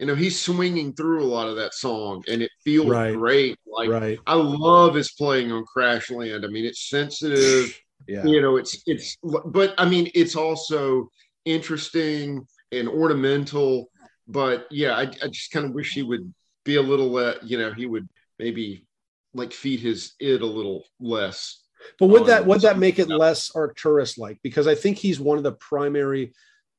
you 0.00 0.06
know 0.06 0.16
he's 0.16 0.40
swinging 0.40 0.92
through 0.94 1.22
a 1.22 1.26
lot 1.26 1.48
of 1.48 1.56
that 1.56 1.74
song 1.74 2.24
and 2.28 2.42
it 2.42 2.50
feels 2.64 2.88
right. 2.88 3.14
great. 3.14 3.56
Like 3.66 3.88
right. 3.88 4.18
I 4.26 4.34
love 4.34 4.96
his 4.96 5.12
playing 5.12 5.52
on 5.52 5.64
Crash 5.64 6.10
Land. 6.10 6.44
I 6.44 6.48
mean, 6.48 6.64
it's 6.64 6.88
sensitive. 6.88 7.78
yeah. 8.08 8.24
You 8.24 8.42
know, 8.42 8.56
it's 8.56 8.82
it's 8.86 9.16
but 9.22 9.74
I 9.78 9.88
mean, 9.88 10.10
it's 10.14 10.34
also 10.34 11.08
interesting 11.44 12.44
and 12.72 12.88
ornamental. 12.88 13.90
But 14.26 14.66
yeah, 14.72 14.94
I, 14.94 15.02
I 15.02 15.28
just 15.28 15.52
kind 15.52 15.66
of 15.66 15.72
wish 15.72 15.92
he 15.92 16.02
would 16.02 16.32
be 16.64 16.76
a 16.76 16.82
little, 16.82 17.16
uh, 17.16 17.34
you 17.42 17.58
know, 17.58 17.72
he 17.72 17.86
would 17.86 18.08
maybe 18.38 18.86
like 19.34 19.52
feed 19.52 19.80
his 19.80 20.14
id 20.20 20.42
a 20.42 20.46
little 20.46 20.84
less. 20.98 21.62
But 21.98 22.08
would 22.08 22.26
that 22.26 22.46
would 22.46 22.60
that 22.62 22.78
make 22.78 22.98
it 22.98 23.08
less 23.08 23.54
Arcturus 23.54 24.18
like? 24.18 24.38
Because 24.42 24.66
I 24.66 24.74
think 24.74 24.98
he's 24.98 25.20
one 25.20 25.38
of 25.38 25.44
the 25.44 25.52
primary. 25.52 26.32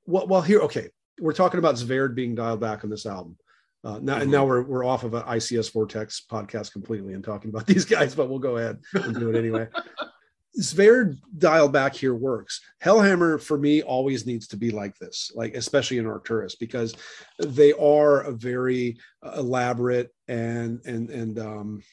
Well, 0.06 0.28
well, 0.28 0.41
here, 0.41 0.60
okay, 0.61 0.90
we're 1.19 1.34
talking 1.34 1.60
about 1.60 1.76
Sverd 1.76 2.15
being 2.15 2.36
dialed 2.36 2.60
back 2.60 2.84
on 2.84 2.90
this 2.90 3.06
album. 3.06 3.38
Uh, 3.84 3.99
now, 4.02 4.14
mm-hmm. 4.14 4.22
and 4.23 4.32
now 4.32 4.45
we're 4.45 4.64
we're 4.64 4.84
off 4.84 5.03
of 5.03 5.14
an 5.14 5.23
ICS 5.23 5.72
Vortex 5.73 6.23
podcast 6.30 6.72
completely 6.72 7.14
and 7.14 7.23
talking 7.23 7.49
about 7.49 7.65
these 7.68 7.86
guys, 7.86 8.15
but 8.15 8.30
we'll 8.30 8.40
go 8.40 8.57
ahead 8.57 8.80
and 8.94 9.15
do 9.15 9.30
it 9.30 9.38
anyway. 9.38 9.68
Sverd 10.60 11.18
dial 11.38 11.69
back 11.69 11.95
here 11.95 12.14
works. 12.14 12.60
Hellhammer 12.84 13.41
for 13.41 13.57
me 13.57 13.82
always 13.84 14.26
needs 14.26 14.48
to 14.49 14.57
be 14.57 14.69
like 14.69 14.98
this, 14.98 15.32
like 15.34 15.56
especially 15.56 15.98
in 15.98 16.06
Arcturus, 16.06 16.56
because 16.56 16.94
they 17.40 17.72
are 17.73 18.22
a 18.22 18.34
very 18.34 18.98
uh, 19.23 19.36
elaborate 19.38 20.14
and 20.28 20.86
and 20.86 21.10
and 21.10 21.40
um, 21.40 21.84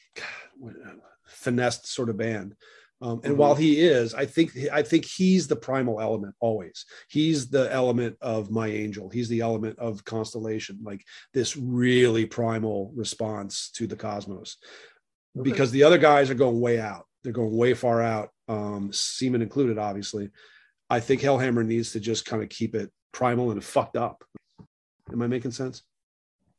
finessed 1.25 1.87
sort 1.87 2.09
of 2.09 2.17
band. 2.17 2.55
Um, 3.01 3.21
and 3.23 3.31
mm-hmm. 3.31 3.37
while 3.37 3.55
he 3.55 3.79
is, 3.79 4.13
I 4.13 4.25
think 4.25 4.51
I 4.71 4.83
think 4.83 5.05
he's 5.05 5.47
the 5.47 5.55
primal 5.55 6.01
element 6.01 6.35
always. 6.39 6.85
He's 7.09 7.49
the 7.49 7.71
element 7.71 8.17
of 8.19 8.51
my 8.51 8.67
angel. 8.67 9.09
He's 9.09 9.29
the 9.29 9.39
element 9.39 9.79
of 9.79 10.03
constellation, 10.03 10.79
like 10.83 11.05
this 11.33 11.55
really 11.55 12.25
primal 12.25 12.91
response 12.95 13.71
to 13.75 13.87
the 13.87 13.95
cosmos. 13.95 14.57
Okay. 15.37 15.49
Because 15.49 15.71
the 15.71 15.83
other 15.83 15.97
guys 15.97 16.29
are 16.29 16.35
going 16.35 16.59
way 16.59 16.79
out. 16.79 17.05
They're 17.23 17.31
going 17.33 17.55
way 17.55 17.73
far 17.73 18.01
out 18.01 18.31
um, 18.49 18.91
Simen 18.91 19.41
included, 19.41 19.77
obviously. 19.77 20.29
I 20.89 20.99
think 20.99 21.21
Hellhammer 21.21 21.65
needs 21.65 21.93
to 21.93 21.99
just 21.99 22.25
kind 22.25 22.43
of 22.43 22.49
keep 22.49 22.75
it 22.75 22.91
primal 23.13 23.51
and 23.51 23.63
fucked 23.63 23.95
up. 23.95 24.23
Am 25.11 25.21
I 25.21 25.27
making 25.27 25.51
sense? 25.51 25.83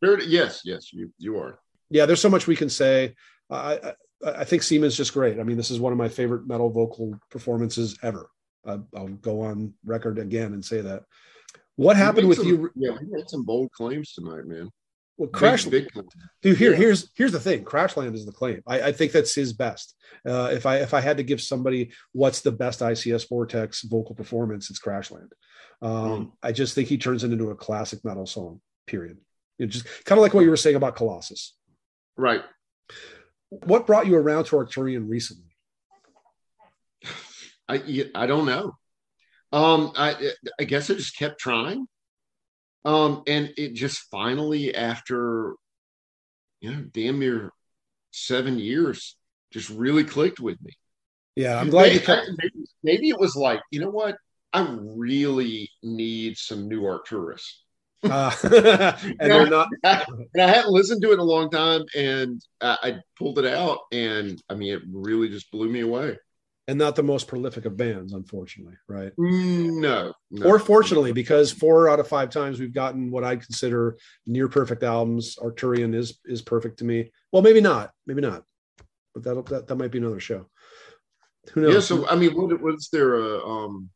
Yes, 0.03 0.63
yes, 0.65 0.93
you 0.93 1.13
you 1.19 1.39
are. 1.39 1.61
Yeah, 1.91 2.07
there's 2.07 2.23
so 2.23 2.31
much 2.31 2.47
we 2.47 2.57
can 2.57 2.71
say. 2.71 3.15
I, 3.51 3.95
I, 4.25 4.45
think 4.45 4.63
Simen's 4.63 4.97
just 4.97 5.15
great. 5.15 5.39
I 5.41 5.43
mean, 5.43 5.57
this 5.57 5.71
is 5.71 5.81
one 5.81 5.93
of 5.93 5.99
my 5.99 6.09
favorite 6.09 6.47
metal 6.47 6.71
vocal 6.71 7.19
performances 7.31 7.99
ever. 8.03 8.31
I, 8.67 8.79
will 8.93 9.09
go 9.09 9.43
on 9.43 9.75
record 9.85 10.19
again 10.19 10.53
and 10.53 10.65
say 10.65 10.81
that. 10.81 11.05
What 11.77 11.97
happened 11.97 12.29
with 12.29 12.39
some, 12.39 12.47
you? 12.47 12.71
Yeah, 12.75 12.91
we 13.01 13.19
had 13.19 13.31
some 13.31 13.45
bold 13.45 13.73
claims 13.73 14.13
tonight, 14.13 14.47
man. 14.47 14.71
Well, 15.17 15.29
Crash, 15.29 15.67
big, 15.67 15.93
big 15.95 16.05
dude. 16.41 16.57
Here, 16.57 16.71
yeah. 16.71 16.77
here's 16.77 17.11
here's 17.15 17.33
the 17.33 17.41
thing. 17.41 17.65
Crashland 17.65 18.15
is 18.15 18.25
the 18.25 18.33
claim. 18.33 18.63
I, 18.67 18.83
I 18.83 18.93
think 18.93 19.13
that's 19.13 19.35
his 19.35 19.53
best. 19.53 19.95
Uh, 20.27 20.49
if 20.53 20.65
I 20.65 20.77
if 20.77 20.95
I 20.95 21.01
had 21.01 21.19
to 21.19 21.23
give 21.23 21.43
somebody 21.43 21.93
what's 22.13 22.41
the 22.41 22.53
best 22.53 22.81
ICS 22.81 23.29
Vortex 23.29 23.83
vocal 23.83 24.15
performance, 24.15 24.71
it's 24.71 24.81
Crashland. 24.81 25.29
Um, 25.83 25.91
mm. 25.93 26.33
I 26.43 26.53
just 26.53 26.75
think 26.75 26.89
he 26.89 26.97
turns 26.97 27.23
it 27.25 27.33
into 27.33 27.51
a 27.51 27.55
classic 27.55 28.03
metal 28.03 28.27
song. 28.27 28.61
Period. 28.87 29.19
It 29.59 29.67
just 29.67 29.87
kind 30.05 30.19
of 30.19 30.23
like 30.23 30.33
what 30.33 30.45
you 30.45 30.51
were 30.51 30.57
saying 30.57 30.77
about 30.77 30.97
Colossus. 30.97 31.55
Right. 32.17 32.41
What 33.51 33.87
brought 33.87 34.07
you 34.07 34.17
around 34.17 34.45
to 34.47 34.57
Arcturian 34.57 35.09
recently? 35.09 35.45
I 37.69 38.11
I 38.15 38.27
don't 38.27 38.47
know. 38.47 38.77
Um, 39.53 39.93
I 39.97 40.33
I 40.59 40.65
guess 40.65 40.91
I 40.91 40.95
just 40.95 41.17
kept 41.17 41.39
trying. 41.39 41.87
Um, 42.85 43.23
and 43.27 43.53
it 43.57 43.75
just 43.75 43.99
finally, 44.11 44.75
after 44.75 45.55
you 46.61 46.73
know, 46.73 46.85
damn 46.93 47.19
near 47.19 47.51
seven 48.11 48.59
years, 48.59 49.17
just 49.53 49.71
really 49.71 50.05
clicked 50.05 50.41
with 50.41 50.61
me. 50.63 50.73
Yeah, 51.37 51.59
I'm 51.59 51.71
glad 51.71 51.83
maybe, 51.85 51.95
you 51.95 52.01
kept... 52.01 52.27
maybe, 52.37 52.67
maybe 52.83 53.09
it 53.09 53.19
was 53.19 53.37
like, 53.37 53.61
you 53.71 53.81
know 53.81 53.91
what? 53.91 54.17
I 54.53 54.77
really 54.81 55.71
need 55.83 56.37
some 56.37 56.69
new 56.69 56.87
Arcturus. 56.87 57.63
Uh, 58.03 58.35
and 59.03 59.17
they're 59.19 59.47
not. 59.47 59.69
and 59.85 60.43
I 60.43 60.47
hadn't 60.47 60.71
listened 60.73 61.03
to 61.03 61.11
it 61.11 61.15
in 61.15 61.21
a 61.21 61.25
long 61.25 61.51
time, 61.51 61.85
and 61.97 62.43
I, 62.61 62.79
I 62.83 63.01
pulled 63.19 63.39
it 63.39 63.47
out, 63.47 63.81
and 63.93 64.43
I 64.49 64.55
mean, 64.55 64.73
it 64.75 64.83
really 64.91 65.29
just 65.29 65.51
blew 65.51 65.69
me 65.69 65.81
away 65.81 66.17
and 66.71 66.79
not 66.79 66.95
the 66.95 67.03
most 67.03 67.27
prolific 67.27 67.65
of 67.65 67.77
bands, 67.77 68.13
unfortunately, 68.13 68.77
right? 68.87 69.13
No, 69.19 70.15
no, 70.31 70.47
Or 70.47 70.61
fortunately, 70.61 71.11
because 71.11 71.51
four 71.51 71.89
out 71.89 71.99
of 71.99 72.07
five 72.07 72.31
times 72.31 72.61
we've 72.61 72.73
gotten 72.73 73.11
what 73.11 73.25
I'd 73.25 73.45
consider 73.45 73.97
near 74.25 74.49
perfect 74.49 74.85
albums. 74.85 75.35
Arcturian 75.35 75.97
is 75.97 76.21
is 76.25 76.43
perfect 76.43 76.79
to 76.79 76.85
me. 76.85 77.11
Well, 77.33 77.43
maybe 77.43 77.61
not, 77.61 77.91
maybe 78.07 78.21
not, 78.21 78.45
but 79.15 79.25
that 79.25 79.47
that 79.47 79.67
that 79.67 79.75
might 79.75 79.91
be 79.91 79.99
another 79.99 80.21
show. 80.21 80.49
Who 81.55 81.63
knows? 81.63 81.75
Yeah. 81.75 81.81
So 81.81 82.07
I 82.09 82.15
mean, 82.15 82.37
what 82.37 82.61
was 82.61 82.89
there 82.93 83.17
a 83.17 83.45
um, 83.45 83.91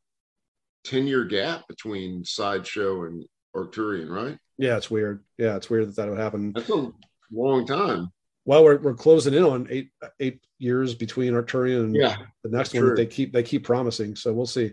ten 0.83 1.07
year 1.07 1.25
gap 1.25 1.69
between 1.69 2.25
Sideshow 2.25 3.05
and 3.05 3.25
Arcturian, 3.55 4.11
right? 4.11 4.39
Yeah, 4.59 4.77
it's 4.77 4.91
weird. 4.91 5.25
Yeah, 5.39 5.57
it's 5.57 5.69
weird 5.71 5.89
that 5.89 5.97
that 5.97 6.09
would 6.09 6.19
happen. 6.19 6.53
That's 6.53 6.71
a 6.71 6.93
long 7.31 7.67
time 7.67 8.13
well, 8.47 8.63
we're, 8.65 8.79
we're 8.79 8.95
closing 8.95 9.35
in 9.35 9.43
on 9.43 9.67
eight 9.71 9.91
eight 10.21 10.41
years 10.59 10.95
between 10.95 11.33
Arcturian 11.33 11.85
and 11.85 11.97
yeah, 11.97 12.17
the 12.43 12.51
next 12.51 12.75
one 12.75 12.87
that 12.87 12.97
they 12.97 13.07
keep 13.07 13.33
they 13.33 13.43
keep 13.43 13.65
promising. 13.65 14.17
So 14.17 14.33
we'll 14.33 14.47
see. 14.47 14.73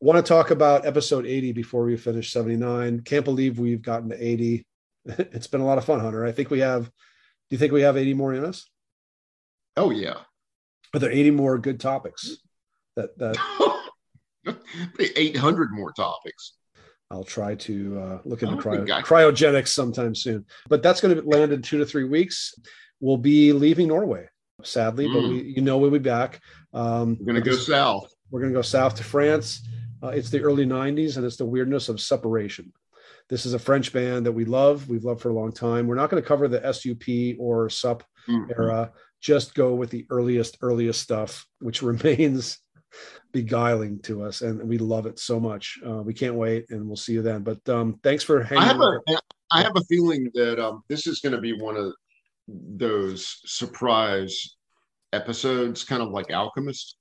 Want 0.00 0.24
to 0.24 0.28
talk 0.28 0.50
about 0.50 0.84
episode 0.84 1.26
80 1.26 1.52
before 1.52 1.84
we 1.84 1.96
finish 1.96 2.32
79. 2.32 3.02
Can't 3.02 3.24
believe 3.24 3.60
we've 3.60 3.82
gotten 3.82 4.08
to 4.08 4.20
80. 4.20 4.66
it's 5.06 5.46
been 5.46 5.60
a 5.60 5.64
lot 5.64 5.78
of 5.78 5.84
fun, 5.84 6.00
Hunter. 6.00 6.26
I 6.26 6.32
think 6.32 6.50
we 6.50 6.58
have. 6.58 6.86
Do 6.86 6.90
you 7.50 7.58
think 7.58 7.72
we 7.72 7.82
have 7.82 7.96
80 7.96 8.14
more 8.14 8.34
in 8.34 8.44
us? 8.44 8.68
Oh 9.76 9.90
yeah. 9.90 10.16
Are 10.94 10.98
there 10.98 11.10
80 11.10 11.30
more 11.30 11.58
good 11.58 11.80
topics? 11.80 12.36
That 12.96 13.16
that 13.18 13.36
800 14.98 15.72
more 15.72 15.92
topics. 15.92 16.54
I'll 17.12 17.22
try 17.22 17.54
to 17.54 18.00
uh, 18.00 18.18
look 18.24 18.42
into 18.42 18.56
cryo, 18.56 18.86
cryogenics 19.04 19.68
sometime 19.68 20.14
soon. 20.14 20.46
But 20.68 20.82
that's 20.82 21.00
going 21.00 21.14
to 21.14 21.22
land 21.22 21.52
in 21.52 21.62
two 21.62 21.78
to 21.78 21.86
three 21.86 22.04
weeks 22.04 22.54
We'll 23.02 23.16
be 23.16 23.52
leaving 23.52 23.88
Norway, 23.88 24.28
sadly, 24.62 25.08
mm. 25.08 25.12
but 25.12 25.22
we, 25.28 25.42
you 25.56 25.60
know, 25.60 25.76
we'll 25.76 25.90
be 25.90 25.98
back. 25.98 26.40
Um, 26.72 27.18
we're 27.18 27.32
going 27.32 27.42
to 27.42 27.50
go 27.50 27.56
south. 27.56 28.14
We're 28.30 28.38
going 28.38 28.52
to 28.52 28.58
go 28.58 28.62
south 28.62 28.94
to 28.94 29.04
France. 29.04 29.68
Uh, 30.00 30.08
it's 30.10 30.30
the 30.30 30.40
early 30.40 30.64
90s 30.64 31.16
and 31.16 31.26
it's 31.26 31.36
the 31.36 31.44
weirdness 31.44 31.88
of 31.88 32.00
Supuration. 32.00 32.72
This 33.28 33.44
is 33.44 33.54
a 33.54 33.58
French 33.58 33.92
band 33.92 34.24
that 34.26 34.32
we 34.32 34.44
love. 34.44 34.88
We've 34.88 35.02
loved 35.02 35.20
for 35.20 35.30
a 35.30 35.34
long 35.34 35.50
time. 35.50 35.88
We're 35.88 35.96
not 35.96 36.10
going 36.10 36.22
to 36.22 36.26
cover 36.26 36.46
the 36.46 36.72
SUP 36.72 37.40
or 37.40 37.68
SUP 37.68 38.04
mm-hmm. 38.28 38.52
era. 38.52 38.92
Just 39.20 39.56
go 39.56 39.74
with 39.74 39.90
the 39.90 40.06
earliest, 40.08 40.58
earliest 40.60 41.00
stuff, 41.00 41.44
which 41.58 41.82
remains 41.82 42.58
beguiling 43.32 43.98
to 44.00 44.22
us, 44.22 44.42
and 44.42 44.62
we 44.68 44.78
love 44.78 45.06
it 45.06 45.18
so 45.18 45.40
much. 45.40 45.78
Uh, 45.86 46.02
we 46.02 46.14
can't 46.14 46.34
wait, 46.34 46.66
and 46.70 46.86
we'll 46.86 46.96
see 46.96 47.12
you 47.12 47.22
then. 47.22 47.42
But 47.42 47.66
um, 47.68 47.98
thanks 48.02 48.24
for 48.24 48.42
hanging. 48.42 48.64
I 48.64 48.66
have 48.66 48.80
a, 48.80 49.00
I 49.50 49.62
have 49.62 49.76
a 49.76 49.84
feeling 49.84 50.30
that 50.34 50.64
um, 50.64 50.82
this 50.88 51.06
is 51.06 51.20
going 51.20 51.34
to 51.34 51.40
be 51.40 51.52
one 51.52 51.76
of 51.76 51.92
those 52.48 53.40
surprise 53.44 54.56
episodes, 55.12 55.84
kind 55.84 56.02
of 56.02 56.10
like 56.10 56.30
Alchemist. 56.32 56.96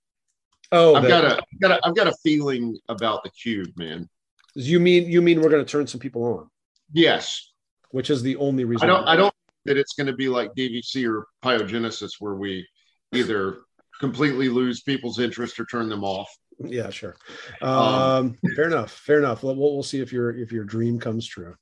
Oh, 0.71 0.95
I've 0.95 1.07
got 1.07 1.25
a, 1.25 1.33
I've 1.35 1.59
got 1.59 1.71
a, 1.71 1.87
I've 1.87 1.95
got 1.95 2.07
a 2.07 2.13
feeling 2.23 2.77
about 2.87 3.23
the 3.23 3.29
cube, 3.31 3.69
man. 3.75 4.07
You 4.55 4.79
mean 4.79 5.09
you 5.09 5.21
mean 5.21 5.41
we're 5.41 5.49
going 5.49 5.65
to 5.65 5.69
turn 5.69 5.87
some 5.87 5.99
people 5.99 6.23
on? 6.23 6.49
Yes. 6.93 7.51
Which 7.91 8.09
is 8.09 8.21
the 8.21 8.37
only 8.37 8.63
reason. 8.63 8.89
I 8.89 8.93
don't. 8.93 9.07
I 9.07 9.15
don't 9.15 9.33
that 9.65 9.77
it's 9.77 9.93
going 9.93 10.07
to 10.07 10.13
be 10.13 10.27
like 10.27 10.53
DVC 10.55 11.07
or 11.09 11.27
Pyogenesis, 11.43 12.13
where 12.19 12.35
we 12.35 12.67
either 13.13 13.59
completely 14.01 14.49
lose 14.49 14.81
people's 14.81 15.19
interest 15.19 15.59
or 15.59 15.65
turn 15.65 15.87
them 15.87 16.03
off. 16.03 16.27
Yeah, 16.59 16.89
sure. 16.89 17.15
Um, 17.61 17.71
um, 17.71 18.37
fair 18.55 18.65
enough. 18.65 18.91
Fair 18.91 19.19
enough. 19.19 19.43
We'll, 19.43 19.55
we'll 19.55 19.83
see 19.83 20.01
if 20.01 20.11
your 20.11 20.35
if 20.35 20.51
your 20.51 20.65
dream 20.65 20.99
comes 20.99 21.25
true. 21.25 21.55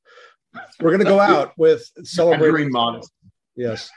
We're 0.80 0.90
going 0.90 1.06
to 1.06 1.06
go 1.06 1.20
out 1.36 1.53
with 1.57 1.88
celebrating 2.03 2.72
modest. 2.72 3.11
Yes. 3.56 3.91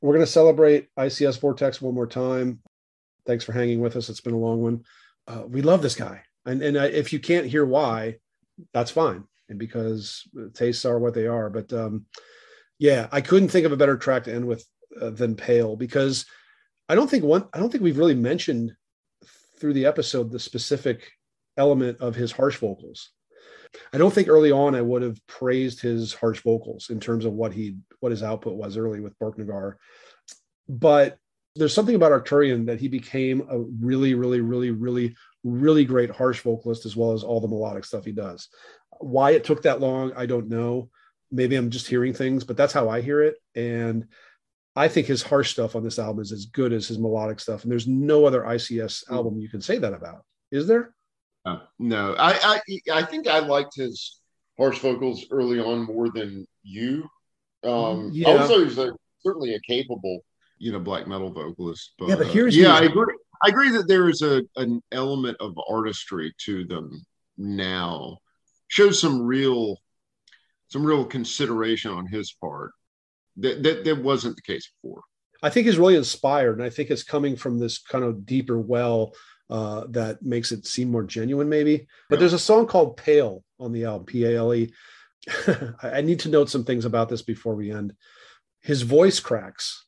We're 0.00 0.14
going 0.14 0.26
to 0.26 0.30
celebrate 0.30 0.88
ICS 0.98 1.40
Vortex 1.40 1.80
one 1.80 1.94
more 1.94 2.06
time. 2.06 2.60
Thanks 3.26 3.44
for 3.44 3.52
hanging 3.52 3.80
with 3.80 3.96
us. 3.96 4.10
It's 4.10 4.20
been 4.20 4.34
a 4.34 4.38
long 4.38 4.62
one. 4.62 4.84
Uh, 5.26 5.44
we 5.48 5.62
love 5.62 5.80
this 5.80 5.94
guy. 5.94 6.22
And, 6.44 6.62
and 6.62 6.76
uh, 6.76 6.82
if 6.82 7.12
you 7.12 7.18
can't 7.18 7.46
hear 7.46 7.64
why, 7.64 8.16
that's 8.74 8.90
fine. 8.90 9.24
And 9.48 9.58
because 9.58 10.22
tastes 10.52 10.84
are 10.84 10.98
what 10.98 11.14
they 11.14 11.26
are. 11.26 11.48
But 11.48 11.72
um, 11.72 12.04
yeah, 12.78 13.08
I 13.10 13.22
couldn't 13.22 13.48
think 13.48 13.64
of 13.64 13.72
a 13.72 13.78
better 13.78 13.96
track 13.96 14.24
to 14.24 14.34
end 14.34 14.46
with 14.46 14.66
uh, 15.00 15.10
than 15.10 15.34
Pale 15.34 15.76
because 15.76 16.26
I 16.88 16.94
don't 16.94 17.08
think 17.08 17.24
one, 17.24 17.48
I 17.52 17.58
don't 17.58 17.70
think 17.70 17.82
we've 17.82 17.98
really 17.98 18.14
mentioned 18.14 18.74
through 19.58 19.72
the 19.74 19.86
episode 19.86 20.30
the 20.30 20.38
specific 20.38 21.12
element 21.56 22.00
of 22.00 22.14
his 22.14 22.32
harsh 22.32 22.56
vocals. 22.58 23.10
I 23.92 23.98
don't 23.98 24.12
think 24.12 24.28
early 24.28 24.52
on 24.52 24.74
I 24.74 24.82
would 24.82 25.02
have 25.02 25.18
praised 25.26 25.80
his 25.80 26.12
harsh 26.14 26.42
vocals 26.42 26.90
in 26.90 27.00
terms 27.00 27.24
of 27.24 27.32
what 27.32 27.52
he 27.52 27.76
what 28.00 28.12
his 28.12 28.22
output 28.22 28.54
was 28.54 28.76
early 28.76 29.00
with 29.00 29.18
Borknagar. 29.18 29.74
But 30.68 31.18
There's 31.56 31.72
something 31.72 31.94
about 31.94 32.10
Arcturian 32.10 32.66
that 32.66 32.80
he 32.80 32.88
became 32.88 33.46
a 33.48 33.60
really, 33.60 34.14
really, 34.14 34.40
really, 34.40 34.72
really, 34.72 35.14
really 35.44 35.84
great 35.84 36.10
harsh 36.10 36.40
vocalist 36.40 36.84
as 36.84 36.96
well 36.96 37.12
as 37.12 37.22
all 37.22 37.40
the 37.40 37.48
melodic 37.48 37.84
stuff 37.84 38.04
he 38.04 38.12
does. 38.12 38.48
Why 38.98 39.32
it 39.32 39.44
took 39.44 39.62
that 39.62 39.80
long, 39.80 40.12
I 40.16 40.26
don't 40.26 40.48
know. 40.48 40.90
Maybe 41.30 41.54
I'm 41.54 41.70
just 41.70 41.86
hearing 41.86 42.12
things, 42.12 42.42
but 42.42 42.56
that's 42.56 42.72
how 42.72 42.88
I 42.88 43.02
hear 43.02 43.22
it. 43.22 43.36
And 43.54 44.08
I 44.76 44.88
think 44.88 45.06
his 45.06 45.22
harsh 45.22 45.52
stuff 45.52 45.76
on 45.76 45.84
this 45.84 45.98
album 45.98 46.22
is 46.22 46.32
as 46.32 46.46
good 46.46 46.72
as 46.72 46.88
his 46.88 46.98
melodic 46.98 47.38
stuff. 47.38 47.62
And 47.62 47.70
there's 47.70 47.86
no 47.86 48.24
other 48.24 48.42
ICS 48.42 49.06
hmm. 49.06 49.14
album 49.14 49.38
you 49.38 49.48
can 49.48 49.60
say 49.60 49.78
that 49.78 49.92
about. 49.92 50.24
Is 50.50 50.66
there? 50.66 50.94
Uh, 51.44 51.58
no, 51.78 52.14
I, 52.18 52.60
I 52.88 53.00
I 53.00 53.02
think 53.02 53.28
I 53.28 53.40
liked 53.40 53.74
his 53.76 54.20
harsh 54.56 54.78
vocals 54.78 55.26
early 55.30 55.60
on 55.60 55.82
more 55.82 56.08
than 56.08 56.46
you. 56.62 57.06
Um, 57.62 58.10
yeah. 58.12 58.28
Also, 58.28 58.64
he's 58.64 58.78
a, 58.78 58.92
certainly 59.20 59.54
a 59.54 59.60
capable, 59.60 60.20
you 60.58 60.72
know, 60.72 60.78
black 60.78 61.06
metal 61.06 61.30
vocalist. 61.30 61.92
But, 61.98 62.08
yeah, 62.08 62.16
but 62.16 62.28
here's 62.28 62.56
uh, 62.56 62.60
yeah, 62.60 62.74
I 62.74 62.82
agree. 62.84 63.14
I 63.44 63.48
agree 63.48 63.70
that 63.70 63.88
there 63.88 64.08
is 64.08 64.22
a 64.22 64.42
an 64.56 64.82
element 64.90 65.36
of 65.40 65.54
artistry 65.68 66.32
to 66.46 66.64
them 66.64 67.04
now. 67.36 68.18
Shows 68.68 68.98
some 68.98 69.20
real 69.20 69.76
some 70.68 70.84
real 70.84 71.04
consideration 71.04 71.90
on 71.90 72.06
his 72.06 72.32
part 72.40 72.72
that, 73.36 73.62
that 73.62 73.84
that 73.84 74.02
wasn't 74.02 74.36
the 74.36 74.42
case 74.42 74.70
before. 74.82 75.02
I 75.42 75.50
think 75.50 75.66
he's 75.66 75.78
really 75.78 75.96
inspired, 75.96 76.58
and 76.58 76.66
I 76.66 76.70
think 76.70 76.90
it's 76.90 77.02
coming 77.02 77.36
from 77.36 77.58
this 77.58 77.78
kind 77.78 78.04
of 78.04 78.24
deeper 78.24 78.58
well 78.58 79.14
uh, 79.50 79.84
that 79.90 80.22
makes 80.22 80.52
it 80.52 80.66
seem 80.66 80.90
more 80.90 81.02
genuine, 81.02 81.48
maybe. 81.48 81.86
But 82.08 82.16
yeah. 82.16 82.20
there's 82.20 82.32
a 82.32 82.38
song 82.38 82.66
called 82.66 82.96
"Pale" 82.96 83.44
on 83.60 83.72
the 83.72 83.84
album, 83.84 84.06
P 84.06 84.24
A 84.24 84.38
L 84.38 84.54
E. 84.54 84.72
I 85.82 86.00
need 86.00 86.20
to 86.20 86.28
note 86.28 86.50
some 86.50 86.64
things 86.64 86.84
about 86.84 87.08
this 87.08 87.22
before 87.22 87.54
we 87.54 87.70
end. 87.70 87.94
His 88.60 88.82
voice 88.82 89.20
cracks 89.20 89.86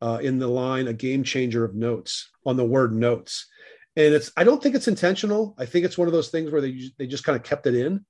uh, 0.00 0.18
in 0.22 0.38
the 0.38 0.48
line 0.48 0.88
"a 0.88 0.92
game 0.92 1.22
changer 1.22 1.64
of 1.64 1.74
notes" 1.74 2.28
on 2.44 2.56
the 2.56 2.64
word 2.64 2.92
"notes," 2.92 3.46
and 3.94 4.14
it's. 4.14 4.32
I 4.36 4.44
don't 4.44 4.62
think 4.62 4.74
it's 4.74 4.88
intentional. 4.88 5.54
I 5.58 5.66
think 5.66 5.84
it's 5.84 5.98
one 5.98 6.08
of 6.08 6.12
those 6.12 6.30
things 6.30 6.50
where 6.50 6.60
they 6.60 6.90
they 6.98 7.06
just 7.06 7.24
kind 7.24 7.36
of 7.36 7.44
kept 7.44 7.66
it 7.66 7.74
in. 7.74 8.04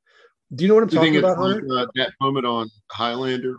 Do 0.55 0.65
you 0.65 0.69
know 0.69 0.75
what 0.75 0.85
I'm 0.85 0.91
talking 0.91 1.17
about? 1.17 1.39
Like, 1.39 1.63
uh, 1.71 1.87
that 1.97 2.13
moment 2.21 2.47
on 2.47 2.71
Highlander 2.91 3.57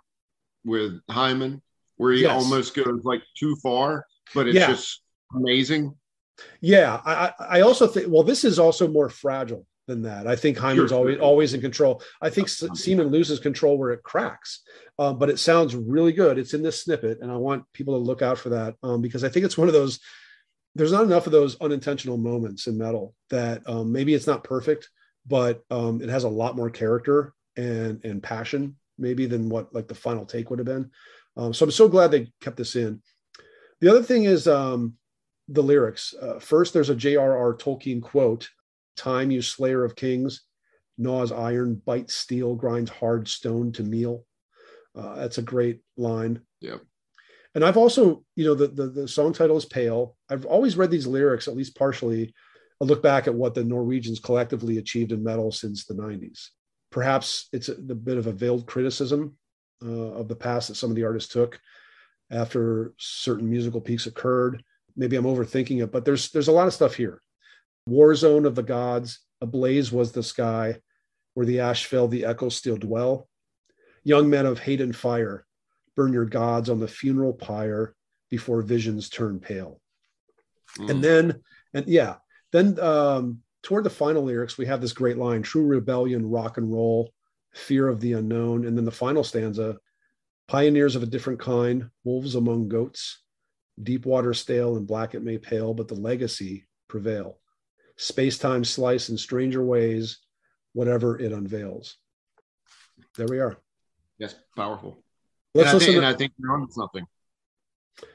with 0.68 0.99
Hyman, 1.10 1.61
where 1.95 2.14
he 2.14 2.22
yes. 2.22 2.44
almost 2.44 2.76
goes 2.76 3.02
like 3.03 3.23
too 3.35 3.56
far, 3.64 4.06
but 4.35 4.48
it's 4.48 4.56
yeah. 4.56 4.68
just 4.68 5.02
amazing. 5.35 5.95
Yeah, 6.61 7.02
I, 7.03 7.34
I 7.39 7.61
also 7.61 7.88
think. 7.88 8.07
Well, 8.10 8.23
this 8.23 8.44
is 8.44 8.60
also 8.60 8.88
more 8.88 9.10
fragile 9.10 9.65
than 9.88 10.03
that. 10.03 10.27
I 10.27 10.35
think 10.35 10.57
Hyman's 10.57 10.89
sure. 10.89 10.99
always 10.99 11.19
always 11.19 11.53
in 11.53 11.61
control. 11.61 12.03
I 12.22 12.30
think 12.30 12.48
Simen 12.48 13.10
loses 13.10 13.39
control 13.39 13.77
where 13.77 13.91
it 13.91 14.03
cracks, 14.03 14.61
um, 14.99 15.18
but 15.18 15.30
it 15.30 15.39
sounds 15.39 15.76
really 15.76 16.11
good. 16.14 16.38
It's 16.38 16.53
in 16.53 16.61
this 16.61 16.84
snippet, 16.84 17.19
and 17.22 17.31
I 17.31 17.38
want 17.38 17.64
people 17.73 17.95
to 17.95 18.06
look 18.06 18.22
out 18.22 18.38
for 18.38 18.49
that 18.49 18.76
um, 18.84 19.02
because 19.02 19.23
I 19.23 19.30
think 19.30 19.45
it's 19.45 19.57
one 19.57 19.68
of 19.68 19.73
those. 19.73 19.99
There's 20.76 20.91
not 20.91 21.06
enough 21.06 21.26
of 21.26 21.31
those 21.31 21.60
unintentional 21.60 22.18
moments 22.18 22.68
in 22.68 22.77
metal 22.77 23.15
that 23.31 23.68
um, 23.68 23.91
maybe 23.91 24.14
it's 24.14 24.27
not 24.27 24.44
perfect, 24.44 24.89
but 25.26 25.64
um, 25.72 26.02
it 26.03 26.10
has 26.10 26.23
a 26.23 26.30
lot 26.30 26.56
more 26.56 26.69
character 26.69 27.34
and 27.56 28.06
and 28.06 28.22
passion 28.22 28.76
maybe 28.97 29.25
than 29.25 29.49
what 29.49 29.73
like 29.73 29.87
the 29.87 29.95
final 29.95 30.25
take 30.25 30.49
would 30.49 30.59
have 30.59 30.65
been. 30.65 30.91
Um, 31.35 31.53
so 31.53 31.65
I'm 31.65 31.71
so 31.71 31.87
glad 31.87 32.11
they 32.11 32.31
kept 32.41 32.57
this 32.57 32.75
in. 32.75 33.01
The 33.79 33.89
other 33.89 34.03
thing 34.03 34.23
is 34.23 34.47
um, 34.47 34.95
the 35.47 35.61
lyrics. 35.61 36.13
Uh, 36.19 36.39
first, 36.39 36.73
there's 36.73 36.89
a 36.89 36.95
J.R.R. 36.95 37.55
Tolkien 37.55 38.01
quote: 38.01 38.49
"Time, 38.95 39.31
you 39.31 39.41
slayer 39.41 39.83
of 39.83 39.95
kings, 39.95 40.41
gnaws 40.97 41.31
iron, 41.31 41.81
bites 41.85 42.15
steel, 42.15 42.55
grinds 42.55 42.89
hard 42.89 43.27
stone 43.27 43.71
to 43.73 43.83
meal." 43.83 44.25
Uh, 44.95 45.15
that's 45.15 45.37
a 45.37 45.43
great 45.43 45.81
line. 45.95 46.41
Yeah. 46.59 46.77
And 47.53 47.63
I've 47.63 47.77
also, 47.77 48.23
you 48.35 48.45
know, 48.45 48.55
the, 48.55 48.67
the 48.67 48.87
the 48.87 49.07
song 49.07 49.33
title 49.33 49.57
is 49.57 49.65
"Pale." 49.65 50.15
I've 50.29 50.45
always 50.45 50.75
read 50.75 50.91
these 50.91 51.07
lyrics, 51.07 51.47
at 51.47 51.55
least 51.55 51.77
partially. 51.77 52.33
I 52.81 52.85
look 52.85 53.01
back 53.01 53.25
at 53.25 53.33
what 53.33 53.55
the 53.55 53.63
Norwegians 53.63 54.19
collectively 54.19 54.77
achieved 54.77 55.11
in 55.11 55.23
metal 55.23 55.51
since 55.51 55.85
the 55.85 55.95
90s 55.95 56.49
perhaps 56.97 57.47
it's 57.53 57.69
a, 57.69 57.73
a 57.73 57.93
bit 57.93 58.17
of 58.17 58.25
a 58.25 58.31
veiled 58.31 58.65
criticism 58.65 59.37
uh, 59.85 60.13
of 60.19 60.27
the 60.27 60.35
past 60.35 60.67
that 60.67 60.73
some 60.73 60.89
of 60.89 60.95
the 60.95 61.03
artists 61.03 61.31
took 61.31 61.59
after 62.31 62.91
certain 62.97 63.47
musical 63.47 63.79
peaks 63.79 64.07
occurred. 64.07 64.63
Maybe 64.95 65.15
I'm 65.15 65.25
overthinking 65.25 65.83
it, 65.83 65.91
but 65.91 66.05
there's 66.05 66.31
there's 66.31 66.47
a 66.47 66.51
lot 66.51 66.65
of 66.65 66.73
stuff 66.73 66.95
here. 66.95 67.21
War 67.85 68.15
zone 68.15 68.47
of 68.47 68.55
the 68.55 68.63
gods, 68.63 69.19
ablaze 69.41 69.91
was 69.91 70.11
the 70.11 70.23
sky, 70.23 70.79
where 71.35 71.45
the 71.45 71.59
ash 71.59 71.85
fell, 71.85 72.07
the 72.07 72.25
echoes 72.25 72.55
still 72.55 72.77
dwell. 72.77 73.29
Young 74.03 74.27
men 74.27 74.47
of 74.47 74.57
hate 74.57 74.81
and 74.81 74.95
fire, 74.95 75.45
burn 75.95 76.13
your 76.13 76.25
gods 76.25 76.67
on 76.67 76.79
the 76.79 76.87
funeral 76.87 77.33
pyre 77.33 77.93
before 78.31 78.63
visions 78.63 79.07
turn 79.07 79.39
pale. 79.39 79.79
Mm. 80.79 80.89
And 80.89 81.03
then, 81.03 81.43
and 81.75 81.85
yeah, 81.85 82.15
then 82.51 82.79
um, 82.79 83.43
toward 83.68 83.84
the 83.84 83.89
final 83.89 84.23
lyrics, 84.23 84.57
we 84.57 84.65
have 84.65 84.80
this 84.80 84.94
great 84.94 85.18
line 85.18 85.41
true 85.41 85.65
rebellion, 85.65 86.30
rock 86.30 86.57
and 86.57 86.72
roll, 86.72 87.11
fear 87.53 87.89
of 87.89 87.99
the 87.99 88.14
unknown. 88.14 88.65
And 88.65 88.77
then 88.77 88.85
the 88.85 88.91
final 88.91 89.26
stanza 89.26 89.76
pioneers 90.48 90.95
of 90.95 91.03
a 91.03 91.06
different 91.06 91.41
kind, 91.41 91.89
wolves 92.06 92.35
among 92.35 92.69
goats, 92.69 93.23
deep 93.84 94.06
water 94.06 94.34
stale 94.34 94.77
and 94.77 94.88
black 94.88 95.15
it 95.15 95.22
may 95.22 95.38
pale, 95.38 95.73
but 95.73 95.89
the 95.89 95.95
legacy 95.95 96.65
prevail. 96.88 97.39
Space 97.98 98.38
time 98.38 98.64
slice 98.64 99.10
in 99.10 99.18
stranger 99.18 99.61
ways, 99.61 100.19
whatever 100.72 101.19
it 101.19 101.34
unveils. 101.34 101.98
There 103.18 103.27
we 103.27 103.39
are. 103.39 103.57
Yes, 104.18 104.34
powerful. 104.56 105.03
Let's 105.53 105.73
and. 105.73 105.76
I 105.76 105.80
think, 105.80 105.91
to, 105.91 105.98
and 105.98 106.07
I 106.07 106.14
think 106.14 106.31
you're 106.39 106.53
on 106.53 106.72
something. 106.72 107.06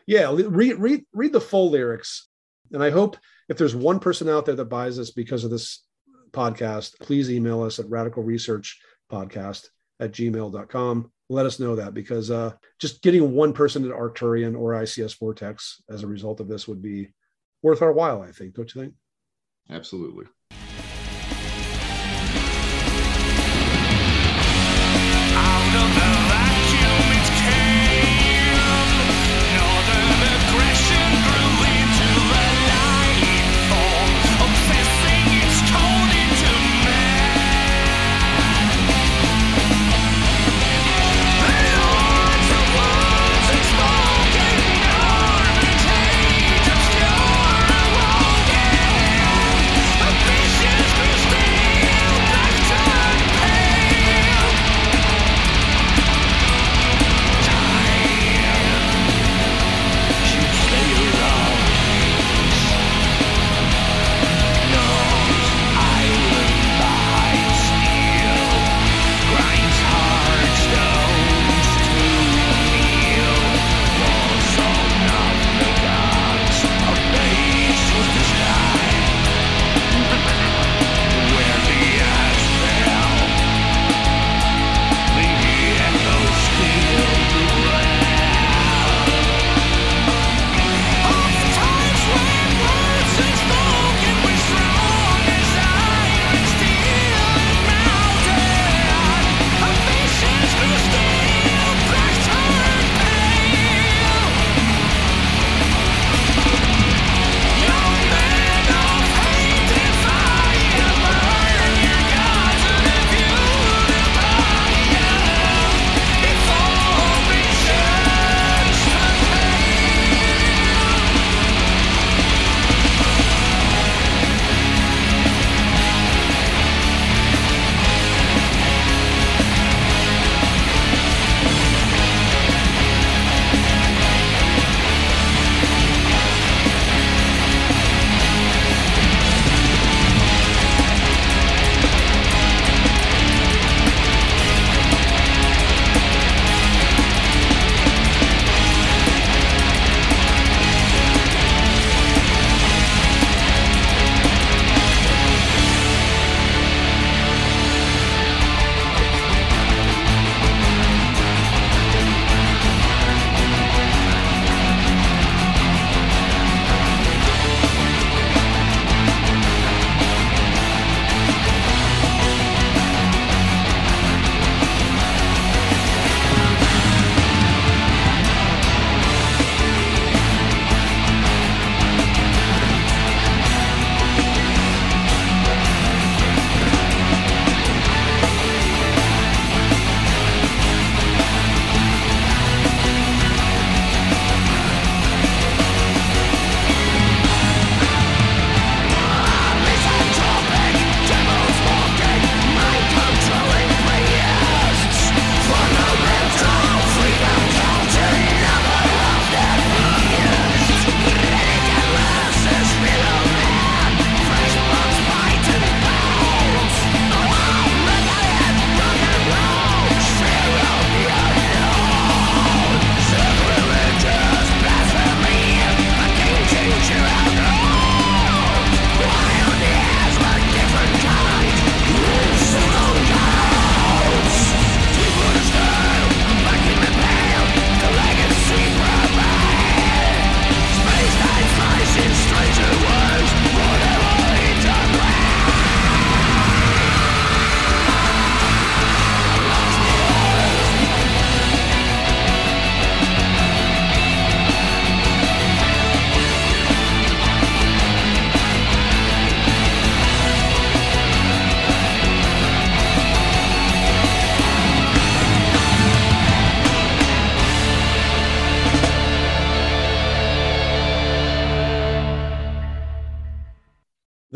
Yeah, 0.06 0.34
read 0.34 0.78
read 0.78 1.04
read 1.12 1.32
the 1.34 1.42
full 1.42 1.70
lyrics, 1.70 2.26
and 2.72 2.82
I 2.82 2.88
hope 2.88 3.18
if 3.52 3.58
there's 3.58 3.76
one 3.76 4.00
person 4.00 4.30
out 4.30 4.46
there 4.46 4.54
that 4.54 4.64
buys 4.64 4.96
this 4.96 5.10
because 5.10 5.44
of 5.44 5.50
this 5.50 5.84
podcast, 6.30 6.98
please 7.00 7.30
email 7.30 7.62
us 7.62 7.78
at 7.78 7.90
radical 7.90 8.22
research 8.22 8.80
podcast 9.10 9.66
at 10.00 10.12
gmail.com. 10.12 11.12
Let 11.28 11.44
us 11.44 11.60
know 11.60 11.76
that 11.76 11.92
because 11.92 12.30
uh, 12.30 12.52
just 12.78 13.02
getting 13.02 13.32
one 13.32 13.52
person 13.52 13.84
at 13.84 13.94
Arcturian 13.94 14.58
or 14.58 14.72
ICS 14.72 15.18
Vortex 15.18 15.82
as 15.90 16.02
a 16.02 16.06
result 16.06 16.40
of 16.40 16.48
this 16.48 16.66
would 16.66 16.80
be 16.80 17.12
worth 17.62 17.82
our 17.82 17.92
while, 17.92 18.22
I 18.22 18.32
think. 18.32 18.54
Don't 18.54 18.74
you 18.74 18.80
think? 18.80 18.94
Absolutely. 19.68 20.24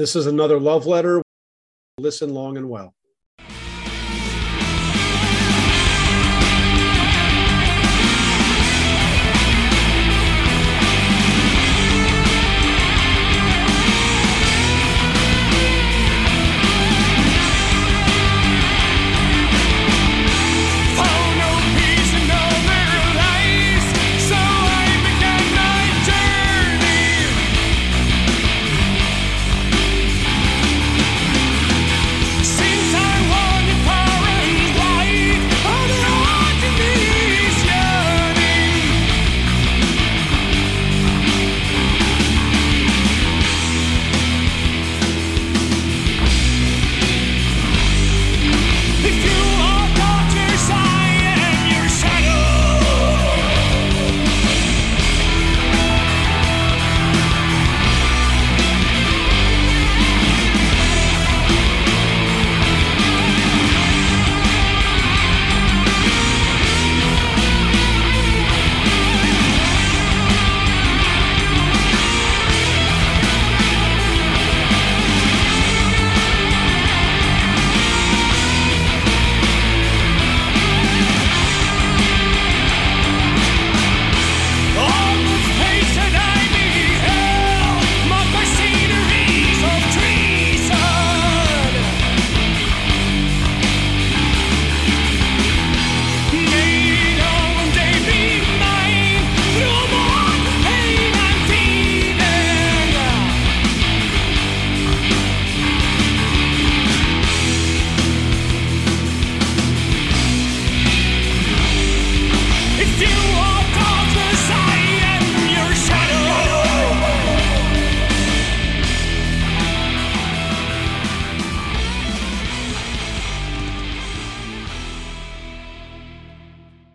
This 0.06 0.14
is 0.14 0.28
another 0.28 0.60
love 0.60 0.86
letter. 0.86 1.20
Listen 1.98 2.32
long 2.32 2.56
and 2.56 2.70
well. 2.70 2.94